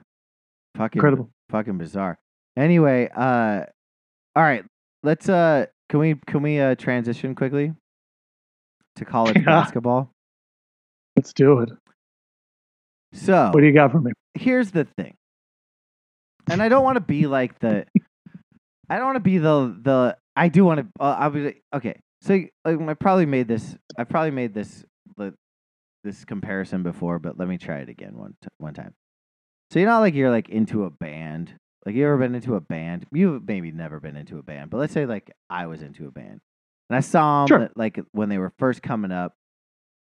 Fucking 0.76 0.98
incredible. 0.98 1.30
fucking 1.50 1.78
bizarre. 1.78 2.18
Anyway, 2.56 3.08
uh 3.14 3.64
all 4.34 4.42
right, 4.42 4.64
let's 5.02 5.28
uh 5.28 5.66
can 5.88 6.00
we 6.00 6.14
can 6.26 6.42
we 6.42 6.58
uh 6.58 6.74
transition 6.74 7.34
quickly 7.34 7.72
to 8.96 9.04
college 9.04 9.36
Yeah. 9.40 9.44
basketball? 9.44 10.10
Let's 11.16 11.32
do 11.32 11.60
it. 11.60 11.70
So, 13.12 13.50
What 13.52 13.60
do 13.60 13.66
you 13.66 13.72
got 13.72 13.92
for 13.92 14.00
me? 14.00 14.12
here's 14.34 14.70
the 14.70 14.84
thing. 14.84 15.14
And 16.50 16.62
I 16.62 16.68
don't 16.68 16.84
want 16.84 16.96
to 16.96 17.00
be 17.00 17.26
like 17.26 17.58
the 17.60 17.86
I 18.90 18.96
don't 18.96 19.06
want 19.06 19.16
to 19.16 19.20
be 19.20 19.38
the 19.38 19.76
the 19.82 20.16
I 20.36 20.48
do 20.48 20.64
want 20.64 20.80
to 20.80 20.86
uh, 21.02 21.16
I'll 21.18 21.30
be 21.30 21.40
like, 21.44 21.62
okay. 21.74 21.98
So 22.22 22.34
like, 22.34 22.52
I 22.66 22.94
probably 22.94 23.26
made 23.26 23.48
this 23.48 23.76
I 23.98 24.04
probably 24.04 24.30
made 24.30 24.54
this 24.54 24.84
this 26.04 26.24
comparison 26.24 26.84
before, 26.84 27.18
but 27.18 27.36
let 27.36 27.48
me 27.48 27.58
try 27.58 27.78
it 27.78 27.88
again 27.88 28.16
one 28.16 28.36
t- 28.40 28.48
one 28.58 28.74
time. 28.74 28.94
So 29.72 29.80
you're 29.80 29.88
not 29.88 29.98
like 29.98 30.14
you're 30.14 30.30
like 30.30 30.48
into 30.48 30.84
a 30.84 30.90
band? 30.90 31.52
Like 31.84 31.96
you 31.96 32.04
ever 32.06 32.16
been 32.18 32.34
into 32.36 32.54
a 32.54 32.60
band? 32.60 33.06
You've 33.12 33.46
maybe 33.46 33.72
never 33.72 33.98
been 33.98 34.16
into 34.16 34.38
a 34.38 34.42
band, 34.42 34.70
but 34.70 34.78
let's 34.78 34.92
say 34.92 35.04
like 35.04 35.32
I 35.50 35.66
was 35.66 35.82
into 35.82 36.06
a 36.06 36.12
band. 36.12 36.40
And 36.88 36.96
I 36.96 37.00
saw 37.00 37.44
them 37.46 37.58
Sure. 37.60 37.70
like 37.74 37.98
when 38.12 38.28
they 38.28 38.38
were 38.38 38.52
first 38.58 38.82
coming 38.82 39.10
up 39.10 39.34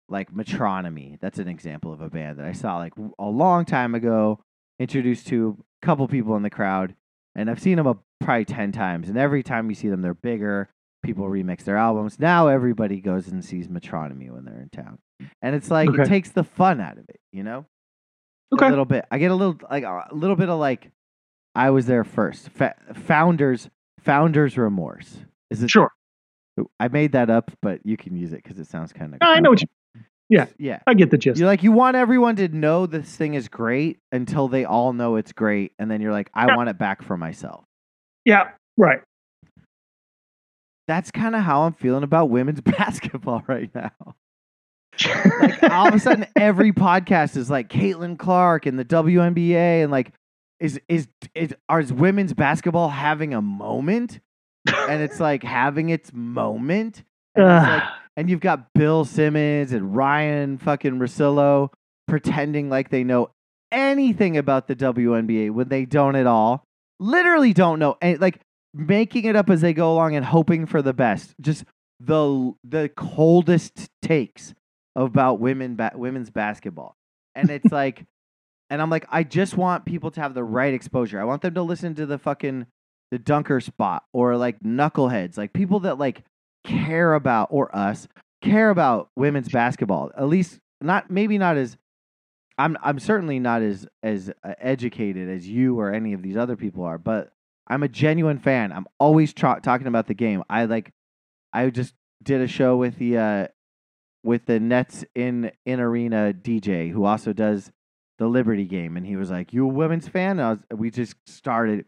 like 0.07 0.31
Metronomy. 0.31 1.19
That's 1.19 1.39
an 1.39 1.47
example 1.47 1.91
of 1.91 2.01
a 2.01 2.09
band 2.09 2.37
that 2.37 2.45
I 2.45 2.51
saw 2.51 2.77
like 2.77 2.93
a 3.17 3.25
long 3.25 3.65
time 3.65 3.95
ago, 3.95 4.39
introduced 4.79 5.27
to 5.27 5.57
a 5.81 5.85
couple 5.85 6.07
people 6.07 6.35
in 6.35 6.43
the 6.43 6.49
crowd, 6.51 6.93
and 7.35 7.49
I've 7.49 7.59
seen 7.61 7.77
them 7.77 7.87
a, 7.87 7.97
probably 8.21 8.45
10 8.45 8.71
times. 8.71 9.09
And 9.09 9.17
every 9.17 9.41
time 9.43 9.69
you 9.69 9.75
see 9.75 9.89
them, 9.89 10.01
they're 10.01 10.13
bigger. 10.13 10.69
People 11.03 11.25
remix 11.25 11.63
their 11.63 11.77
albums. 11.77 12.19
Now 12.19 12.47
everybody 12.47 12.99
goes 12.99 13.27
and 13.29 13.43
sees 13.43 13.67
Metronomy 13.67 14.29
when 14.31 14.43
they're 14.45 14.61
in 14.61 14.69
town. 14.69 14.99
And 15.41 15.55
it's 15.55 15.71
like, 15.71 15.89
it 15.89 16.05
takes 16.05 16.31
the 16.31 16.43
fun 16.43 16.81
out 16.81 16.97
of 16.97 17.05
it, 17.09 17.19
you 17.31 17.43
know? 17.43 17.65
Okay. 18.53 18.65
A 18.65 18.69
little 18.69 18.85
bit. 18.85 19.05
I 19.11 19.17
get 19.17 19.31
a 19.31 19.35
little, 19.35 19.57
like, 19.69 19.83
a 19.83 20.07
little 20.11 20.35
bit 20.35 20.49
of 20.49 20.59
like, 20.59 20.89
I 21.55 21.69
was 21.69 21.85
there 21.85 22.03
first. 22.03 22.49
Fa- 22.49 22.75
founders, 22.93 23.69
founders 23.99 24.57
remorse. 24.57 25.17
Is 25.49 25.63
it? 25.63 25.69
Sure. 25.69 25.91
I 26.79 26.89
made 26.89 27.13
that 27.13 27.29
up, 27.29 27.51
but 27.61 27.79
you 27.85 27.95
can 27.95 28.15
use 28.15 28.33
it 28.33 28.43
because 28.43 28.59
it 28.59 28.67
sounds 28.67 28.91
kind 28.91 29.13
of. 29.13 29.19
I 29.21 29.39
know 29.39 29.51
what 29.51 29.61
you. 29.61 29.67
yeah. 30.29 30.47
Yeah. 30.57 30.79
I 30.85 30.93
get 30.93 31.09
the 31.11 31.17
gist. 31.17 31.39
You're 31.39 31.47
like 31.47 31.63
you 31.63 31.71
want 31.71 31.95
everyone 31.95 32.35
to 32.37 32.47
know 32.49 32.85
this 32.85 33.15
thing 33.15 33.33
is 33.35 33.47
great 33.47 33.97
until 34.11 34.47
they 34.49 34.65
all 34.65 34.91
know 34.93 35.15
it's 35.15 35.31
great, 35.31 35.71
and 35.79 35.89
then 35.89 36.01
you're 36.01 36.11
like, 36.11 36.29
I 36.33 36.47
Yeah. 36.47 36.55
want 36.57 36.69
it 36.69 36.77
back 36.77 37.01
for 37.01 37.15
myself. 37.17 37.63
Yeah. 38.25 38.49
Right. 38.77 38.99
That's 40.89 41.11
kind 41.11 41.35
of 41.35 41.43
how 41.43 41.61
I'm 41.61 41.73
feeling 41.73 42.01
about 42.01 42.31
women's 42.31 42.61
basketball 42.77 43.43
right 43.45 43.69
now. 43.75 43.91
Like 45.05 45.61
all 45.61 45.87
of 45.87 45.93
a 45.93 45.99
sudden, 45.99 46.25
every 46.35 46.71
podcast 46.71 47.37
is 47.37 47.47
like 47.47 47.69
Caitlin 47.69 48.17
Clark 48.17 48.65
and 48.65 48.79
the 48.79 48.83
WNBA, 48.83 49.83
and 49.83 49.91
like, 49.91 50.11
is 50.59 50.81
is 50.89 51.07
is 51.35 51.53
are 51.69 51.79
is 51.79 51.93
women's 51.93 52.33
basketball 52.33 52.89
having 52.89 53.35
a 53.35 53.41
moment? 53.41 54.19
And 54.65 55.03
it's 55.03 55.19
like 55.19 55.43
having 55.43 55.89
its 55.89 56.11
moment. 56.11 57.03
And, 57.35 57.45
it's 57.45 57.67
like, 57.67 57.83
and 58.17 58.27
you've 58.27 58.39
got 58.39 58.73
Bill 58.73 59.05
Simmons 59.05 59.73
and 59.73 59.95
Ryan 59.95 60.57
fucking 60.57 60.97
Russillo 60.97 61.69
pretending 62.07 62.71
like 62.71 62.89
they 62.89 63.03
know 63.03 63.29
anything 63.71 64.37
about 64.37 64.67
the 64.67 64.75
WNBA 64.75 65.51
when 65.51 65.69
they 65.69 65.85
don't 65.85 66.15
at 66.15 66.25
all. 66.25 66.63
Literally 66.99 67.53
don't 67.53 67.77
know. 67.77 67.95
And 68.01 68.19
like 68.19 68.41
making 68.73 69.25
it 69.25 69.35
up 69.35 69.49
as 69.49 69.61
they 69.61 69.73
go 69.73 69.91
along 69.91 70.15
and 70.15 70.25
hoping 70.25 70.65
for 70.65 70.81
the 70.81 70.93
best. 70.93 71.35
Just 71.41 71.63
the 71.99 72.53
the 72.63 72.89
coldest 72.95 73.89
takes 74.01 74.53
about 74.95 75.39
women 75.39 75.75
ba- 75.75 75.91
women's 75.95 76.29
basketball. 76.29 76.95
And 77.35 77.49
it's 77.49 77.71
like 77.71 78.05
and 78.69 78.81
I'm 78.81 78.89
like 78.89 79.05
I 79.09 79.23
just 79.23 79.57
want 79.57 79.85
people 79.85 80.11
to 80.11 80.21
have 80.21 80.33
the 80.33 80.43
right 80.43 80.73
exposure. 80.73 81.19
I 81.19 81.25
want 81.25 81.41
them 81.41 81.55
to 81.55 81.63
listen 81.63 81.95
to 81.95 82.05
the 82.05 82.17
fucking 82.17 82.67
the 83.11 83.19
dunker 83.19 83.59
spot 83.59 84.03
or 84.13 84.37
like 84.37 84.59
knuckleheads, 84.59 85.37
like 85.37 85.53
people 85.53 85.81
that 85.81 85.97
like 85.97 86.23
care 86.63 87.13
about 87.13 87.47
or 87.51 87.75
us 87.75 88.07
care 88.41 88.69
about 88.69 89.09
women's 89.15 89.49
basketball. 89.49 90.11
At 90.17 90.27
least 90.27 90.59
not 90.81 91.09
maybe 91.09 91.37
not 91.37 91.57
as 91.57 91.77
I'm 92.57 92.77
I'm 92.83 92.99
certainly 92.99 93.39
not 93.39 93.61
as 93.61 93.87
as 94.03 94.29
uh, 94.43 94.53
educated 94.59 95.29
as 95.29 95.47
you 95.47 95.79
or 95.79 95.93
any 95.93 96.13
of 96.13 96.21
these 96.21 96.37
other 96.37 96.55
people 96.55 96.83
are, 96.83 96.97
but 96.97 97.31
I'm 97.69 97.83
a 97.83 97.87
genuine 97.87 98.39
fan. 98.39 98.71
I'm 98.71 98.87
always 98.99 99.33
tra- 99.33 99.59
talking 99.61 99.87
about 99.87 100.07
the 100.07 100.13
game. 100.13 100.43
I 100.49 100.65
like 100.65 100.91
I 101.53 101.69
just 101.69 101.93
did 102.23 102.41
a 102.41 102.47
show 102.47 102.77
with 102.77 102.97
the 102.97 103.17
uh 103.17 103.47
with 104.23 104.45
the 104.45 104.59
Nets 104.59 105.05
in 105.15 105.51
in 105.65 105.79
arena 105.79 106.33
DJ 106.33 106.91
who 106.91 107.05
also 107.05 107.33
does 107.33 107.71
the 108.17 108.27
Liberty 108.27 108.65
game 108.65 108.97
and 108.97 109.05
he 109.05 109.15
was 109.15 109.31
like, 109.31 109.53
"You 109.53 109.65
a 109.65 109.67
women's 109.67 110.07
fan?" 110.07 110.39
And 110.39 110.41
I 110.41 110.49
was, 110.51 110.59
we 110.71 110.91
just 110.91 111.15
started 111.27 111.85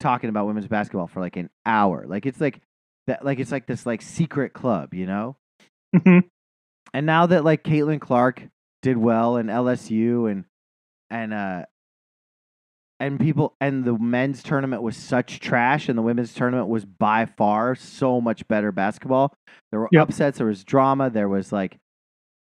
talking 0.00 0.30
about 0.30 0.46
women's 0.46 0.66
basketball 0.66 1.06
for 1.06 1.20
like 1.20 1.36
an 1.36 1.50
hour. 1.66 2.04
Like 2.06 2.26
it's 2.26 2.40
like 2.40 2.60
that 3.06 3.24
like 3.24 3.38
it's 3.38 3.52
like 3.52 3.66
this 3.66 3.86
like 3.86 4.02
secret 4.02 4.52
club, 4.52 4.94
you 4.94 5.06
know? 5.06 5.36
Mhm. 5.94 6.24
And 6.94 7.06
now 7.06 7.26
that 7.26 7.44
like 7.44 7.64
Caitlin 7.64 8.00
Clark 8.00 8.42
did 8.82 8.96
well 8.96 9.36
in 9.36 9.46
LSU 9.46 10.30
and 10.30 10.44
and 11.10 11.32
uh 11.32 11.64
and 13.00 13.18
people 13.20 13.54
and 13.60 13.84
the 13.84 13.96
men's 13.98 14.42
tournament 14.42 14.82
was 14.82 14.96
such 14.96 15.40
trash 15.40 15.88
and 15.88 15.96
the 15.98 16.02
women's 16.02 16.34
tournament 16.34 16.68
was 16.68 16.84
by 16.84 17.26
far 17.26 17.74
so 17.74 18.20
much 18.20 18.46
better 18.48 18.72
basketball. 18.72 19.34
There 19.70 19.80
were 19.80 19.88
Yep. 19.92 20.02
upsets, 20.08 20.38
there 20.38 20.46
was 20.46 20.64
drama, 20.64 21.10
there 21.10 21.28
was 21.28 21.52
like 21.52 21.78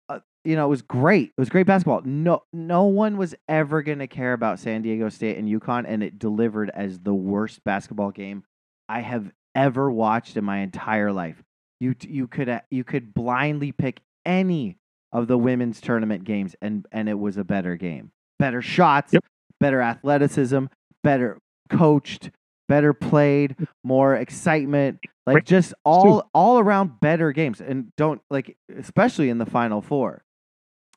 uh, 0.09 0.19
you 0.45 0.55
know, 0.55 0.65
it 0.65 0.69
was 0.69 0.81
great. 0.81 1.29
It 1.37 1.39
was 1.41 1.49
great 1.49 1.67
basketball. 1.67 2.01
No 2.05 2.43
no 2.53 2.85
one 2.85 3.17
was 3.17 3.35
ever 3.47 3.81
going 3.81 3.99
to 3.99 4.07
care 4.07 4.33
about 4.33 4.59
San 4.59 4.81
Diego 4.81 5.09
State 5.09 5.37
and 5.37 5.47
UConn 5.47 5.85
and 5.87 6.01
it 6.03 6.17
delivered 6.19 6.69
as 6.73 6.99
the 6.99 7.13
worst 7.13 7.63
basketball 7.63 8.11
game 8.11 8.43
I 8.89 9.01
have 9.01 9.31
ever 9.55 9.91
watched 9.91 10.37
in 10.37 10.45
my 10.45 10.59
entire 10.59 11.11
life. 11.11 11.41
You 11.79 11.93
you 12.01 12.27
could 12.27 12.61
you 12.71 12.83
could 12.83 13.13
blindly 13.13 13.71
pick 13.71 13.99
any 14.25 14.77
of 15.13 15.27
the 15.27 15.37
women's 15.37 15.79
tournament 15.81 16.23
games 16.23 16.55
and 16.61 16.85
and 16.91 17.07
it 17.09 17.19
was 17.19 17.37
a 17.37 17.43
better 17.43 17.75
game. 17.75 18.11
Better 18.39 18.61
shots, 18.61 19.13
Yep. 19.13 19.23
Better 19.59 19.81
athleticism, 19.81 20.65
better 21.03 21.39
coached, 21.69 22.31
better 22.67 22.93
played, 22.93 23.55
more 23.83 24.15
excitement, 24.15 24.99
like 25.25 25.45
just 25.45 25.73
all 25.83 26.29
all 26.33 26.59
around 26.59 26.99
better 26.99 27.31
games 27.31 27.61
and 27.61 27.91
don't 27.95 28.21
like 28.29 28.57
especially 28.77 29.29
in 29.29 29.37
the 29.37 29.45
final 29.45 29.81
four. 29.81 30.23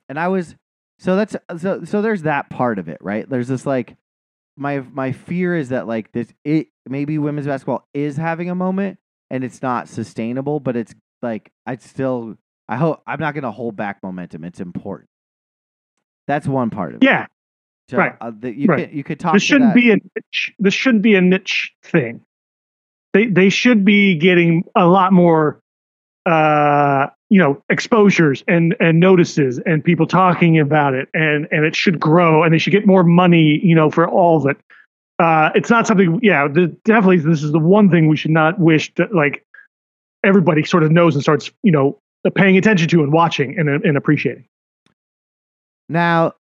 And 0.09 0.19
I 0.19 0.29
was 0.29 0.55
so 0.99 1.17
that's 1.17 1.37
so 1.59 1.85
so 1.85 2.03
there's 2.03 2.23
that 2.23 2.51
part 2.51 2.79
of 2.79 2.89
it, 2.89 2.99
right? 3.01 3.29
There's 3.29 3.49
this 3.49 3.67
like 3.67 3.97
my 4.57 4.81
my 4.81 5.13
fear 5.13 5.57
is 5.57 5.71
that 5.71 5.87
like 5.87 6.13
this 6.13 6.33
it 6.45 6.69
maybe 6.87 7.19
women's 7.19 7.47
basketball 7.47 7.89
is 7.95 8.17
having 8.17 8.51
a 8.51 8.55
moment 8.55 8.99
and 9.31 9.45
it's 9.45 9.63
not 9.63 9.89
sustainable, 9.89 10.61
but 10.61 10.77
it's 10.77 10.95
like 11.23 11.51
I 11.67 11.77
still 11.77 12.37
I 12.69 12.77
hope 12.77 13.03
I'm 13.07 13.19
not 13.21 13.35
going 13.35 13.45
to 13.45 13.51
hold 13.51 13.77
back 13.77 13.99
momentum. 14.03 14.45
It's 14.45 14.61
important. 14.61 15.09
That's 16.29 16.47
one 16.47 16.71
part 16.71 16.95
of 16.95 17.03
it. 17.03 17.05
Yeah. 17.05 17.27
So, 17.91 17.97
right, 17.97 18.15
Uh, 18.21 18.31
the, 18.39 18.53
you 18.53 18.67
right. 18.67 18.89
could 18.89 18.97
you 18.97 19.05
could 19.05 19.19
talk. 19.19 19.33
This 19.33 19.43
shouldn't 19.43 19.75
be 19.75 19.91
a 19.91 19.97
niche. 19.97 20.55
This 20.59 20.75
shouldn't 20.75 21.03
be 21.03 21.17
a 21.17 21.21
niche 21.21 21.75
thing. 21.83 22.21
They 23.13 23.27
they 23.27 23.49
should 23.49 23.85
be 23.85 24.17
getting 24.17 24.65
a 24.77 24.87
lot 24.87 25.13
more 25.13 25.61
uh, 26.27 27.09
you 27.31 27.39
know, 27.39 27.63
exposures 27.69 28.45
and 28.47 28.77
and 28.81 29.01
notices 29.01 29.59
and 29.67 29.83
people 29.83 30.07
talking 30.07 30.59
about 30.59 30.95
it, 30.95 31.09
and 31.15 31.49
and 31.51 31.65
it 31.65 31.75
should 31.75 31.99
grow, 31.99 32.43
and 32.43 32.53
they 32.53 32.59
should 32.59 32.73
get 32.73 32.87
more 32.87 33.03
money, 33.03 33.61
you 33.63 33.75
know, 33.75 33.91
for 33.91 34.09
all 34.09 34.37
of 34.37 34.47
it. 34.47 34.57
Uh, 35.19 35.51
it's 35.55 35.69
not 35.69 35.87
something, 35.87 36.19
yeah, 36.23 36.49
the, 36.49 36.69
definitely. 36.85 37.19
This 37.19 37.43
is 37.43 37.53
the 37.53 37.59
one 37.59 37.91
thing 37.91 38.09
we 38.09 38.17
should 38.17 38.31
not 38.31 38.59
wish 38.59 38.93
that 38.95 39.15
like 39.15 39.45
everybody 40.25 40.65
sort 40.65 40.83
of 40.83 40.91
knows 40.91 41.15
and 41.15 41.23
starts, 41.23 41.51
you 41.63 41.73
know, 41.73 41.99
paying 42.35 42.57
attention 42.57 42.89
to 42.89 43.03
and 43.03 43.13
watching 43.13 43.59
and 43.59 43.69
and 43.69 43.97
appreciating. 43.97 44.45
Now, 45.89 46.35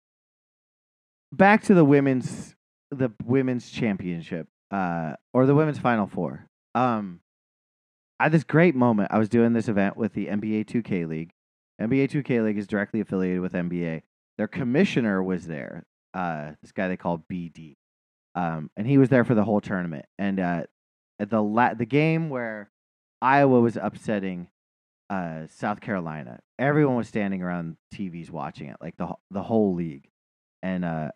back 1.33 1.63
to 1.65 1.75
the 1.75 1.85
women's 1.85 2.55
the 2.91 3.11
women's 3.25 3.71
championship 3.71 4.49
uh, 4.71 5.15
or 5.33 5.47
the 5.47 5.55
women's 5.55 5.79
final 5.79 6.07
four. 6.07 6.47
Um, 6.75 7.21
I 8.21 8.25
had 8.25 8.33
this 8.33 8.45
great 8.45 8.75
moment. 8.75 9.11
I 9.13 9.19
was 9.19 9.29
doing 9.29 9.53
this 9.53 9.69
event 9.69 9.97
with 9.97 10.15
the 10.15 10.27
NBA 10.27 10.67
2K 10.67 11.07
League. 11.09 11.33
NBA 11.81 12.11
2K 12.11 12.45
League 12.45 12.59
is 12.59 12.67
directly 12.67 13.01
affiliated 13.01 13.41
with 13.41 13.53
NBA. 13.53 14.03
Their 14.37 14.49
commissioner 14.49 15.23
was 15.23 15.47
there. 15.47 15.85
Uh, 16.15 16.53
this 16.63 16.73
guy 16.73 16.89
they 16.89 16.97
call 16.97 17.25
BD, 17.31 17.77
um, 18.35 18.71
and 18.77 18.87
he 18.87 18.99
was 18.99 19.09
there 19.09 19.25
for 19.25 19.35
the 19.35 19.45
whole 19.45 19.61
tournament. 19.61 20.07
And 20.19 20.41
uh, 20.41 20.63
at 21.21 21.31
the 21.31 21.43
la- 21.43 21.75
the 21.75 21.85
game 21.87 22.31
where 22.31 22.71
Iowa 23.21 23.61
was 23.61 23.77
upsetting 23.77 24.49
uh, 25.11 25.43
South 25.49 25.81
Carolina, 25.81 26.41
everyone 26.59 26.97
was 26.97 27.09
standing 27.09 27.43
around 27.43 27.77
TVs 27.95 28.31
watching 28.31 28.69
it, 28.69 28.77
like 28.81 28.97
the 28.97 29.13
the 29.31 29.43
whole 29.43 29.75
league. 29.75 30.09
And 30.63 30.85
uh, 30.85 31.11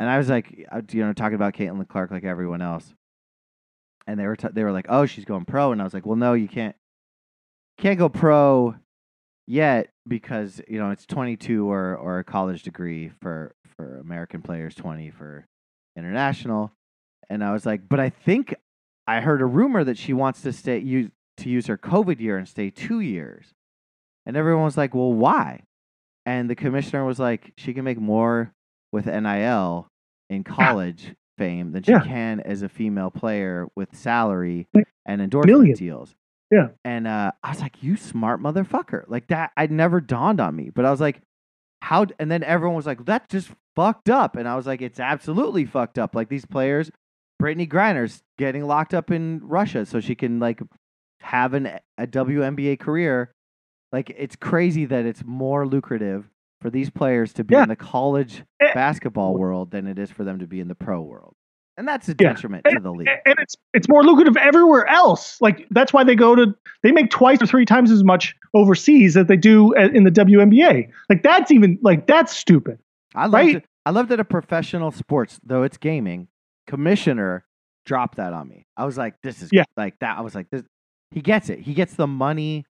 and 0.00 0.08
I 0.08 0.18
was 0.18 0.28
like, 0.28 0.66
uh, 0.70 0.82
you 0.90 1.04
know, 1.04 1.12
talking 1.12 1.34
about 1.34 1.54
Caitlin 1.54 1.88
Clark 1.88 2.10
like 2.10 2.24
everyone 2.24 2.62
else 2.62 2.94
and 4.06 4.18
they 4.18 4.26
were 4.26 4.36
t- 4.36 4.48
they 4.52 4.64
were 4.64 4.72
like, 4.72 4.86
"Oh, 4.88 5.06
she's 5.06 5.24
going 5.24 5.44
pro," 5.44 5.72
and 5.72 5.80
I 5.80 5.84
was 5.84 5.94
like, 5.94 6.06
"Well, 6.06 6.16
no, 6.16 6.34
you 6.34 6.48
can't 6.48 6.76
can't 7.78 7.98
go 7.98 8.08
pro 8.08 8.74
yet 9.46 9.90
because 10.06 10.60
you 10.68 10.78
know 10.78 10.90
it's 10.90 11.06
22 11.06 11.70
or 11.70 11.96
or 11.96 12.18
a 12.18 12.24
college 12.24 12.62
degree 12.62 13.10
for 13.20 13.54
for 13.76 13.98
American 13.98 14.42
players, 14.42 14.74
20 14.74 15.10
for 15.10 15.46
international." 15.96 16.72
And 17.28 17.44
I 17.44 17.52
was 17.52 17.66
like, 17.66 17.88
"But 17.88 18.00
I 18.00 18.10
think 18.10 18.54
I 19.06 19.20
heard 19.20 19.42
a 19.42 19.46
rumor 19.46 19.84
that 19.84 19.98
she 19.98 20.12
wants 20.12 20.42
to 20.42 20.52
stay 20.52 20.78
use 20.78 21.10
to 21.38 21.48
use 21.48 21.66
her 21.66 21.78
COVID 21.78 22.20
year 22.20 22.36
and 22.36 22.48
stay 22.48 22.70
two 22.70 23.00
years." 23.00 23.54
And 24.26 24.36
everyone 24.36 24.64
was 24.64 24.76
like, 24.76 24.94
"Well, 24.94 25.12
why?" 25.12 25.64
And 26.26 26.48
the 26.48 26.54
commissioner 26.54 27.04
was 27.04 27.18
like, 27.18 27.52
"She 27.56 27.74
can 27.74 27.84
make 27.84 27.98
more 27.98 28.52
with 28.92 29.06
NIL 29.06 29.88
in 30.30 30.44
college 30.44 31.14
fame 31.38 31.72
than 31.72 31.82
she 31.82 31.92
Yeah. 31.92 32.00
can 32.04 32.40
as 32.40 32.62
a 32.62 32.68
female 32.68 33.10
player 33.10 33.66
with 33.74 33.94
salary 33.96 34.68
and 35.06 35.20
endorsement 35.22 35.58
Millions. 35.58 35.78
deals. 35.78 36.14
Yeah. 36.50 36.68
And 36.84 37.06
uh, 37.08 37.32
I 37.42 37.48
was 37.48 37.60
like, 37.60 37.82
"You 37.82 37.96
smart 37.96 38.40
motherfucker!" 38.40 39.04
Like 39.08 39.28
that, 39.28 39.52
I'd 39.56 39.70
never 39.72 40.00
dawned 40.00 40.40
on 40.40 40.54
me. 40.54 40.68
But 40.68 40.84
I 40.84 40.90
was 40.90 41.00
like, 41.00 41.20
"How?" 41.80 42.06
And 42.18 42.30
then 42.30 42.42
everyone 42.44 42.76
was 42.76 42.86
like, 42.86 43.04
"That's 43.06 43.26
just 43.28 43.50
fucked 43.74 44.10
up." 44.10 44.36
And 44.36 44.46
I 44.46 44.54
was 44.54 44.66
like, 44.66 44.82
"It's 44.82 45.00
absolutely 45.00 45.64
fucked 45.64 45.98
up." 45.98 46.14
Like 46.14 46.28
these 46.28 46.44
players, 46.44 46.90
Brittney 47.40 47.66
Griner's 47.66 48.22
getting 48.36 48.66
locked 48.66 48.92
up 48.92 49.10
in 49.10 49.40
Russia 49.42 49.86
so 49.86 49.98
she 49.98 50.14
can 50.14 50.38
like 50.40 50.60
have 51.20 51.54
an 51.54 51.70
a 51.96 52.06
WNBA 52.06 52.78
career. 52.78 53.32
Like 53.90 54.10
it's 54.16 54.36
crazy 54.36 54.84
that 54.84 55.06
it's 55.06 55.24
more 55.24 55.66
lucrative 55.66 56.28
for 56.62 56.70
these 56.70 56.88
players 56.88 57.32
to 57.34 57.44
be 57.44 57.54
Yeah. 57.54 57.64
in 57.64 57.68
the 57.68 57.76
college 57.76 58.42
Eh. 58.60 58.72
basketball 58.74 59.36
world 59.36 59.70
than 59.72 59.86
it 59.86 59.98
is 59.98 60.10
for 60.10 60.24
them 60.24 60.38
to 60.38 60.46
be 60.46 60.60
in 60.60 60.68
the 60.68 60.74
pro 60.74 61.02
world. 61.02 61.34
And 61.76 61.88
that's 61.88 62.08
a 62.08 62.12
Yeah. 62.12 62.32
detriment 62.32 62.64
to 62.70 62.78
the 62.80 62.92
league. 62.92 63.08
And 63.26 63.34
it's 63.38 63.56
it's 63.74 63.88
more 63.88 64.02
lucrative 64.04 64.36
everywhere 64.36 64.86
else. 64.86 65.40
Like 65.40 65.66
that's 65.70 65.92
why 65.92 66.04
they 66.04 66.14
go 66.14 66.34
to 66.34 66.54
they 66.82 66.92
make 66.92 67.10
twice 67.10 67.42
or 67.42 67.46
three 67.46 67.64
times 67.64 67.90
as 67.90 68.04
much 68.04 68.36
overseas 68.54 69.16
as 69.16 69.26
they 69.26 69.36
do 69.36 69.72
in 69.72 70.04
the 70.04 70.10
WNBA. 70.10 70.88
Like 71.10 71.22
that's 71.22 71.50
even 71.50 71.78
like 71.82 72.06
that's 72.06 72.34
stupid. 72.36 72.78
I 73.14 73.24
love 73.24 73.32
right? 73.32 73.56
it. 73.56 73.64
I 73.84 73.90
love 73.90 74.08
that 74.08 74.20
a 74.20 74.24
professional 74.24 74.90
sports, 74.92 75.40
though 75.44 75.62
it's 75.64 75.76
gaming, 75.76 76.28
commissioner 76.66 77.44
dropped 77.84 78.16
that 78.16 78.32
on 78.32 78.48
me. 78.48 78.66
I 78.76 78.84
was 78.84 78.96
like, 78.96 79.14
this 79.22 79.42
is 79.42 79.50
Yeah. 79.52 79.64
like 79.76 79.98
that. 80.00 80.16
I 80.18 80.20
was 80.20 80.34
like, 80.34 80.48
this 80.50 80.62
he 81.10 81.20
gets 81.20 81.50
it. 81.50 81.58
He 81.60 81.74
gets 81.74 81.94
the 81.94 82.06
money 82.06 82.64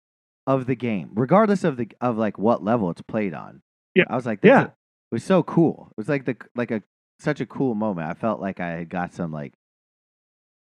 of 0.47 0.67
the 0.67 0.75
game, 0.75 1.11
regardless 1.15 1.65
of 1.65 1.77
the 1.77 1.89
of 2.01 2.17
like 2.19 2.39
what 2.39 2.63
level 2.65 2.91
it's 2.91 3.03
played 3.03 3.35
on. 3.35 3.63
Yeah. 3.95 4.05
I 4.09 4.15
was 4.17 4.27
like, 4.27 4.41
this 4.41 4.49
Yeah. 4.51 4.63
is- 4.63 4.69
it 4.69 5.15
was 5.17 5.25
so 5.25 5.43
cool. 5.43 5.89
It 5.91 5.97
was 5.99 6.09
like 6.09 6.25
the 6.25 6.37
like 6.55 6.71
a 6.71 6.83
such 7.19 7.41
a 7.41 7.47
cool 7.47 7.75
moment. 7.75 8.09
I 8.09 8.15
felt 8.15 8.41
like 8.41 8.61
I 8.61 8.69
had 8.71 8.89
got 8.89 9.13
some 9.13 9.31
like 9.33 9.53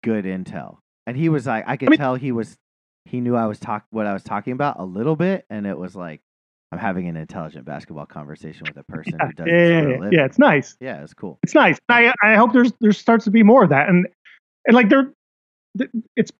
good 0.04 0.24
intel. 0.24 0.78
And 1.06 1.16
he 1.16 1.28
was 1.28 1.46
like 1.46 1.64
I 1.66 1.76
could 1.76 1.90
mean- 1.90 1.98
tell 1.98 2.14
he 2.14 2.32
was 2.32 2.56
he 3.04 3.20
knew 3.20 3.34
I 3.36 3.46
was 3.46 3.58
talk 3.58 3.84
what 3.90 4.06
I 4.06 4.12
was 4.12 4.22
talking 4.22 4.52
about 4.52 4.78
a 4.78 4.84
little 4.84 5.16
bit 5.16 5.44
and 5.50 5.66
it 5.66 5.76
was 5.78 5.96
like 5.96 6.20
I'm 6.70 6.78
having 6.78 7.08
an 7.08 7.16
intelligent 7.16 7.64
basketball 7.64 8.04
conversation 8.06 8.64
with 8.68 8.76
a 8.76 8.84
person 8.84 9.14
Yeah, 9.18 9.26
who 9.26 9.32
does 9.32 9.46
yeah, 9.48 9.56
yeah, 9.56 9.88
yeah, 9.88 10.08
yeah, 10.12 10.24
it's 10.26 10.38
nice. 10.38 10.76
Yeah, 10.80 11.02
it's 11.02 11.14
cool. 11.14 11.38
It's 11.42 11.54
nice. 11.54 11.78
I 11.88 12.12
I 12.22 12.34
hope 12.34 12.52
there's 12.52 12.72
there 12.80 12.92
starts 12.92 13.24
to 13.24 13.30
be 13.30 13.42
more 13.42 13.64
of 13.64 13.70
that. 13.70 13.88
And 13.88 14.06
and 14.66 14.74
like 14.76 14.88
they're 14.90 15.12
it's 16.16 16.30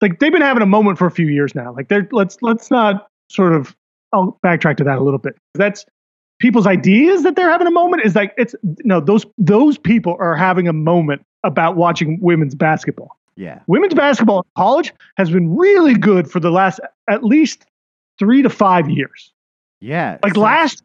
like 0.00 0.20
they've 0.20 0.30
been 0.32 0.42
having 0.42 0.62
a 0.62 0.66
moment 0.66 0.98
for 0.98 1.06
a 1.06 1.10
few 1.10 1.26
years 1.26 1.54
now. 1.54 1.72
Like 1.74 1.88
they're 1.88 2.06
let's 2.12 2.36
let's 2.42 2.70
not 2.70 3.08
sort 3.30 3.52
of 3.54 3.74
I'll 4.12 4.38
backtrack 4.44 4.76
to 4.78 4.84
that 4.84 4.98
a 4.98 5.02
little 5.02 5.18
bit. 5.18 5.36
That's 5.54 5.84
people's 6.38 6.66
ideas 6.66 7.22
that 7.22 7.36
they're 7.36 7.50
having 7.50 7.66
a 7.66 7.72
moment 7.72 8.04
is 8.04 8.14
like 8.14 8.32
it's 8.36 8.54
no 8.84 9.00
those 9.00 9.26
those 9.36 9.78
people 9.78 10.16
are 10.18 10.36
having 10.36 10.68
a 10.68 10.72
moment 10.72 11.24
about 11.44 11.76
watching 11.76 12.18
women's 12.20 12.54
basketball. 12.54 13.16
Yeah. 13.36 13.60
Women's 13.68 13.94
basketball 13.94 14.40
in 14.40 14.50
college 14.56 14.92
has 15.16 15.30
been 15.30 15.56
really 15.56 15.94
good 15.94 16.30
for 16.30 16.40
the 16.40 16.50
last 16.50 16.80
at 17.08 17.22
least 17.22 17.66
three 18.18 18.42
to 18.42 18.50
five 18.50 18.90
years. 18.90 19.32
Yeah. 19.80 20.18
Like 20.24 20.36
last 20.36 20.82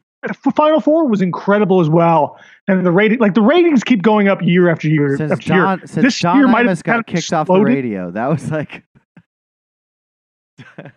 Final 0.56 0.80
Four 0.80 1.08
was 1.08 1.22
incredible 1.22 1.82
as 1.82 1.90
well, 1.90 2.40
and 2.68 2.86
the 2.86 2.92
rating 2.92 3.20
like 3.20 3.34
the 3.34 3.42
ratings 3.42 3.84
keep 3.84 4.02
going 4.02 4.30
up 4.30 4.42
year 4.42 4.70
after 4.70 4.88
year 4.88 5.18
since 5.18 5.32
after 5.32 5.54
year. 5.54 5.80
Since 5.80 5.96
This 5.96 6.20
Don 6.20 6.38
year 6.38 6.48
might 6.48 6.66
have 6.66 6.82
got 6.84 7.06
kicked 7.08 7.34
off 7.34 7.48
the 7.48 7.60
radio, 7.60 8.10
that 8.12 8.28
was 8.28 8.50
like 8.50 8.86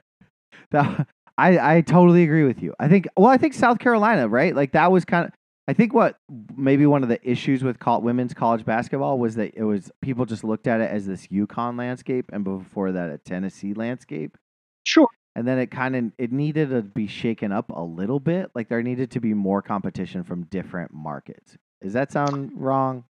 that. 0.70 1.08
I 1.38 1.76
I 1.76 1.80
totally 1.82 2.22
agree 2.22 2.44
with 2.44 2.62
you. 2.62 2.74
I 2.78 2.88
think 2.88 3.06
well, 3.16 3.30
I 3.30 3.36
think 3.36 3.54
South 3.54 3.78
Carolina, 3.78 4.28
right? 4.28 4.54
Like 4.54 4.72
that 4.72 4.90
was 4.90 5.04
kind 5.04 5.26
of. 5.26 5.32
I 5.68 5.72
think 5.72 5.92
what 5.92 6.18
maybe 6.56 6.86
one 6.86 7.02
of 7.02 7.08
the 7.08 7.18
issues 7.28 7.64
with 7.64 7.80
col- 7.80 8.00
women's 8.00 8.32
college 8.32 8.64
basketball 8.64 9.18
was 9.18 9.34
that 9.34 9.52
it 9.56 9.64
was 9.64 9.90
people 10.00 10.24
just 10.24 10.44
looked 10.44 10.68
at 10.68 10.80
it 10.80 10.90
as 10.90 11.06
this 11.06 11.26
UConn 11.26 11.76
landscape, 11.76 12.26
and 12.32 12.44
before 12.44 12.92
that, 12.92 13.10
a 13.10 13.18
Tennessee 13.18 13.74
landscape. 13.74 14.38
Sure. 14.84 15.08
And 15.34 15.46
then 15.46 15.58
it 15.58 15.70
kind 15.70 15.96
of 15.96 16.12
it 16.18 16.32
needed 16.32 16.70
to 16.70 16.82
be 16.82 17.06
shaken 17.08 17.52
up 17.52 17.70
a 17.70 17.82
little 17.82 18.20
bit. 18.20 18.50
Like 18.54 18.68
there 18.68 18.82
needed 18.82 19.10
to 19.12 19.20
be 19.20 19.34
more 19.34 19.60
competition 19.60 20.22
from 20.22 20.44
different 20.44 20.92
markets. 20.94 21.56
Does 21.82 21.92
that 21.94 22.12
sound 22.12 22.52
wrong? 22.54 23.04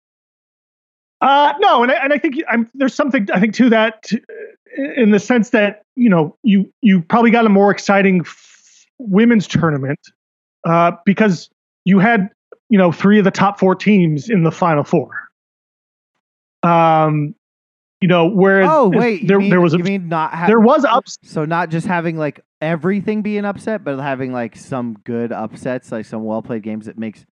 Uh, 1.20 1.54
no, 1.60 1.82
and 1.82 1.90
I, 1.90 1.94
and 1.96 2.12
I 2.12 2.18
think 2.18 2.36
I'm, 2.48 2.68
there's 2.74 2.94
something 2.94 3.26
I 3.32 3.40
think 3.40 3.54
to 3.54 3.70
that 3.70 4.02
t- 4.02 4.20
in 4.96 5.10
the 5.10 5.18
sense 5.18 5.50
that 5.50 5.82
you 5.94 6.10
know 6.10 6.36
you 6.42 6.70
you 6.82 7.02
probably 7.02 7.30
got 7.30 7.46
a 7.46 7.48
more 7.48 7.70
exciting 7.70 8.20
f- 8.20 8.86
women's 8.98 9.46
tournament 9.46 9.98
uh, 10.66 10.92
because 11.06 11.48
you 11.84 11.98
had 11.98 12.28
you 12.68 12.76
know 12.76 12.92
three 12.92 13.18
of 13.18 13.24
the 13.24 13.30
top 13.30 13.58
four 13.58 13.74
teams 13.74 14.28
in 14.28 14.42
the 14.42 14.52
final 14.52 14.84
four. 14.84 15.10
Um, 16.62 17.34
you 18.00 18.08
know, 18.08 18.26
whereas 18.26 18.68
Oh 18.70 18.88
wait, 18.88 19.26
there 19.26 19.38
mean, 19.38 19.48
there 19.48 19.60
was 19.60 19.72
a, 19.72 19.78
you 19.78 19.84
mean 19.84 20.08
not 20.08 20.34
ha- 20.34 20.46
there 20.46 20.60
was 20.60 20.84
ups. 20.84 21.18
so 21.22 21.46
not 21.46 21.70
just 21.70 21.86
having 21.86 22.18
like 22.18 22.40
everything 22.60 23.22
be 23.22 23.38
an 23.38 23.46
upset, 23.46 23.84
but 23.84 23.98
having 23.98 24.32
like 24.32 24.54
some 24.56 24.98
good 25.04 25.32
upsets, 25.32 25.90
like 25.90 26.04
some 26.04 26.24
well 26.24 26.42
played 26.42 26.62
games 26.62 26.86
that 26.86 26.98
makes 26.98 27.24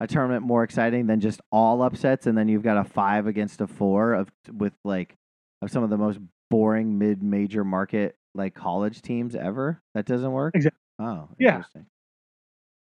a 0.00 0.06
tournament 0.06 0.42
more 0.44 0.62
exciting 0.62 1.06
than 1.06 1.20
just 1.20 1.40
all 1.50 1.82
upsets, 1.82 2.26
and 2.26 2.36
then 2.38 2.48
you've 2.48 2.62
got 2.62 2.76
a 2.76 2.84
five 2.84 3.26
against 3.26 3.60
a 3.60 3.66
four 3.66 4.14
of 4.14 4.28
with 4.52 4.72
like 4.84 5.14
of 5.62 5.70
some 5.70 5.82
of 5.82 5.90
the 5.90 5.96
most 5.98 6.18
boring 6.50 6.98
mid 6.98 7.22
major 7.22 7.64
market 7.64 8.14
like 8.34 8.54
college 8.54 9.02
teams 9.02 9.34
ever. 9.34 9.80
That 9.94 10.06
doesn't 10.06 10.30
work. 10.32 10.54
Exact- 10.54 10.76
Oh, 11.00 11.28
Yeah. 11.38 11.50
interesting. 11.56 11.86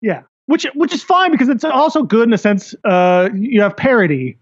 Yeah, 0.01 0.21
which 0.47 0.65
which 0.75 0.93
is 0.93 1.03
fine 1.03 1.31
because 1.31 1.49
it's 1.49 1.63
also 1.63 2.03
good 2.03 2.27
in 2.27 2.33
a 2.33 2.37
sense. 2.37 2.73
Uh, 2.83 3.29
you 3.33 3.61
have 3.61 3.75
parity. 3.77 4.37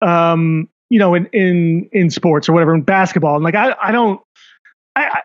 Um, 0.00 0.68
you 0.90 0.98
know, 0.98 1.14
in 1.14 1.26
in 1.32 1.88
in 1.92 2.10
sports 2.10 2.48
or 2.48 2.52
whatever, 2.52 2.74
in 2.74 2.82
basketball, 2.82 3.34
and 3.36 3.44
like 3.44 3.54
I 3.54 3.74
I 3.82 3.92
don't. 3.92 4.20
I, 4.94 5.22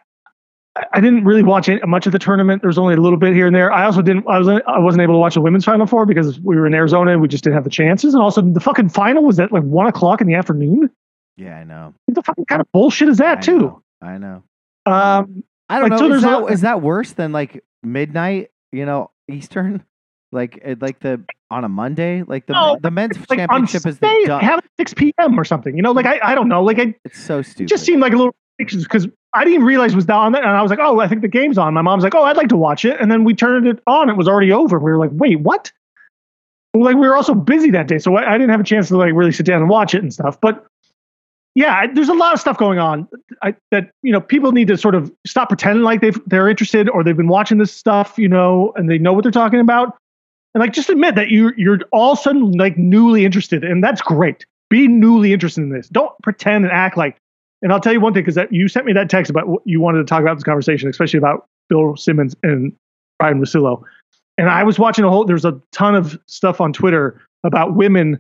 I 0.93 0.99
didn't 1.01 1.23
really 1.25 1.43
watch 1.43 1.69
it, 1.69 1.85
much 1.87 2.05
of 2.05 2.11
the 2.11 2.19
tournament. 2.19 2.61
There 2.61 2.67
was 2.69 2.77
only 2.77 2.93
a 2.93 2.97
little 2.97 3.17
bit 3.19 3.33
here 3.33 3.45
and 3.47 3.55
there. 3.55 3.71
I 3.71 3.85
also 3.85 4.01
didn't. 4.01 4.25
I 4.27 4.37
was 4.39 4.47
I 4.47 4.79
wasn't 4.79 5.01
able 5.01 5.13
to 5.15 5.19
watch 5.19 5.33
the 5.35 5.41
women's 5.41 5.65
final 5.65 5.85
four 5.85 6.05
because 6.05 6.39
we 6.41 6.55
were 6.55 6.65
in 6.67 6.73
Arizona 6.73 7.11
and 7.11 7.21
we 7.21 7.27
just 7.27 7.43
didn't 7.43 7.55
have 7.55 7.63
the 7.63 7.69
chances. 7.69 8.13
And 8.13 8.21
also, 8.23 8.41
the 8.41 8.59
fucking 8.59 8.89
final 8.89 9.23
was 9.23 9.39
at 9.39 9.51
like 9.51 9.63
one 9.63 9.87
o'clock 9.87 10.21
in 10.21 10.27
the 10.27 10.33
afternoon. 10.35 10.89
Yeah, 11.37 11.57
I 11.57 11.63
know. 11.63 11.93
What 12.05 12.15
the 12.15 12.23
fucking 12.23 12.45
kind 12.45 12.61
of 12.61 12.71
bullshit 12.71 13.09
is 13.09 13.17
that 13.17 13.37
I 13.39 13.41
too? 13.41 13.59
know. 13.59 13.81
I 14.01 14.17
know. 14.17 14.43
Um, 14.85 15.43
I 15.69 15.79
don't 15.79 15.89
Like, 15.89 15.99
so 15.99 16.07
know. 16.07 16.15
Is 16.15 16.21
there's 16.21 16.21
that, 16.23 16.41
a- 16.41 16.45
is 16.47 16.61
that 16.61 16.81
worse 16.81 17.11
than 17.13 17.31
like 17.31 17.63
midnight? 17.83 18.49
You 18.71 18.85
know, 18.85 19.11
Eastern, 19.31 19.83
like 20.31 20.61
like 20.81 20.99
the 20.99 21.21
on 21.49 21.63
a 21.63 21.69
Monday, 21.69 22.23
like 22.23 22.45
the 22.45 22.53
No, 22.53 22.77
the 22.81 22.91
men's 22.91 23.17
like 23.29 23.39
on 23.39 23.47
championship 23.65 23.85
is 23.85 23.99
the 23.99 24.39
have 24.41 24.59
six 24.77 24.93
p.m. 24.93 25.39
or 25.39 25.45
something. 25.45 25.75
You 25.75 25.81
know, 25.83 25.91
like 25.91 26.05
I 26.05 26.19
I 26.23 26.35
don't 26.35 26.47
know. 26.49 26.63
Like 26.63 26.79
I 26.79 26.95
It's 27.05 27.21
so 27.21 27.41
stupid. 27.41 27.63
it 27.63 27.67
just 27.69 27.85
seemed 27.85 28.01
like 28.01 28.13
a 28.13 28.17
little 28.17 28.35
because 28.57 29.07
I 29.37 29.45
didn't 29.45 29.63
realize 29.63 29.93
it 29.93 29.95
was 29.95 30.09
on, 30.09 30.31
there, 30.31 30.43
and 30.43 30.51
I 30.51 30.61
was 30.61 30.69
like, 30.69 30.79
"Oh, 30.81 30.99
I 30.99 31.07
think 31.07 31.21
the 31.21 31.27
game's 31.27 31.57
on." 31.57 31.73
My 31.73 31.81
mom's 31.81 32.03
like, 32.03 32.15
"Oh, 32.15 32.23
I'd 32.23 32.37
like 32.37 32.49
to 32.49 32.57
watch 32.57 32.85
it," 32.85 32.99
and 32.99 33.11
then 33.11 33.23
we 33.23 33.33
turned 33.33 33.67
it 33.67 33.81
on. 33.87 34.09
It 34.09 34.17
was 34.17 34.27
already 34.27 34.51
over. 34.51 34.79
We 34.79 34.91
were 34.91 34.97
like, 34.97 35.11
"Wait, 35.13 35.39
what?" 35.39 35.71
Like 36.73 36.95
we 36.95 37.07
were 37.07 37.15
also 37.15 37.33
busy 37.33 37.71
that 37.71 37.87
day, 37.87 37.97
so 37.97 38.15
I, 38.15 38.33
I 38.33 38.37
didn't 38.37 38.51
have 38.51 38.59
a 38.59 38.63
chance 38.63 38.89
to 38.89 38.97
like 38.97 39.13
really 39.13 39.31
sit 39.31 39.45
down 39.45 39.61
and 39.61 39.69
watch 39.69 39.95
it 39.95 40.01
and 40.01 40.13
stuff. 40.13 40.39
But 40.41 40.65
yeah, 41.55 41.73
I, 41.75 41.87
there's 41.87 42.09
a 42.09 42.13
lot 42.13 42.33
of 42.33 42.39
stuff 42.39 42.57
going 42.57 42.77
on 42.77 43.07
I, 43.41 43.55
that 43.71 43.89
you 44.03 44.11
know 44.11 44.21
people 44.21 44.51
need 44.51 44.67
to 44.67 44.77
sort 44.77 44.93
of 44.93 45.11
stop 45.25 45.49
pretending 45.49 45.83
like 45.83 46.01
they 46.01 46.11
they're 46.27 46.49
interested 46.49 46.87
or 46.89 47.03
they've 47.03 47.17
been 47.17 47.27
watching 47.27 47.57
this 47.57 47.73
stuff, 47.73 48.17
you 48.17 48.29
know, 48.29 48.73
and 48.75 48.89
they 48.89 48.99
know 48.99 49.13
what 49.13 49.23
they're 49.23 49.31
talking 49.31 49.59
about, 49.59 49.97
and 50.53 50.61
like 50.61 50.73
just 50.73 50.89
admit 50.89 51.15
that 51.15 51.29
you 51.29 51.51
you're 51.57 51.79
all 51.91 52.13
of 52.13 52.19
a 52.19 52.21
sudden 52.21 52.51
like 52.51 52.77
newly 52.77 53.25
interested, 53.25 53.63
and 53.63 53.83
that's 53.83 54.01
great. 54.01 54.45
Be 54.69 54.87
newly 54.87 55.33
interested 55.33 55.61
in 55.61 55.69
this. 55.69 55.87
Don't 55.89 56.11
pretend 56.21 56.65
and 56.65 56.71
act 56.71 56.97
like. 56.97 57.17
And 57.61 57.73
I'll 57.73 57.79
tell 57.79 57.93
you 57.93 57.99
one 57.99 58.13
thing 58.13 58.23
because 58.23 58.39
you 58.51 58.67
sent 58.67 58.85
me 58.85 58.93
that 58.93 59.09
text 59.09 59.29
about 59.29 59.47
what 59.47 59.61
you 59.65 59.81
wanted 59.81 59.99
to 59.99 60.03
talk 60.03 60.21
about 60.21 60.35
this 60.35 60.43
conversation, 60.43 60.89
especially 60.89 61.17
about 61.17 61.47
Bill 61.69 61.95
Simmons 61.95 62.35
and 62.43 62.73
Brian 63.19 63.41
Russillo. 63.41 63.81
And 64.37 64.49
I 64.49 64.63
was 64.63 64.77
watching 64.77 65.03
a 65.03 65.09
whole. 65.09 65.25
There's 65.25 65.45
a 65.45 65.59
ton 65.71 65.95
of 65.95 66.19
stuff 66.27 66.61
on 66.61 66.71
Twitter 66.71 67.19
about 67.43 67.75
women, 67.75 68.19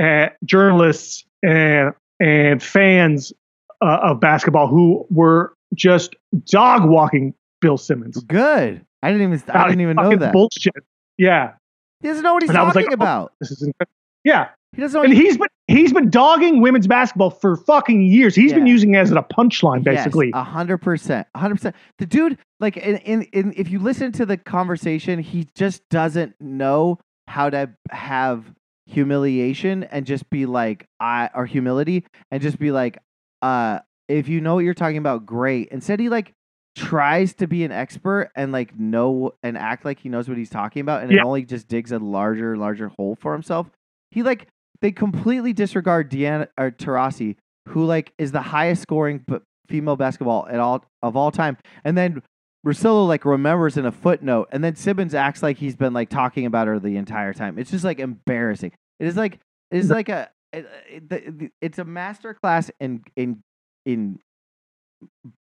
uh, 0.00 0.28
journalists, 0.44 1.24
and 1.42 1.94
and 2.18 2.62
fans 2.62 3.32
uh, 3.80 3.98
of 4.02 4.20
basketball 4.20 4.66
who 4.66 5.06
were 5.10 5.54
just 5.74 6.16
dog 6.46 6.88
walking 6.88 7.34
Bill 7.60 7.78
Simmons. 7.78 8.20
Good. 8.24 8.84
I 9.02 9.12
didn't 9.12 9.32
even. 9.32 9.50
I 9.50 9.68
didn't 9.68 9.80
even 9.80 9.96
know 9.96 10.16
that. 10.16 10.32
Bullshit. 10.32 10.74
Yeah. 11.18 11.52
He 12.00 12.08
doesn't 12.08 12.24
know 12.24 12.34
what 12.34 12.42
he's 12.42 12.50
and 12.50 12.56
talking 12.56 12.84
like, 12.86 12.92
about. 12.92 13.30
Oh, 13.30 13.36
this 13.40 13.52
is 13.52 13.62
incredible. 13.62 13.94
yeah. 14.24 14.48
He 14.74 14.80
doesn't. 14.80 14.98
Know 14.98 15.04
and 15.04 15.12
he's 15.12 15.36
been 15.36 15.48
he's 15.68 15.92
been 15.92 16.08
dogging 16.08 16.60
women's 16.60 16.86
basketball 16.86 17.30
for 17.30 17.56
fucking 17.56 18.02
years. 18.02 18.34
He's 18.34 18.52
yeah. 18.52 18.58
been 18.58 18.66
using 18.66 18.94
it 18.94 18.98
as 18.98 19.10
a 19.10 19.16
punchline, 19.16 19.84
basically. 19.84 20.30
A 20.34 20.42
hundred 20.42 20.78
percent, 20.78 21.26
hundred 21.36 21.56
percent. 21.56 21.76
The 21.98 22.06
dude, 22.06 22.38
like, 22.58 22.76
in, 22.76 22.96
in, 22.98 23.22
in 23.32 23.54
if 23.56 23.70
you 23.70 23.78
listen 23.78 24.12
to 24.12 24.26
the 24.26 24.36
conversation, 24.36 25.18
he 25.18 25.46
just 25.54 25.86
doesn't 25.90 26.34
know 26.40 26.98
how 27.28 27.50
to 27.50 27.70
have 27.90 28.44
humiliation 28.86 29.84
and 29.84 30.06
just 30.06 30.28
be 30.28 30.46
like 30.46 30.86
I 31.00 31.30
or 31.34 31.46
humility 31.46 32.04
and 32.30 32.42
just 32.42 32.58
be 32.58 32.72
like 32.72 32.98
uh 33.40 33.78
if 34.08 34.28
you 34.28 34.40
know 34.40 34.54
what 34.54 34.64
you're 34.64 34.74
talking 34.74 34.98
about 34.98 35.24
great 35.24 35.68
instead 35.68 36.00
he 36.00 36.08
like 36.08 36.34
tries 36.76 37.32
to 37.34 37.46
be 37.46 37.64
an 37.64 37.70
expert 37.70 38.30
and 38.34 38.50
like 38.50 38.78
know 38.78 39.32
and 39.42 39.56
act 39.56 39.84
like 39.84 40.00
he 40.00 40.08
knows 40.08 40.28
what 40.28 40.36
he's 40.36 40.50
talking 40.50 40.80
about 40.80 41.02
and 41.02 41.12
yeah. 41.12 41.18
it 41.18 41.24
only 41.24 41.44
just 41.44 41.68
digs 41.68 41.92
a 41.92 41.98
larger 41.98 42.56
larger 42.56 42.88
hole 42.88 43.16
for 43.20 43.32
himself 43.32 43.70
he 44.10 44.22
like 44.22 44.48
they 44.82 44.92
completely 44.92 45.54
disregard 45.54 46.10
Diana 46.10 46.48
or 46.58 46.70
Taurasi 46.70 47.36
who 47.68 47.86
like 47.86 48.12
is 48.18 48.32
the 48.32 48.42
highest 48.42 48.82
scoring 48.82 49.24
female 49.68 49.96
basketball 49.96 50.46
at 50.48 50.60
all 50.60 50.84
of 51.02 51.16
all 51.16 51.30
time 51.30 51.56
and 51.84 51.96
then 51.96 52.22
Russillo 52.66 53.08
like 53.08 53.24
remembers 53.24 53.76
in 53.76 53.86
a 53.86 53.92
footnote, 53.92 54.48
and 54.52 54.62
then 54.62 54.76
Simmons 54.76 55.14
acts 55.14 55.42
like 55.42 55.58
he's 55.58 55.74
been 55.74 55.92
like 55.92 56.08
talking 56.08 56.46
about 56.46 56.68
her 56.68 56.78
the 56.78 56.96
entire 56.96 57.32
time. 57.32 57.58
It's 57.58 57.70
just 57.70 57.84
like 57.84 57.98
embarrassing. 57.98 58.72
It 59.00 59.06
is 59.06 59.16
like 59.16 59.40
it 59.70 59.78
is 59.78 59.90
like 59.90 60.08
a 60.08 60.30
it, 60.52 60.66
it, 61.10 61.52
it's 61.60 61.78
a 61.78 61.84
master 61.84 62.34
class 62.34 62.70
in 62.78 63.02
in 63.16 63.42
in 63.84 64.20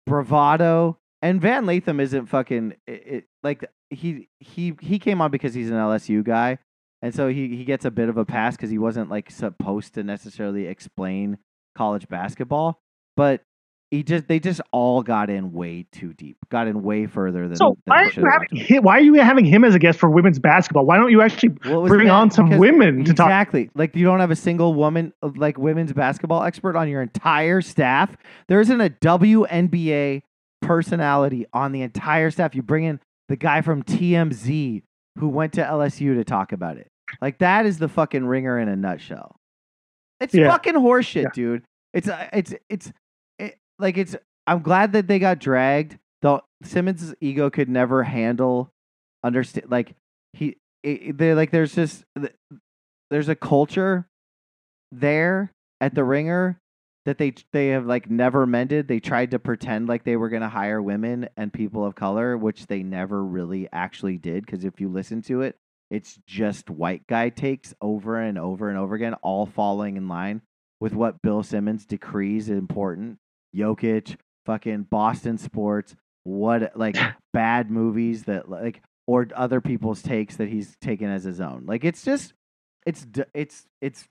bravado. 0.06 0.98
And 1.22 1.40
Van 1.40 1.64
Lathan 1.66 2.00
isn't 2.00 2.26
fucking 2.26 2.74
it, 2.86 3.26
like 3.42 3.64
he 3.90 4.28
he 4.38 4.74
he 4.80 4.98
came 4.98 5.20
on 5.20 5.32
because 5.32 5.54
he's 5.54 5.70
an 5.70 5.76
LSU 5.76 6.22
guy, 6.22 6.58
and 7.02 7.14
so 7.14 7.28
he 7.28 7.56
he 7.56 7.64
gets 7.64 7.84
a 7.84 7.90
bit 7.90 8.08
of 8.08 8.16
a 8.16 8.24
pass 8.24 8.56
because 8.56 8.70
he 8.70 8.78
wasn't 8.78 9.10
like 9.10 9.30
supposed 9.30 9.94
to 9.94 10.02
necessarily 10.02 10.66
explain 10.66 11.38
college 11.74 12.08
basketball. 12.08 12.80
But 13.16 13.42
he 13.90 14.02
just 14.02 14.26
they 14.26 14.40
just 14.40 14.60
all 14.72 15.02
got 15.02 15.28
in 15.28 15.52
way 15.52 15.86
too 15.92 16.14
deep, 16.14 16.38
got 16.50 16.66
in 16.66 16.82
way 16.82 17.06
further 17.06 17.46
than. 17.48 17.56
So 17.56 17.76
than 17.84 17.92
why, 17.92 18.04
are 18.04 18.10
you 18.10 18.24
having 18.24 18.48
him, 18.56 18.82
why 18.84 18.96
are 18.96 19.00
you 19.00 19.14
having 19.14 19.44
him 19.44 19.64
as 19.64 19.74
a 19.74 19.78
guest 19.78 19.98
for 19.98 20.08
women's 20.08 20.38
basketball? 20.38 20.86
Why 20.86 20.96
don't 20.96 21.10
you 21.10 21.20
actually 21.20 21.56
well, 21.66 21.86
bring 21.86 22.08
on 22.08 22.30
some 22.30 22.56
women 22.56 23.04
to 23.04 23.12
talk? 23.12 23.26
Exactly, 23.26 23.68
like 23.74 23.94
you 23.94 24.04
don't 24.04 24.20
have 24.20 24.30
a 24.30 24.36
single 24.36 24.72
woman 24.72 25.12
like 25.36 25.58
women's 25.58 25.92
basketball 25.92 26.42
expert 26.44 26.76
on 26.76 26.88
your 26.88 27.02
entire 27.02 27.60
staff. 27.60 28.16
There 28.48 28.60
isn't 28.60 28.80
a 28.80 28.88
WNBA 28.88 30.22
personality 30.62 31.46
on 31.52 31.72
the 31.72 31.82
entire 31.82 32.30
staff. 32.30 32.54
You 32.54 32.62
bring 32.62 32.84
in 32.84 33.00
the 33.28 33.36
guy 33.36 33.60
from 33.60 33.82
TMZ 33.82 34.82
who 35.18 35.28
went 35.28 35.52
to 35.54 35.62
LSU 35.62 36.14
to 36.14 36.24
talk 36.24 36.52
about 36.52 36.78
it. 36.78 36.91
Like 37.20 37.38
that 37.38 37.66
is 37.66 37.78
the 37.78 37.88
fucking 37.88 38.24
ringer 38.24 38.58
in 38.58 38.68
a 38.68 38.76
nutshell. 38.76 39.36
It's 40.20 40.34
yeah. 40.34 40.50
fucking 40.50 40.74
horseshit, 40.74 41.22
yeah. 41.22 41.30
dude. 41.34 41.64
It's 41.92 42.08
uh, 42.08 42.28
it's 42.32 42.54
it's 42.68 42.92
like 43.78 43.98
it's 43.98 44.16
I'm 44.46 44.62
glad 44.62 44.92
that 44.92 45.06
they 45.06 45.18
got 45.18 45.38
dragged. 45.38 45.98
Though 46.22 46.42
Simmons' 46.62 47.14
ego 47.20 47.50
could 47.50 47.68
never 47.68 48.04
handle 48.04 48.70
understand 49.24 49.70
like 49.70 49.94
he 50.32 50.56
they 50.82 51.34
like 51.34 51.50
there's 51.50 51.74
just 51.74 52.04
there's 53.10 53.28
a 53.28 53.34
culture 53.34 54.06
there 54.90 55.52
at 55.80 55.94
the 55.94 56.04
ringer 56.04 56.58
that 57.04 57.18
they 57.18 57.34
they 57.52 57.68
have 57.68 57.86
like 57.86 58.08
never 58.08 58.46
mended. 58.46 58.88
They 58.88 59.00
tried 59.00 59.32
to 59.32 59.38
pretend 59.38 59.88
like 59.88 60.04
they 60.04 60.16
were 60.16 60.28
going 60.28 60.42
to 60.42 60.48
hire 60.48 60.80
women 60.80 61.28
and 61.36 61.52
people 61.52 61.84
of 61.84 61.94
color, 61.94 62.36
which 62.36 62.66
they 62.66 62.82
never 62.82 63.24
really 63.24 63.68
actually 63.72 64.18
did 64.18 64.46
because 64.46 64.64
if 64.64 64.80
you 64.80 64.88
listen 64.88 65.22
to 65.22 65.42
it, 65.42 65.56
it's 65.92 66.18
just 66.26 66.70
white 66.70 67.06
guy 67.06 67.28
takes 67.28 67.74
over 67.82 68.18
and 68.18 68.38
over 68.38 68.70
and 68.70 68.78
over 68.78 68.94
again 68.94 69.12
all 69.22 69.44
falling 69.44 69.98
in 69.98 70.08
line 70.08 70.40
with 70.80 70.94
what 70.94 71.20
Bill 71.20 71.42
Simmons 71.42 71.84
decrees 71.84 72.48
important 72.48 73.18
Jokic, 73.54 74.16
fucking 74.46 74.84
Boston 74.90 75.36
sports, 75.36 75.94
what 76.24 76.74
like 76.76 76.96
bad 77.34 77.70
movies 77.70 78.24
that 78.24 78.48
like 78.48 78.82
or 79.06 79.28
other 79.36 79.60
people's 79.60 80.00
takes 80.00 80.36
that 80.36 80.48
he's 80.48 80.74
taken 80.80 81.10
as 81.10 81.24
his 81.24 81.42
own. 81.42 81.64
Like 81.66 81.84
it's 81.84 82.02
just 82.02 82.32
it's 82.86 83.06
it's 83.34 83.66
it's 83.82 84.08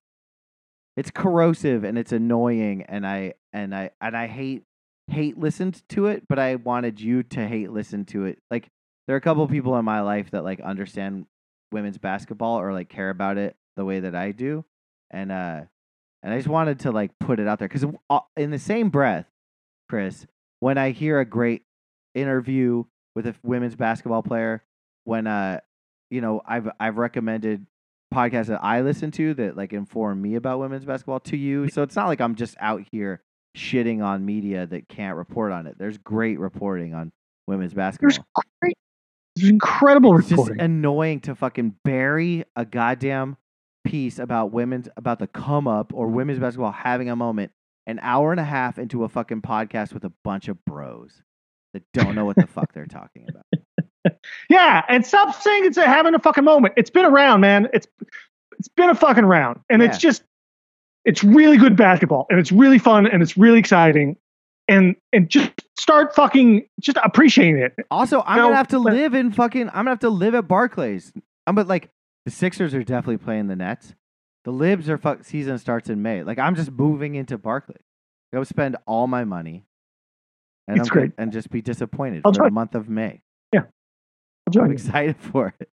it's 0.95 1.09
corrosive 1.09 1.83
and 1.83 1.97
it's 1.97 2.11
annoying 2.11 2.83
and 2.83 3.07
I 3.07 3.33
and 3.53 3.73
I 3.73 3.89
and 3.99 4.15
I 4.15 4.27
hate 4.27 4.65
hate 5.07 5.35
listened 5.35 5.81
to 5.89 6.05
it, 6.05 6.27
but 6.29 6.37
I 6.37 6.57
wanted 6.57 7.01
you 7.01 7.23
to 7.23 7.47
hate 7.47 7.71
listen 7.71 8.05
to 8.05 8.25
it. 8.25 8.37
Like 8.51 8.67
there 9.07 9.15
are 9.15 9.17
a 9.17 9.21
couple 9.21 9.47
people 9.47 9.75
in 9.77 9.83
my 9.83 10.01
life 10.01 10.29
that 10.29 10.43
like 10.43 10.61
understand 10.61 11.25
women's 11.71 11.97
basketball 11.97 12.59
or 12.59 12.73
like 12.73 12.89
care 12.89 13.09
about 13.09 13.37
it 13.37 13.55
the 13.75 13.85
way 13.85 13.99
that 14.01 14.15
I 14.15 14.31
do. 14.31 14.65
And 15.09 15.31
uh 15.31 15.61
and 16.23 16.33
I 16.33 16.37
just 16.37 16.47
wanted 16.47 16.79
to 16.81 16.91
like 16.91 17.11
put 17.19 17.39
it 17.39 17.47
out 17.47 17.59
there 17.59 17.67
because 17.67 17.85
uh, 18.09 18.19
in 18.37 18.51
the 18.51 18.59
same 18.59 18.89
breath, 18.89 19.25
Chris, 19.89 20.27
when 20.59 20.77
I 20.77 20.91
hear 20.91 21.19
a 21.19 21.25
great 21.25 21.63
interview 22.13 22.83
with 23.15 23.25
a 23.25 23.35
women's 23.43 23.75
basketball 23.75 24.23
player, 24.23 24.63
when 25.03 25.27
uh, 25.27 25.61
you 26.09 26.21
know, 26.21 26.41
I've 26.45 26.69
I've 26.79 26.97
recommended 26.97 27.65
podcasts 28.13 28.47
that 28.47 28.63
I 28.63 28.81
listen 28.81 29.09
to 29.11 29.33
that 29.35 29.57
like 29.57 29.73
inform 29.73 30.21
me 30.21 30.35
about 30.35 30.59
women's 30.59 30.85
basketball 30.85 31.21
to 31.21 31.37
you. 31.37 31.69
So 31.69 31.81
it's 31.81 31.95
not 31.95 32.07
like 32.07 32.21
I'm 32.21 32.35
just 32.35 32.55
out 32.59 32.83
here 32.91 33.21
shitting 33.57 34.03
on 34.03 34.25
media 34.25 34.67
that 34.67 34.87
can't 34.89 35.17
report 35.17 35.51
on 35.51 35.65
it. 35.65 35.77
There's 35.77 35.97
great 35.97 36.39
reporting 36.39 36.93
on 36.93 37.11
women's 37.47 37.73
basketball. 37.73 38.09
There's 38.09 38.19
great, 38.61 38.77
there's 39.35 39.49
incredible 39.49 40.17
it's 40.17 40.29
reporting. 40.31 40.57
Just 40.57 40.65
annoying 40.65 41.19
to 41.21 41.35
fucking 41.35 41.75
bury 41.83 42.45
a 42.55 42.65
goddamn 42.65 43.37
piece 43.83 44.19
about 44.19 44.51
women's 44.51 44.87
about 44.97 45.19
the 45.19 45.27
come 45.27 45.67
up 45.67 45.91
or 45.93 46.07
women's 46.07 46.39
basketball 46.39 46.71
having 46.71 47.09
a 47.09 47.15
moment 47.15 47.51
an 47.87 47.99
hour 48.01 48.31
and 48.31 48.39
a 48.39 48.43
half 48.43 48.77
into 48.77 49.03
a 49.03 49.09
fucking 49.09 49.41
podcast 49.41 49.93
with 49.93 50.03
a 50.03 50.13
bunch 50.23 50.47
of 50.47 50.63
bros 50.65 51.21
that 51.73 51.83
don't 51.93 52.15
know 52.15 52.25
what 52.25 52.35
the 52.35 52.47
fuck 52.47 52.73
they're 52.73 52.85
talking 52.85 53.27
about. 53.29 53.45
Yeah, 54.49 54.83
and 54.89 55.05
stop 55.05 55.39
saying 55.41 55.65
it's 55.65 55.77
a, 55.77 55.85
having 55.85 56.15
a 56.15 56.19
fucking 56.19 56.43
moment. 56.43 56.73
It's 56.75 56.89
been 56.89 57.05
around, 57.05 57.41
man. 57.41 57.67
It's 57.71 57.87
it's 58.57 58.67
been 58.67 58.89
a 58.89 58.95
fucking 58.95 59.25
round, 59.25 59.59
and 59.69 59.81
yeah. 59.81 59.89
it's 59.89 59.97
just 59.97 60.23
it's 61.05 61.23
really 61.23 61.57
good 61.57 61.75
basketball, 61.75 62.25
and 62.29 62.39
it's 62.39 62.51
really 62.51 62.79
fun, 62.79 63.05
and 63.07 63.21
it's 63.21 63.37
really 63.37 63.59
exciting, 63.59 64.17
and 64.71 64.95
and 65.11 65.29
just 65.29 65.51
start 65.77 66.15
fucking 66.15 66.65
just 66.79 66.97
appreciating 67.03 67.57
it. 67.57 67.75
Also, 67.91 68.23
I'm 68.25 68.37
you 68.37 68.43
gonna 68.43 68.55
have 68.55 68.69
to 68.69 68.81
but, 68.81 68.93
live 68.93 69.13
in 69.13 69.31
fucking. 69.31 69.67
I'm 69.69 69.73
gonna 69.75 69.89
have 69.91 69.99
to 69.99 70.09
live 70.09 70.33
at 70.33 70.47
Barclays. 70.47 71.11
I'm 71.45 71.55
but 71.55 71.67
like 71.67 71.89
the 72.25 72.31
Sixers 72.31 72.73
are 72.73 72.83
definitely 72.83 73.17
playing 73.17 73.47
the 73.47 73.55
Nets. 73.55 73.93
The 74.45 74.51
Libs 74.51 74.89
are 74.89 74.97
fuck 74.97 75.23
season 75.23 75.59
starts 75.59 75.89
in 75.89 76.01
May. 76.01 76.23
Like 76.23 76.39
I'm 76.39 76.55
just 76.55 76.71
moving 76.71 77.15
into 77.15 77.37
Barclays. 77.37 77.83
Go 78.33 78.43
spend 78.45 78.77
all 78.87 79.07
my 79.07 79.25
money, 79.25 79.65
and 80.67 80.77
it's 80.77 80.89
I'm 80.89 80.93
great, 80.93 81.11
and 81.17 81.33
just 81.33 81.49
be 81.49 81.61
disappointed 81.61 82.21
I'll 82.23 82.33
for 82.33 82.45
the 82.45 82.51
month 82.51 82.73
of 82.73 82.87
May. 82.87 83.21
Yeah, 83.53 83.63
I'm 84.57 84.71
excited 84.71 85.17
for 85.19 85.53
it. 85.59 85.69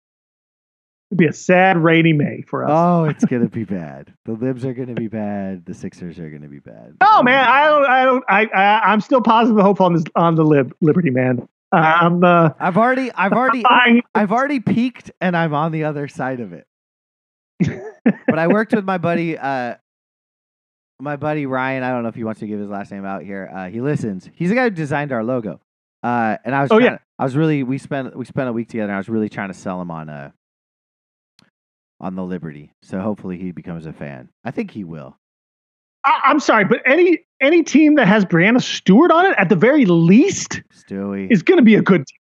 It'd 1.10 1.18
be 1.20 1.26
a 1.28 1.34
sad, 1.34 1.78
rainy 1.78 2.12
May 2.14 2.42
for 2.42 2.66
us. 2.66 2.72
Oh, 2.74 3.06
it's 3.06 3.24
gonna 3.26 3.48
be 3.50 3.64
bad. 3.64 4.14
The 4.26 4.34
Libs 4.34 4.66
are 4.66 4.74
gonna 4.74 4.94
be 4.94 5.08
bad. 5.08 5.66
The 5.66 5.74
Sixers 5.74 6.20
are 6.20 6.30
gonna 6.30 6.50
be 6.50 6.60
bad. 6.60 6.96
Oh 7.02 7.24
man, 7.24 7.48
I 7.48 7.66
don't, 7.68 7.86
I 7.86 8.06
don't, 8.06 8.24
I, 8.28 8.46
I 8.54 8.92
I'm 8.92 9.00
still 9.02 9.22
positive 9.22 9.62
hope 9.62 9.80
on 9.80 9.94
this 9.94 10.04
on 10.16 10.36
the 10.36 10.44
Lib 10.44 10.74
Liberty 10.82 11.10
man. 11.10 11.48
I'm. 11.72 12.24
Uh, 12.24 12.50
I've 12.60 12.78
already, 12.78 13.12
I've 13.14 13.34
already, 13.34 13.64
I've 14.16 14.32
already 14.32 14.60
peaked, 14.60 15.12
and 15.22 15.36
I'm 15.36 15.54
on 15.54 15.72
the 15.72 15.84
other 15.86 16.08
side 16.08 16.40
of 16.40 16.54
it 16.54 16.66
but 18.28 18.38
I 18.40 18.48
worked 18.48 18.74
with 18.74 18.86
my 18.86 18.98
buddy 18.98 19.38
uh, 19.38 19.76
my 21.00 21.16
buddy 21.16 21.46
Ryan, 21.46 21.84
I 21.84 21.90
don't 21.92 22.04
know 22.04 22.10
if 22.10 22.16
he 22.16 22.24
wants 22.24 22.40
to 22.42 22.48
give 22.48 22.60
his 22.60 22.70
last 22.70 22.92
name 22.92 23.06
out 23.06 23.22
here. 23.24 23.50
Uh, 23.54 23.68
he 23.70 23.82
listens. 23.82 24.30
He's 24.34 24.50
the 24.50 24.56
guy 24.56 24.64
who 24.66 24.70
designed 24.72 25.12
our 25.12 25.24
logo. 25.24 25.60
Uh, 26.04 26.38
and 26.46 26.54
I 26.56 26.62
was 26.64 26.72
Oh, 26.72 26.78
yeah. 26.80 26.92
to- 26.92 27.00
I 27.20 27.24
was 27.24 27.36
really 27.36 27.64
we 27.64 27.78
spent 27.80 28.16
we 28.16 28.26
spent 28.26 28.48
a 28.50 28.54
week 28.54 28.70
together 28.70 28.86
and 28.90 28.94
I 28.96 28.98
was 28.98 29.10
really 29.10 29.30
trying 29.30 29.48
to 29.48 29.54
sell 29.54 29.82
him 29.82 29.90
on 29.92 30.08
uh 30.10 30.32
on 32.00 32.16
the 32.16 32.24
Liberty. 32.24 32.72
So 32.82 33.00
hopefully 33.00 33.38
he 33.38 33.52
becomes 33.52 33.86
a 33.86 33.94
fan. 33.94 34.30
I 34.44 34.52
think 34.52 34.72
he 34.72 34.84
will. 34.84 35.18
I, 36.06 36.22
I'm 36.26 36.40
sorry, 36.40 36.66
but 36.66 36.80
any 36.86 37.20
any 37.42 37.64
team 37.64 37.96
that 37.96 38.08
has 38.08 38.26
Breanna 38.26 38.62
Stewart 38.62 39.12
on 39.12 39.26
it, 39.26 39.36
at 39.38 39.50
the 39.50 39.56
very 39.56 39.86
least, 39.86 40.62
Stewie. 40.74 41.32
is 41.32 41.44
going 41.44 41.58
to 41.58 41.64
be 41.64 41.76
a 41.76 41.82
good 41.82 42.06
team. 42.08 42.20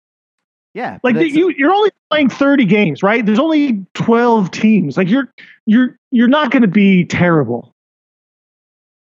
yeah. 0.74 0.98
Like 1.02 1.16
it's- 1.16 1.32
you, 1.34 1.50
you're 1.56 1.72
only 1.72 1.90
playing 2.10 2.28
30 2.30 2.64
games, 2.64 3.02
right? 3.02 3.24
There's 3.24 3.38
only 3.38 3.84
12 3.94 4.50
teams. 4.50 4.96
Like 4.96 5.08
you're 5.08 5.32
you're 5.66 5.96
you're 6.10 6.28
not 6.28 6.50
going 6.50 6.62
to 6.62 6.68
be 6.68 7.04
terrible. 7.04 7.74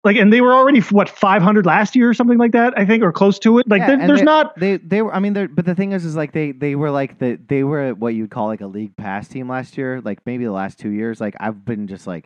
Like, 0.03 0.16
and 0.16 0.32
they 0.32 0.40
were 0.40 0.55
already 0.55 0.80
what 0.80 1.11
500 1.11 1.66
last 1.66 1.94
year 1.94 2.09
or 2.09 2.14
something 2.14 2.38
like 2.38 2.53
that, 2.53 2.72
I 2.78 2.86
think, 2.86 3.03
or 3.03 3.12
close 3.12 3.38
to 3.40 3.59
it. 3.59 3.68
Like, 3.68 3.80
Yeah, 3.80 3.96
there, 3.96 4.07
there's 4.07 4.22
not. 4.22 4.59
they 4.59 4.78
they 4.78 5.03
were 5.03 5.14
I 5.14 5.18
mean 5.20 5.34
but 5.55 5.66
the 5.66 5.74
thing 5.74 5.92
is 5.92 6.05
is 6.07 6.16
like 6.16 6.32
they 6.32 6.53
they 6.53 6.74
were 6.74 6.90
like 6.90 7.18
the 7.18 7.38
they 7.48 7.64
were 7.64 7.92
what 7.94 8.14
you'd 8.14 8.30
call 8.30 8.46
like 8.46 8.62
a 8.62 8.66
league 8.66 8.96
pass 8.96 9.28
team 9.28 9.48
last 9.48 9.76
year 9.76 10.01
like 10.01 10.20
maybe 10.24 10.44
the 10.44 10.53
last 10.53 10.78
two 10.78 10.88
years 10.90 11.20
like 11.20 11.34
I've 11.38 11.64
been 11.66 11.86
just 11.86 12.07
like 12.07 12.24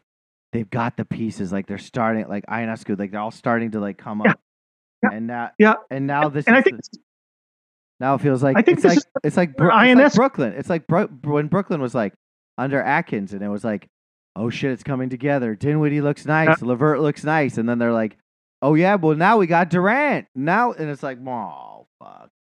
they've 0.53 0.71
got 0.71 0.97
the 0.97 1.05
pieces 1.05 1.51
like 1.53 1.67
they're 1.67 1.79
starting 1.79 2.29
like 2.29 2.47
Ionescu 2.47 2.97
like 2.97 3.11
they're 3.11 3.21
all 3.21 3.33
starting 3.33 3.73
to 3.73 3.81
like 3.81 3.99
come 3.99 4.21
up 4.21 4.39
Yeah. 5.03 5.11
and 5.13 5.27
now 5.27 5.51
Yeah. 5.59 5.75
and 5.91 6.07
now 6.07 6.29
this 6.29 6.47
And 6.47 6.55
I 6.55 6.63
think 6.63 6.77
the- 6.77 6.99
now 7.99 8.15
it 8.15 8.21
feels 8.21 8.41
like 8.41 8.57
I 8.57 8.63
think 8.63 8.79
it's 8.79 8.85
like 8.85 8.99
is 8.99 9.07
it's 9.25 9.37
like, 9.37 9.59
where 9.59 9.71
Bro- 9.71 9.81
it's 9.81 9.99
like 9.99 10.15
Brooklyn 10.15 10.53
it's 10.57 10.71
like 10.71 10.87
Bro- 10.87 11.09
when 11.25 11.49
Brooklyn 11.49 11.81
was 11.81 11.93
like 11.95 12.13
under 12.57 12.81
Atkins 12.81 13.33
and 13.33 13.43
it 13.43 13.49
was 13.49 13.65
like 13.65 13.89
oh 14.37 14.51
shit 14.51 14.71
it's 14.73 14.83
coming 14.83 15.09
together 15.09 15.55
Dinwiddie 15.55 16.01
looks 16.01 16.25
nice 16.27 16.61
Levert 16.63 17.01
looks 17.01 17.25
nice 17.25 17.59
and 17.59 17.69
then 17.69 17.79
they're 17.79 17.93
like 17.93 18.17
oh 18.63 18.75
yeah 18.75 18.95
well 18.97 19.17
now 19.17 19.37
we 19.39 19.47
got 19.47 19.71
Durant 19.71 20.27
now 20.35 20.73
and 20.73 20.89
it's 20.91 21.03
like 21.03 21.19
oh 21.27 21.87
fuck 21.99 22.31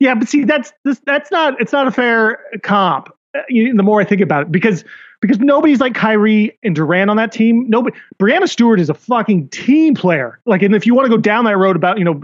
Yeah, 0.00 0.14
but 0.14 0.28
see, 0.28 0.44
that's 0.44 0.72
this, 0.84 1.00
that's 1.06 1.30
not 1.30 1.60
it's 1.60 1.72
not 1.72 1.86
a 1.86 1.90
fair 1.90 2.38
comp. 2.62 3.08
uh, 3.36 3.40
You, 3.48 3.74
the 3.74 3.82
more 3.82 4.00
I 4.00 4.04
think 4.04 4.20
about 4.20 4.42
it, 4.42 4.52
because 4.52 4.84
because 5.20 5.38
nobody's 5.38 5.80
like 5.80 5.94
Kyrie 5.94 6.58
and 6.62 6.74
Durant 6.74 7.08
on 7.10 7.16
that 7.16 7.32
team. 7.32 7.64
Nobody. 7.68 7.96
Breanna 8.18 8.48
Stewart 8.48 8.78
is 8.80 8.90
a 8.90 8.94
fucking 8.94 9.48
team 9.48 9.94
player. 9.94 10.38
Like, 10.44 10.62
and 10.62 10.74
if 10.74 10.84
you 10.86 10.94
want 10.94 11.06
to 11.06 11.10
go 11.10 11.16
down 11.16 11.44
that 11.46 11.56
road 11.56 11.76
about 11.76 11.98
you 11.98 12.04
know 12.04 12.20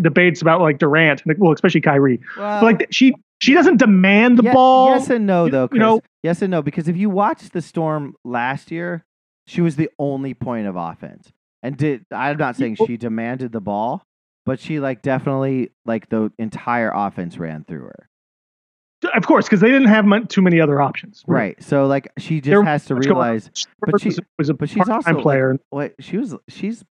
debates 0.00 0.42
about 0.42 0.60
like 0.60 0.78
Durant, 0.78 1.22
like, 1.26 1.36
well, 1.38 1.52
especially 1.52 1.80
Kyrie, 1.80 2.20
like 2.36 2.86
she 2.90 3.14
she 3.40 3.54
doesn't 3.54 3.78
demand 3.78 4.38
the 4.38 4.44
ball. 4.44 4.90
Yes 4.90 5.10
and 5.10 5.26
no, 5.26 5.48
though. 5.48 5.68
you 5.72 5.78
know- 5.78 6.00
yes 6.22 6.42
and 6.42 6.50
no, 6.50 6.62
because 6.62 6.88
if 6.88 6.96
you 6.96 7.10
watch 7.10 7.48
the 7.50 7.60
Storm 7.62 8.14
last 8.24 8.70
year, 8.70 9.04
she 9.46 9.60
was 9.60 9.76
the 9.76 9.90
only 9.98 10.34
point 10.34 10.66
of 10.66 10.76
offense, 10.76 11.32
and 11.62 11.76
did 11.76 12.04
I'm 12.10 12.36
not 12.36 12.56
saying 12.56 12.76
she 12.86 12.96
demanded 12.96 13.52
the 13.52 13.60
ball, 13.60 14.04
but 14.46 14.60
she 14.60 14.78
like 14.80 15.02
definitely 15.02 15.70
like 15.84 16.08
the 16.08 16.30
entire 16.38 16.90
offense 16.94 17.36
ran 17.38 17.64
through 17.64 17.82
her. 17.82 18.08
of 19.16 19.26
course, 19.26 19.46
because 19.46 19.58
they 19.60 19.70
didn't 19.70 19.88
have 19.88 20.06
too 20.28 20.42
many 20.42 20.60
other 20.60 20.80
options. 20.80 21.24
Right. 21.26 21.60
So 21.60 21.86
like 21.86 22.08
she 22.18 22.40
just 22.40 22.50
There- 22.50 22.62
has 22.62 22.84
to 22.86 22.94
let's 22.94 23.06
go 23.08 23.14
on. 23.14 23.24
realize 23.24 23.50
But 23.80 24.00
she- 24.00 24.12
was, 24.38 24.48
a 24.48 24.54
but 24.54 24.68
she's 24.68 24.88
also, 24.88 25.12
like- 25.12 25.22
player. 25.22 25.58
what 25.70 25.94
she 25.98 26.18
was. 26.18 26.36
She's 26.48 26.84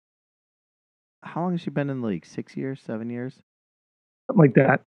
how 1.23 1.43
long 1.43 1.53
has 1.53 1.61
she 1.61 1.71
been 1.71 1.91
in 1.91 2.01
the 2.01 2.07
league? 2.07 2.27
Six 2.27 2.57
years, 2.57 2.81
seven 2.85 3.11
years. 3.11 3.35
something 4.29 4.41
like 4.41 4.55
that. 4.55 4.83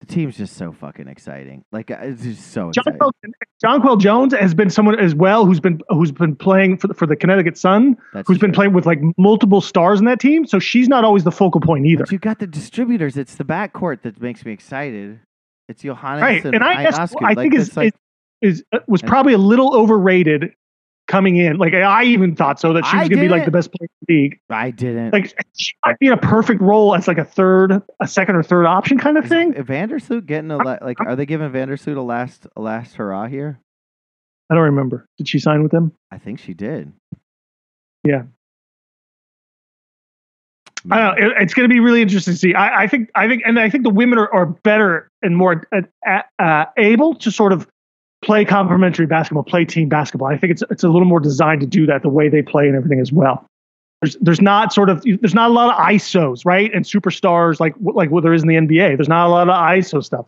The 0.00 0.06
team's 0.06 0.38
just 0.38 0.56
so 0.56 0.72
fucking 0.72 1.08
exciting. 1.08 1.62
Like 1.72 1.90
uh, 1.90 1.98
it's 2.00 2.22
just 2.22 2.52
so 2.52 2.70
John. 2.70 2.84
Quell, 2.96 3.12
Jonquel 3.62 4.00
Jones 4.00 4.32
has 4.32 4.54
been 4.54 4.70
someone 4.70 4.98
as 4.98 5.14
well 5.14 5.44
who's 5.44 5.60
been 5.60 5.82
who's 5.90 6.10
been 6.10 6.34
playing 6.34 6.78
for 6.78 6.86
the, 6.88 6.94
for 6.94 7.06
the 7.06 7.14
Connecticut 7.16 7.58
Sun, 7.58 7.98
That's 8.14 8.26
who's 8.26 8.38
been 8.38 8.52
playing 8.52 8.72
with 8.72 8.86
like 8.86 8.98
multiple 9.18 9.60
stars 9.60 9.98
in 9.98 10.06
that 10.06 10.18
team. 10.18 10.46
So 10.46 10.58
she's 10.58 10.88
not 10.88 11.04
always 11.04 11.24
the 11.24 11.30
focal 11.30 11.60
point 11.60 11.84
either. 11.84 12.04
But 12.04 12.12
you 12.12 12.18
got 12.18 12.38
the 12.38 12.46
distributors. 12.46 13.18
It's 13.18 13.34
the 13.34 13.44
backcourt 13.44 14.00
that 14.02 14.18
makes 14.22 14.42
me 14.46 14.52
excited. 14.52 15.20
It's 15.68 15.82
Johannes 15.82 16.22
Right, 16.22 16.44
and, 16.46 16.54
and 16.54 16.64
I, 16.64 16.84
I 16.86 17.06
Like, 17.20 17.36
think 17.36 17.54
is, 17.54 17.76
like, 17.76 17.94
is 18.40 18.58
is 18.60 18.64
uh, 18.72 18.78
was 18.88 19.02
And- 19.02 19.08
probably 19.10 19.34
a 19.34 19.38
little 19.38 19.76
overrated 19.76 20.54
coming 21.10 21.36
in. 21.36 21.58
Like 21.58 21.74
I 21.74 22.04
even 22.04 22.36
thought 22.36 22.60
so 22.60 22.72
that 22.72 22.86
she 22.86 22.96
was 22.96 23.08
going 23.08 23.20
to 23.20 23.26
be 23.26 23.28
like 23.28 23.44
the 23.44 23.50
best 23.50 23.70
player 23.72 23.88
in 24.00 24.06
the 24.06 24.14
league. 24.14 24.40
I 24.48 24.70
didn't. 24.70 25.12
Like 25.12 25.34
she 25.56 25.74
might 25.84 25.98
be 25.98 26.06
in 26.06 26.12
a 26.12 26.16
perfect 26.16 26.62
role 26.62 26.94
as 26.94 27.08
like 27.08 27.18
a 27.18 27.24
third, 27.24 27.82
a 28.00 28.06
second 28.06 28.36
or 28.36 28.42
third 28.42 28.64
option 28.66 28.96
kind 28.96 29.18
of 29.18 29.24
Is 29.24 29.30
thing. 29.30 29.52
Vandersloot 29.54 30.24
getting 30.26 30.50
a 30.50 30.56
la- 30.56 30.78
like? 30.80 31.00
Are 31.00 31.16
they 31.16 31.26
giving 31.26 31.50
Vandersloot 31.50 31.96
a 31.96 32.00
last 32.00 32.46
a 32.56 32.60
last 32.60 32.94
hurrah 32.94 33.26
here? 33.26 33.60
I 34.50 34.54
don't 34.54 34.64
remember. 34.64 35.06
Did 35.18 35.28
she 35.28 35.38
sign 35.38 35.62
with 35.62 35.72
them? 35.72 35.92
I 36.10 36.18
think 36.18 36.40
she 36.40 36.54
did. 36.54 36.92
Yeah. 38.04 38.22
I 40.90 40.98
don't 40.98 41.20
know. 41.20 41.26
It, 41.26 41.42
it's 41.42 41.54
going 41.54 41.68
to 41.68 41.72
be 41.72 41.78
really 41.78 42.00
interesting 42.00 42.34
to 42.34 42.38
see. 42.38 42.54
I, 42.54 42.84
I 42.84 42.86
think, 42.88 43.10
I 43.14 43.28
think, 43.28 43.42
and 43.44 43.60
I 43.60 43.68
think 43.68 43.84
the 43.84 43.90
women 43.90 44.18
are, 44.18 44.32
are 44.32 44.46
better 44.46 45.10
and 45.22 45.36
more 45.36 45.68
uh, 45.72 46.22
uh, 46.38 46.64
able 46.78 47.14
to 47.16 47.30
sort 47.30 47.52
of 47.52 47.68
play 48.22 48.44
complementary 48.44 49.06
basketball, 49.06 49.42
play 49.42 49.64
team 49.64 49.88
basketball. 49.88 50.28
I 50.28 50.36
think 50.36 50.50
it's 50.50 50.62
it's 50.70 50.84
a 50.84 50.88
little 50.88 51.06
more 51.06 51.20
designed 51.20 51.60
to 51.60 51.66
do 51.66 51.86
that, 51.86 52.02
the 52.02 52.08
way 52.08 52.28
they 52.28 52.42
play 52.42 52.66
and 52.66 52.76
everything 52.76 53.00
as 53.00 53.12
well. 53.12 53.46
There's 54.00 54.16
there's 54.20 54.40
not 54.40 54.72
sort 54.72 54.88
of 54.88 55.02
there's 55.02 55.34
not 55.34 55.50
a 55.50 55.52
lot 55.52 55.70
of 55.70 55.76
ISOs, 55.86 56.44
right? 56.44 56.72
And 56.72 56.84
superstars 56.84 57.60
like 57.60 57.74
like 57.78 58.10
what 58.10 58.22
there 58.22 58.32
is 58.32 58.42
in 58.42 58.48
the 58.48 58.54
NBA. 58.54 58.96
There's 58.96 59.08
not 59.08 59.26
a 59.26 59.30
lot 59.30 59.48
of 59.48 59.54
ISO 59.54 60.04
stuff. 60.04 60.26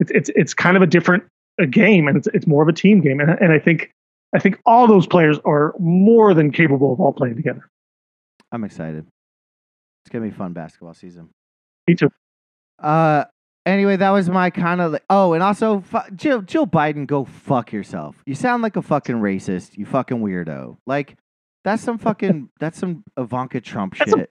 It's 0.00 0.10
it's 0.12 0.30
it's 0.34 0.54
kind 0.54 0.76
of 0.76 0.82
a 0.82 0.86
different 0.86 1.24
uh 1.60 1.66
game, 1.66 2.08
and 2.08 2.16
it's 2.16 2.28
it's 2.34 2.46
more 2.46 2.62
of 2.62 2.68
a 2.68 2.72
team 2.72 3.00
game. 3.00 3.20
And 3.20 3.30
and 3.30 3.52
I 3.52 3.58
think 3.58 3.90
I 4.34 4.38
think 4.38 4.60
all 4.66 4.86
those 4.86 5.06
players 5.06 5.38
are 5.44 5.74
more 5.78 6.34
than 6.34 6.50
capable 6.50 6.92
of 6.92 7.00
all 7.00 7.12
playing 7.12 7.36
together. 7.36 7.68
I'm 8.50 8.64
excited. 8.64 9.06
It's 10.04 10.12
gonna 10.12 10.24
be 10.24 10.30
a 10.30 10.36
fun 10.36 10.52
basketball 10.52 10.94
season. 10.94 11.28
Me 11.86 11.94
too. 11.94 12.10
Uh, 12.80 13.24
anyway, 13.66 13.96
that 13.96 14.10
was 14.10 14.28
my 14.30 14.50
kind 14.50 14.80
of. 14.80 14.92
Like, 14.92 15.04
oh, 15.10 15.32
and 15.34 15.42
also, 15.42 15.80
fu- 15.80 15.98
Jill 16.14 16.42
Jill 16.42 16.66
Biden, 16.66 17.06
go 17.06 17.24
fuck 17.24 17.72
yourself. 17.72 18.16
You 18.26 18.34
sound 18.34 18.62
like 18.62 18.76
a 18.76 18.82
fucking 18.82 19.16
racist. 19.16 19.76
You 19.76 19.86
fucking 19.86 20.18
weirdo. 20.18 20.76
Like 20.86 21.16
that's 21.64 21.82
some 21.82 21.98
fucking 21.98 22.48
that's 22.60 22.78
some 22.78 23.04
Ivanka 23.16 23.60
Trump 23.60 23.96
That's 23.96 24.10
shit. 24.12 24.30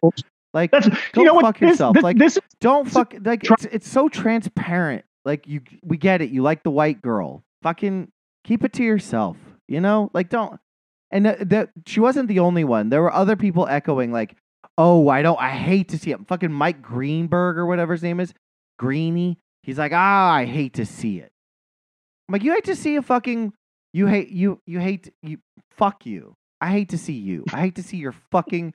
Like 0.53 0.71
that's 0.71 0.87
Go 1.13 1.21
you 1.21 1.25
know 1.25 1.39
fuck 1.39 1.59
this, 1.59 1.69
yourself. 1.71 1.93
This, 1.95 2.03
Like- 2.03 2.17
this 2.17 2.37
is 2.37 2.43
Don't 2.59 2.87
So, 2.87 2.99
fuck 2.99 3.13
like 3.23 3.49
it's, 3.49 3.65
it's 3.65 3.87
so 3.89 4.09
transparent. 4.09 5.05
Like 5.23 5.47
you, 5.47 5.61
we 5.83 5.97
get 5.97 6.21
it. 6.21 6.29
You 6.31 6.41
like 6.41 6.63
the 6.63 6.71
white 6.71 7.01
girl. 7.01 7.43
Fucking 7.63 8.11
keep 8.43 8.63
it 8.63 8.73
to 8.73 8.83
yourself. 8.83 9.37
You 9.67 9.79
know, 9.79 10.09
like 10.13 10.29
don't. 10.29 10.59
And 11.11 11.25
that, 11.25 11.49
that 11.49 11.69
she 11.85 11.99
wasn't 11.99 12.27
the 12.27 12.39
only 12.39 12.63
one. 12.63 12.89
There 12.89 13.01
were 13.01 13.13
other 13.13 13.35
people 13.35 13.67
echoing 13.67 14.11
like, 14.11 14.35
"Oh, 14.77 15.09
I 15.09 15.21
don't. 15.21 15.39
I 15.39 15.49
hate 15.49 15.89
to 15.89 15.97
see 15.97 16.11
it." 16.11 16.19
Fucking 16.27 16.51
Mike 16.51 16.81
Greenberg 16.81 17.57
or 17.57 17.65
whatever 17.65 17.91
his 17.93 18.01
name 18.01 18.19
is, 18.19 18.33
Greeny. 18.81 19.37
He's 19.61 19.77
like, 19.77 19.91
"Ah, 19.93 20.31
I 20.33 20.45
hate 20.45 20.73
to 20.73 20.85
see 20.87 21.19
it." 21.19 21.31
I'm 22.27 22.33
like, 22.33 22.43
"You 22.43 22.53
hate 22.53 22.63
to 22.65 22.75
see 22.75 22.95
a 22.95 23.01
fucking. 23.03 23.53
You 23.93 24.07
hate 24.07 24.29
you. 24.29 24.59
You 24.65 24.79
hate 24.79 25.11
you. 25.21 25.37
Fuck 25.69 26.05
you. 26.07 26.33
I 26.59 26.71
hate 26.71 26.89
to 26.89 26.97
see 26.97 27.13
you. 27.13 27.45
I 27.53 27.61
hate 27.61 27.75
to 27.75 27.83
see 27.83 27.97
your 27.97 28.13
fucking." 28.31 28.73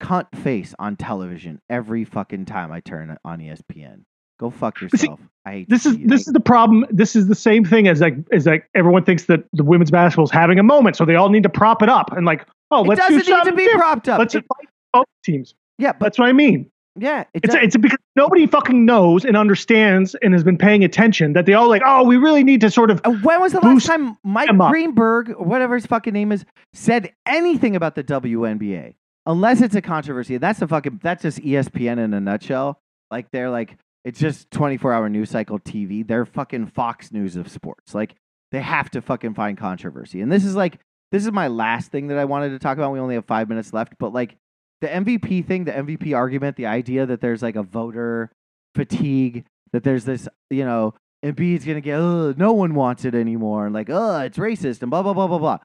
cunt 0.00 0.26
face 0.44 0.76
on 0.78 0.94
television 0.94 1.60
every 1.68 2.04
fucking 2.04 2.44
time 2.44 2.70
I 2.70 2.78
turn 2.78 3.16
on 3.24 3.40
ESPN. 3.40 4.02
Go 4.38 4.48
fuck 4.48 4.78
see, 4.78 4.84
yourself. 4.84 5.18
I 5.44 5.50
hate 5.50 5.68
this 5.68 5.82
to 5.82 5.88
is 5.88 5.94
see 5.96 6.00
you. 6.02 6.06
this 6.06 6.20
is 6.28 6.32
the 6.32 6.38
problem. 6.38 6.86
This 6.88 7.16
is 7.16 7.26
the 7.26 7.34
same 7.34 7.64
thing 7.64 7.88
as 7.88 8.00
like 8.00 8.14
as 8.32 8.46
like 8.46 8.68
everyone 8.76 9.04
thinks 9.04 9.24
that 9.24 9.42
the 9.52 9.64
women's 9.64 9.90
basketball 9.90 10.24
is 10.26 10.30
having 10.30 10.60
a 10.60 10.62
moment, 10.62 10.94
so 10.94 11.04
they 11.04 11.16
all 11.16 11.30
need 11.30 11.42
to 11.42 11.48
prop 11.48 11.82
it 11.82 11.88
up 11.88 12.12
and 12.12 12.24
like, 12.24 12.46
oh, 12.70 12.84
it 12.84 12.88
let's 12.90 13.00
doesn't 13.00 13.26
do 13.26 13.34
need 13.38 13.44
to 13.44 13.52
be 13.52 13.64
different. 13.64 13.80
propped 13.82 14.08
up. 14.08 14.18
Let's 14.20 14.36
It- 14.36 14.44
invite 14.44 14.68
both 14.92 15.06
teams. 15.24 15.54
yeah, 15.78 15.90
but 15.92 15.98
That's 16.06 16.18
what 16.20 16.28
I 16.28 16.32
mean. 16.32 16.70
Yeah, 17.00 17.24
it 17.34 17.44
It's 17.44 17.54
it's 17.54 17.76
because 17.76 17.98
nobody 18.16 18.46
fucking 18.46 18.84
knows 18.84 19.24
and 19.24 19.36
understands 19.36 20.14
and 20.16 20.32
has 20.32 20.44
been 20.44 20.58
paying 20.58 20.84
attention 20.84 21.32
that 21.34 21.46
they 21.46 21.54
all 21.54 21.68
like, 21.68 21.82
oh, 21.84 22.04
we 22.04 22.16
really 22.16 22.44
need 22.44 22.60
to 22.62 22.70
sort 22.70 22.90
of 22.90 23.00
Uh, 23.04 23.12
when 23.22 23.40
was 23.40 23.52
the 23.52 23.60
last 23.60 23.86
time 23.86 24.16
Mike. 24.24 24.48
Greenberg 24.70 25.30
or 25.30 25.44
whatever 25.44 25.74
his 25.74 25.86
fucking 25.86 26.12
name 26.12 26.32
is 26.32 26.44
said 26.72 27.12
anything 27.26 27.76
about 27.76 27.94
the 27.94 28.04
WNBA? 28.04 28.94
Unless 29.26 29.60
it's 29.60 29.74
a 29.74 29.82
controversy. 29.82 30.38
That's 30.38 30.62
a 30.62 30.68
fucking 30.68 31.00
that's 31.02 31.22
just 31.22 31.38
ESPN 31.38 31.98
in 31.98 32.14
a 32.14 32.20
nutshell. 32.20 32.80
Like 33.10 33.30
they're 33.30 33.50
like 33.50 33.76
it's 34.04 34.18
just 34.18 34.50
24 34.52 34.92
hour 34.92 35.08
news 35.08 35.30
cycle 35.30 35.58
TV. 35.58 36.06
They're 36.06 36.24
fucking 36.24 36.68
Fox 36.68 37.12
News 37.12 37.36
of 37.36 37.48
sports. 37.48 37.94
Like 37.94 38.14
they 38.52 38.60
have 38.60 38.90
to 38.90 39.02
fucking 39.02 39.34
find 39.34 39.58
controversy. 39.58 40.20
And 40.22 40.32
this 40.32 40.44
is 40.44 40.56
like 40.56 40.78
this 41.12 41.24
is 41.24 41.32
my 41.32 41.48
last 41.48 41.90
thing 41.90 42.08
that 42.08 42.18
I 42.18 42.24
wanted 42.24 42.50
to 42.50 42.58
talk 42.58 42.78
about. 42.78 42.92
We 42.92 42.98
only 43.00 43.14
have 43.16 43.24
5 43.26 43.48
minutes 43.48 43.72
left, 43.72 43.94
but 43.98 44.12
like 44.12 44.36
the 44.80 44.88
MVP 44.88 45.44
thing, 45.46 45.64
the 45.64 45.72
MVP 45.72 46.14
argument, 46.14 46.56
the 46.56 46.66
idea 46.66 47.06
that 47.06 47.20
there's 47.20 47.42
like 47.42 47.56
a 47.56 47.62
voter 47.62 48.30
fatigue, 48.74 49.44
that 49.72 49.82
there's 49.82 50.04
this, 50.04 50.28
you 50.50 50.64
know, 50.64 50.94
Embiid's 51.24 51.64
gonna 51.64 51.80
get, 51.80 51.98
oh, 51.98 52.34
no 52.36 52.52
one 52.52 52.74
wants 52.74 53.04
it 53.04 53.14
anymore, 53.14 53.66
and 53.66 53.74
like, 53.74 53.90
oh, 53.90 54.20
it's 54.20 54.38
racist, 54.38 54.82
and 54.82 54.90
blah 54.90 55.02
blah 55.02 55.14
blah 55.14 55.26
blah 55.26 55.38
blah. 55.38 55.58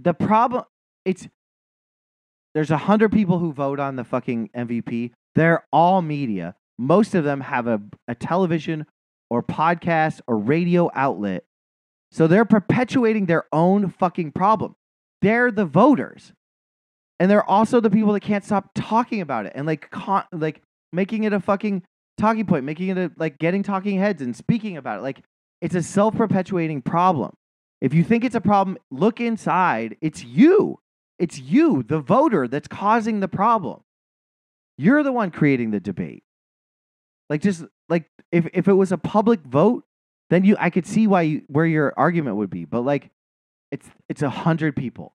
The 0.00 0.14
problem, 0.14 0.64
it's 1.04 1.28
there's 2.54 2.70
a 2.70 2.78
hundred 2.78 3.12
people 3.12 3.38
who 3.38 3.52
vote 3.52 3.78
on 3.78 3.96
the 3.96 4.04
fucking 4.04 4.50
MVP. 4.56 5.12
They're 5.34 5.64
all 5.72 6.02
media. 6.02 6.56
Most 6.78 7.14
of 7.14 7.24
them 7.24 7.40
have 7.42 7.66
a, 7.66 7.80
a 8.08 8.14
television 8.14 8.86
or 9.30 9.42
podcast 9.42 10.20
or 10.26 10.36
radio 10.36 10.90
outlet, 10.94 11.44
so 12.10 12.26
they're 12.26 12.44
perpetuating 12.44 13.26
their 13.26 13.44
own 13.52 13.88
fucking 13.88 14.32
problem. 14.32 14.74
They're 15.22 15.52
the 15.52 15.64
voters. 15.64 16.32
And 17.22 17.30
they're 17.30 17.48
also 17.48 17.78
the 17.78 17.88
people 17.88 18.12
that 18.14 18.20
can't 18.20 18.44
stop 18.44 18.72
talking 18.74 19.20
about 19.20 19.46
it 19.46 19.52
and 19.54 19.64
like 19.64 19.88
con- 19.92 20.24
like 20.32 20.60
making 20.92 21.22
it 21.22 21.32
a 21.32 21.38
fucking 21.38 21.84
talking 22.18 22.44
point, 22.44 22.64
making 22.64 22.88
it 22.88 22.98
a, 22.98 23.12
like 23.16 23.38
getting 23.38 23.62
talking 23.62 23.96
heads 23.96 24.20
and 24.20 24.34
speaking 24.34 24.76
about 24.76 24.98
it. 24.98 25.02
Like 25.02 25.22
it's 25.60 25.76
a 25.76 25.84
self-perpetuating 25.84 26.82
problem. 26.82 27.32
If 27.80 27.94
you 27.94 28.02
think 28.02 28.24
it's 28.24 28.34
a 28.34 28.40
problem, 28.40 28.76
look 28.90 29.20
inside. 29.20 29.98
It's 30.00 30.24
you. 30.24 30.80
It's 31.20 31.38
you, 31.38 31.84
the 31.84 32.00
voter, 32.00 32.48
that's 32.48 32.66
causing 32.66 33.20
the 33.20 33.28
problem. 33.28 33.82
You're 34.76 35.04
the 35.04 35.12
one 35.12 35.30
creating 35.30 35.70
the 35.70 35.78
debate. 35.78 36.24
Like 37.30 37.40
just 37.40 37.64
like 37.88 38.10
if 38.32 38.48
if 38.52 38.66
it 38.66 38.72
was 38.72 38.90
a 38.90 38.98
public 38.98 39.42
vote, 39.42 39.84
then 40.30 40.44
you 40.44 40.56
I 40.58 40.70
could 40.70 40.88
see 40.88 41.06
why 41.06 41.22
you, 41.22 41.42
where 41.46 41.66
your 41.66 41.94
argument 41.96 42.34
would 42.34 42.50
be. 42.50 42.64
But 42.64 42.80
like 42.80 43.10
it's 43.70 43.88
it's 44.08 44.22
a 44.22 44.30
hundred 44.30 44.74
people. 44.74 45.14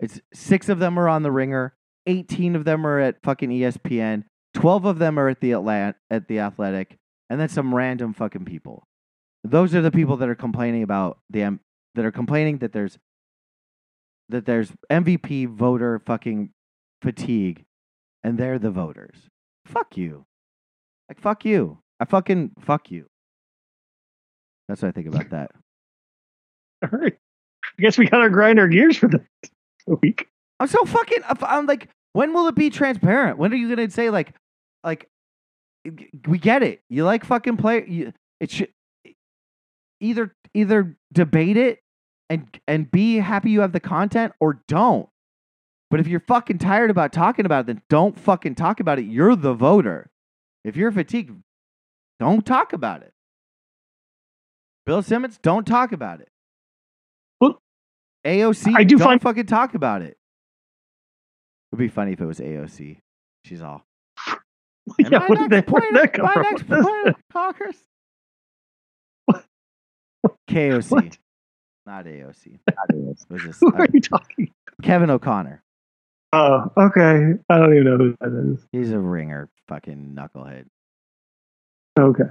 It's 0.00 0.20
six 0.32 0.68
of 0.68 0.78
them 0.78 0.98
are 0.98 1.08
on 1.08 1.22
the 1.22 1.32
ringer, 1.32 1.74
eighteen 2.06 2.54
of 2.56 2.64
them 2.64 2.86
are 2.86 2.98
at 3.00 3.22
fucking 3.22 3.50
ESPN, 3.50 4.24
twelve 4.54 4.84
of 4.84 4.98
them 4.98 5.18
are 5.18 5.28
at 5.28 5.40
the 5.40 5.52
Atlant 5.52 5.94
at 6.10 6.28
the 6.28 6.40
Athletic, 6.40 6.96
and 7.30 7.40
then 7.40 7.48
some 7.48 7.74
random 7.74 8.14
fucking 8.14 8.44
people. 8.44 8.86
Those 9.44 9.74
are 9.74 9.82
the 9.82 9.90
people 9.90 10.16
that 10.18 10.28
are 10.28 10.34
complaining 10.34 10.82
about 10.82 11.18
the 11.30 11.42
M- 11.42 11.60
that 11.94 12.04
are 12.04 12.12
complaining 12.12 12.58
that 12.58 12.72
there's 12.72 12.98
that 14.28 14.46
there's 14.46 14.72
MVP 14.90 15.48
voter 15.48 16.00
fucking 16.04 16.50
fatigue, 17.02 17.64
and 18.22 18.38
they're 18.38 18.58
the 18.58 18.70
voters. 18.70 19.16
Fuck 19.66 19.96
you. 19.96 20.26
Like 21.08 21.20
fuck 21.20 21.44
you. 21.44 21.78
I 22.00 22.04
fucking 22.04 22.52
fuck 22.60 22.90
you. 22.90 23.06
That's 24.68 24.82
what 24.82 24.88
I 24.88 24.92
think 24.92 25.08
about 25.08 25.30
that. 25.30 25.50
All 26.82 26.98
right. 26.98 27.16
I 27.64 27.82
guess 27.82 27.98
we 27.98 28.06
got 28.06 28.22
to 28.22 28.30
grind 28.30 28.58
our 28.58 28.68
gears 28.68 28.96
for 28.96 29.08
the 29.08 29.24
the 29.94 29.96
week. 29.96 30.28
I'm 30.60 30.68
so 30.68 30.84
fucking. 30.84 31.22
I'm 31.42 31.66
like, 31.66 31.88
when 32.12 32.32
will 32.32 32.48
it 32.48 32.54
be 32.54 32.70
transparent? 32.70 33.38
When 33.38 33.52
are 33.52 33.56
you 33.56 33.74
gonna 33.74 33.90
say 33.90 34.10
like, 34.10 34.34
like, 34.84 35.08
we 36.26 36.38
get 36.38 36.62
it. 36.62 36.82
You 36.88 37.04
like 37.04 37.24
fucking 37.24 37.56
play. 37.56 37.84
You, 37.86 38.12
it 38.40 38.50
should 38.50 38.72
either 40.00 40.34
either 40.54 40.96
debate 41.12 41.56
it 41.56 41.80
and 42.28 42.60
and 42.66 42.90
be 42.90 43.16
happy 43.16 43.50
you 43.50 43.60
have 43.60 43.72
the 43.72 43.80
content 43.80 44.32
or 44.40 44.62
don't. 44.68 45.08
But 45.90 46.00
if 46.00 46.06
you're 46.06 46.20
fucking 46.20 46.58
tired 46.58 46.90
about 46.90 47.12
talking 47.12 47.46
about 47.46 47.60
it, 47.60 47.66
then 47.68 47.82
don't 47.88 48.18
fucking 48.18 48.56
talk 48.56 48.80
about 48.80 48.98
it. 48.98 49.06
You're 49.06 49.36
the 49.36 49.54
voter. 49.54 50.10
If 50.64 50.76
you're 50.76 50.92
fatigued, 50.92 51.32
don't 52.20 52.44
talk 52.44 52.72
about 52.74 53.02
it. 53.02 53.12
Bill 54.84 55.02
Simmons, 55.02 55.38
don't 55.42 55.66
talk 55.66 55.92
about 55.92 56.20
it. 56.20 56.28
Well, 58.36 58.52
AOC, 58.52 58.74
I 58.76 58.84
do 58.84 58.96
don't 58.96 59.06
find- 59.06 59.22
fucking 59.22 59.46
talk 59.46 59.74
about 59.74 60.02
it. 60.02 60.16
It'd 61.72 61.78
be 61.78 61.88
funny 61.88 62.12
if 62.12 62.20
it 62.20 62.26
was 62.26 62.40
AOC. 62.40 62.98
She's 63.44 63.62
all. 63.62 63.84
"And 64.26 64.38
yeah, 65.12 65.18
my 65.18 65.26
what 65.26 65.38
did 65.38 65.50
next 65.50 65.66
that, 65.66 65.70
where 65.72 65.82
point- 65.82 66.12
that 66.12 66.22
my 66.22 66.32
from? 66.34 66.42
next 66.42 66.62
What 66.68 66.78
is 67.08 67.14
point, 67.14 67.16
Talkers. 67.32 67.76
KOC, 70.50 70.90
What? 70.90 71.18
not 71.86 72.04
AOC. 72.06 72.58
that? 72.66 72.76
Was 73.30 73.44
this 73.44 73.58
Who 73.60 73.72
are 73.74 73.86
you 73.92 74.00
talking? 74.00 74.50
Kevin 74.82 75.10
O'Connor? 75.10 75.62
Oh, 76.32 76.70
okay. 76.76 77.34
I 77.48 77.58
don't 77.58 77.72
even 77.72 77.84
know 77.84 77.96
who 77.98 78.16
that 78.20 78.52
is. 78.54 78.66
He's 78.72 78.92
a 78.92 78.98
ringer, 78.98 79.48
fucking 79.68 80.14
knucklehead. 80.16 80.66
Okay. 81.98 82.24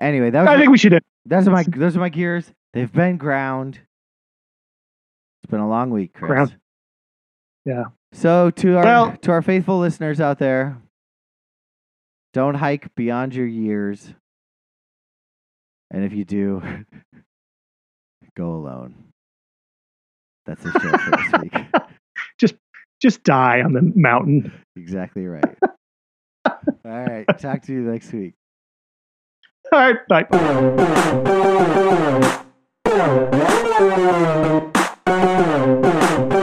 Anyway, 0.00 0.30
that 0.30 0.40
was 0.42 0.48
I 0.48 0.54
my- 0.54 0.58
think 0.60 0.70
we 0.70 0.78
should 0.78 0.94
end. 0.94 1.02
those 1.24 1.48
my 1.48 1.62
those 1.64 1.96
are 1.96 2.00
my 2.00 2.08
gears. 2.08 2.50
They've 2.74 2.92
been 2.92 3.16
ground. 3.16 3.80
It's 5.46 5.50
been 5.52 5.60
a 5.60 5.68
long 5.68 5.90
week, 5.90 6.12
Chris. 6.12 6.28
Ground. 6.28 6.56
Yeah. 7.64 7.84
So 8.12 8.50
to 8.50 8.78
our 8.78 8.84
well, 8.84 9.16
to 9.18 9.30
our 9.30 9.42
faithful 9.42 9.78
listeners 9.78 10.20
out 10.20 10.40
there, 10.40 10.76
don't 12.34 12.56
hike 12.56 12.92
beyond 12.96 13.32
your 13.32 13.46
years. 13.46 14.12
And 15.92 16.04
if 16.04 16.12
you 16.12 16.24
do, 16.24 16.64
go 18.36 18.56
alone. 18.56 19.04
That's 20.46 20.64
the 20.64 20.72
show 20.72 20.98
for 20.98 21.10
this 21.12 21.42
week. 21.42 21.54
Just 22.40 22.56
just 23.00 23.22
die 23.22 23.62
on 23.62 23.72
the 23.72 23.82
mountain. 23.94 24.50
Exactly 24.74 25.26
right. 25.26 25.56
All 26.44 26.56
right. 26.84 27.24
Talk 27.38 27.62
to 27.66 27.72
you 27.72 27.82
next 27.82 28.12
week. 28.12 28.34
All 29.70 29.78
right. 29.78 29.98
Bye. 30.08 30.26
Thank 35.26 36.32
you. 36.32 36.35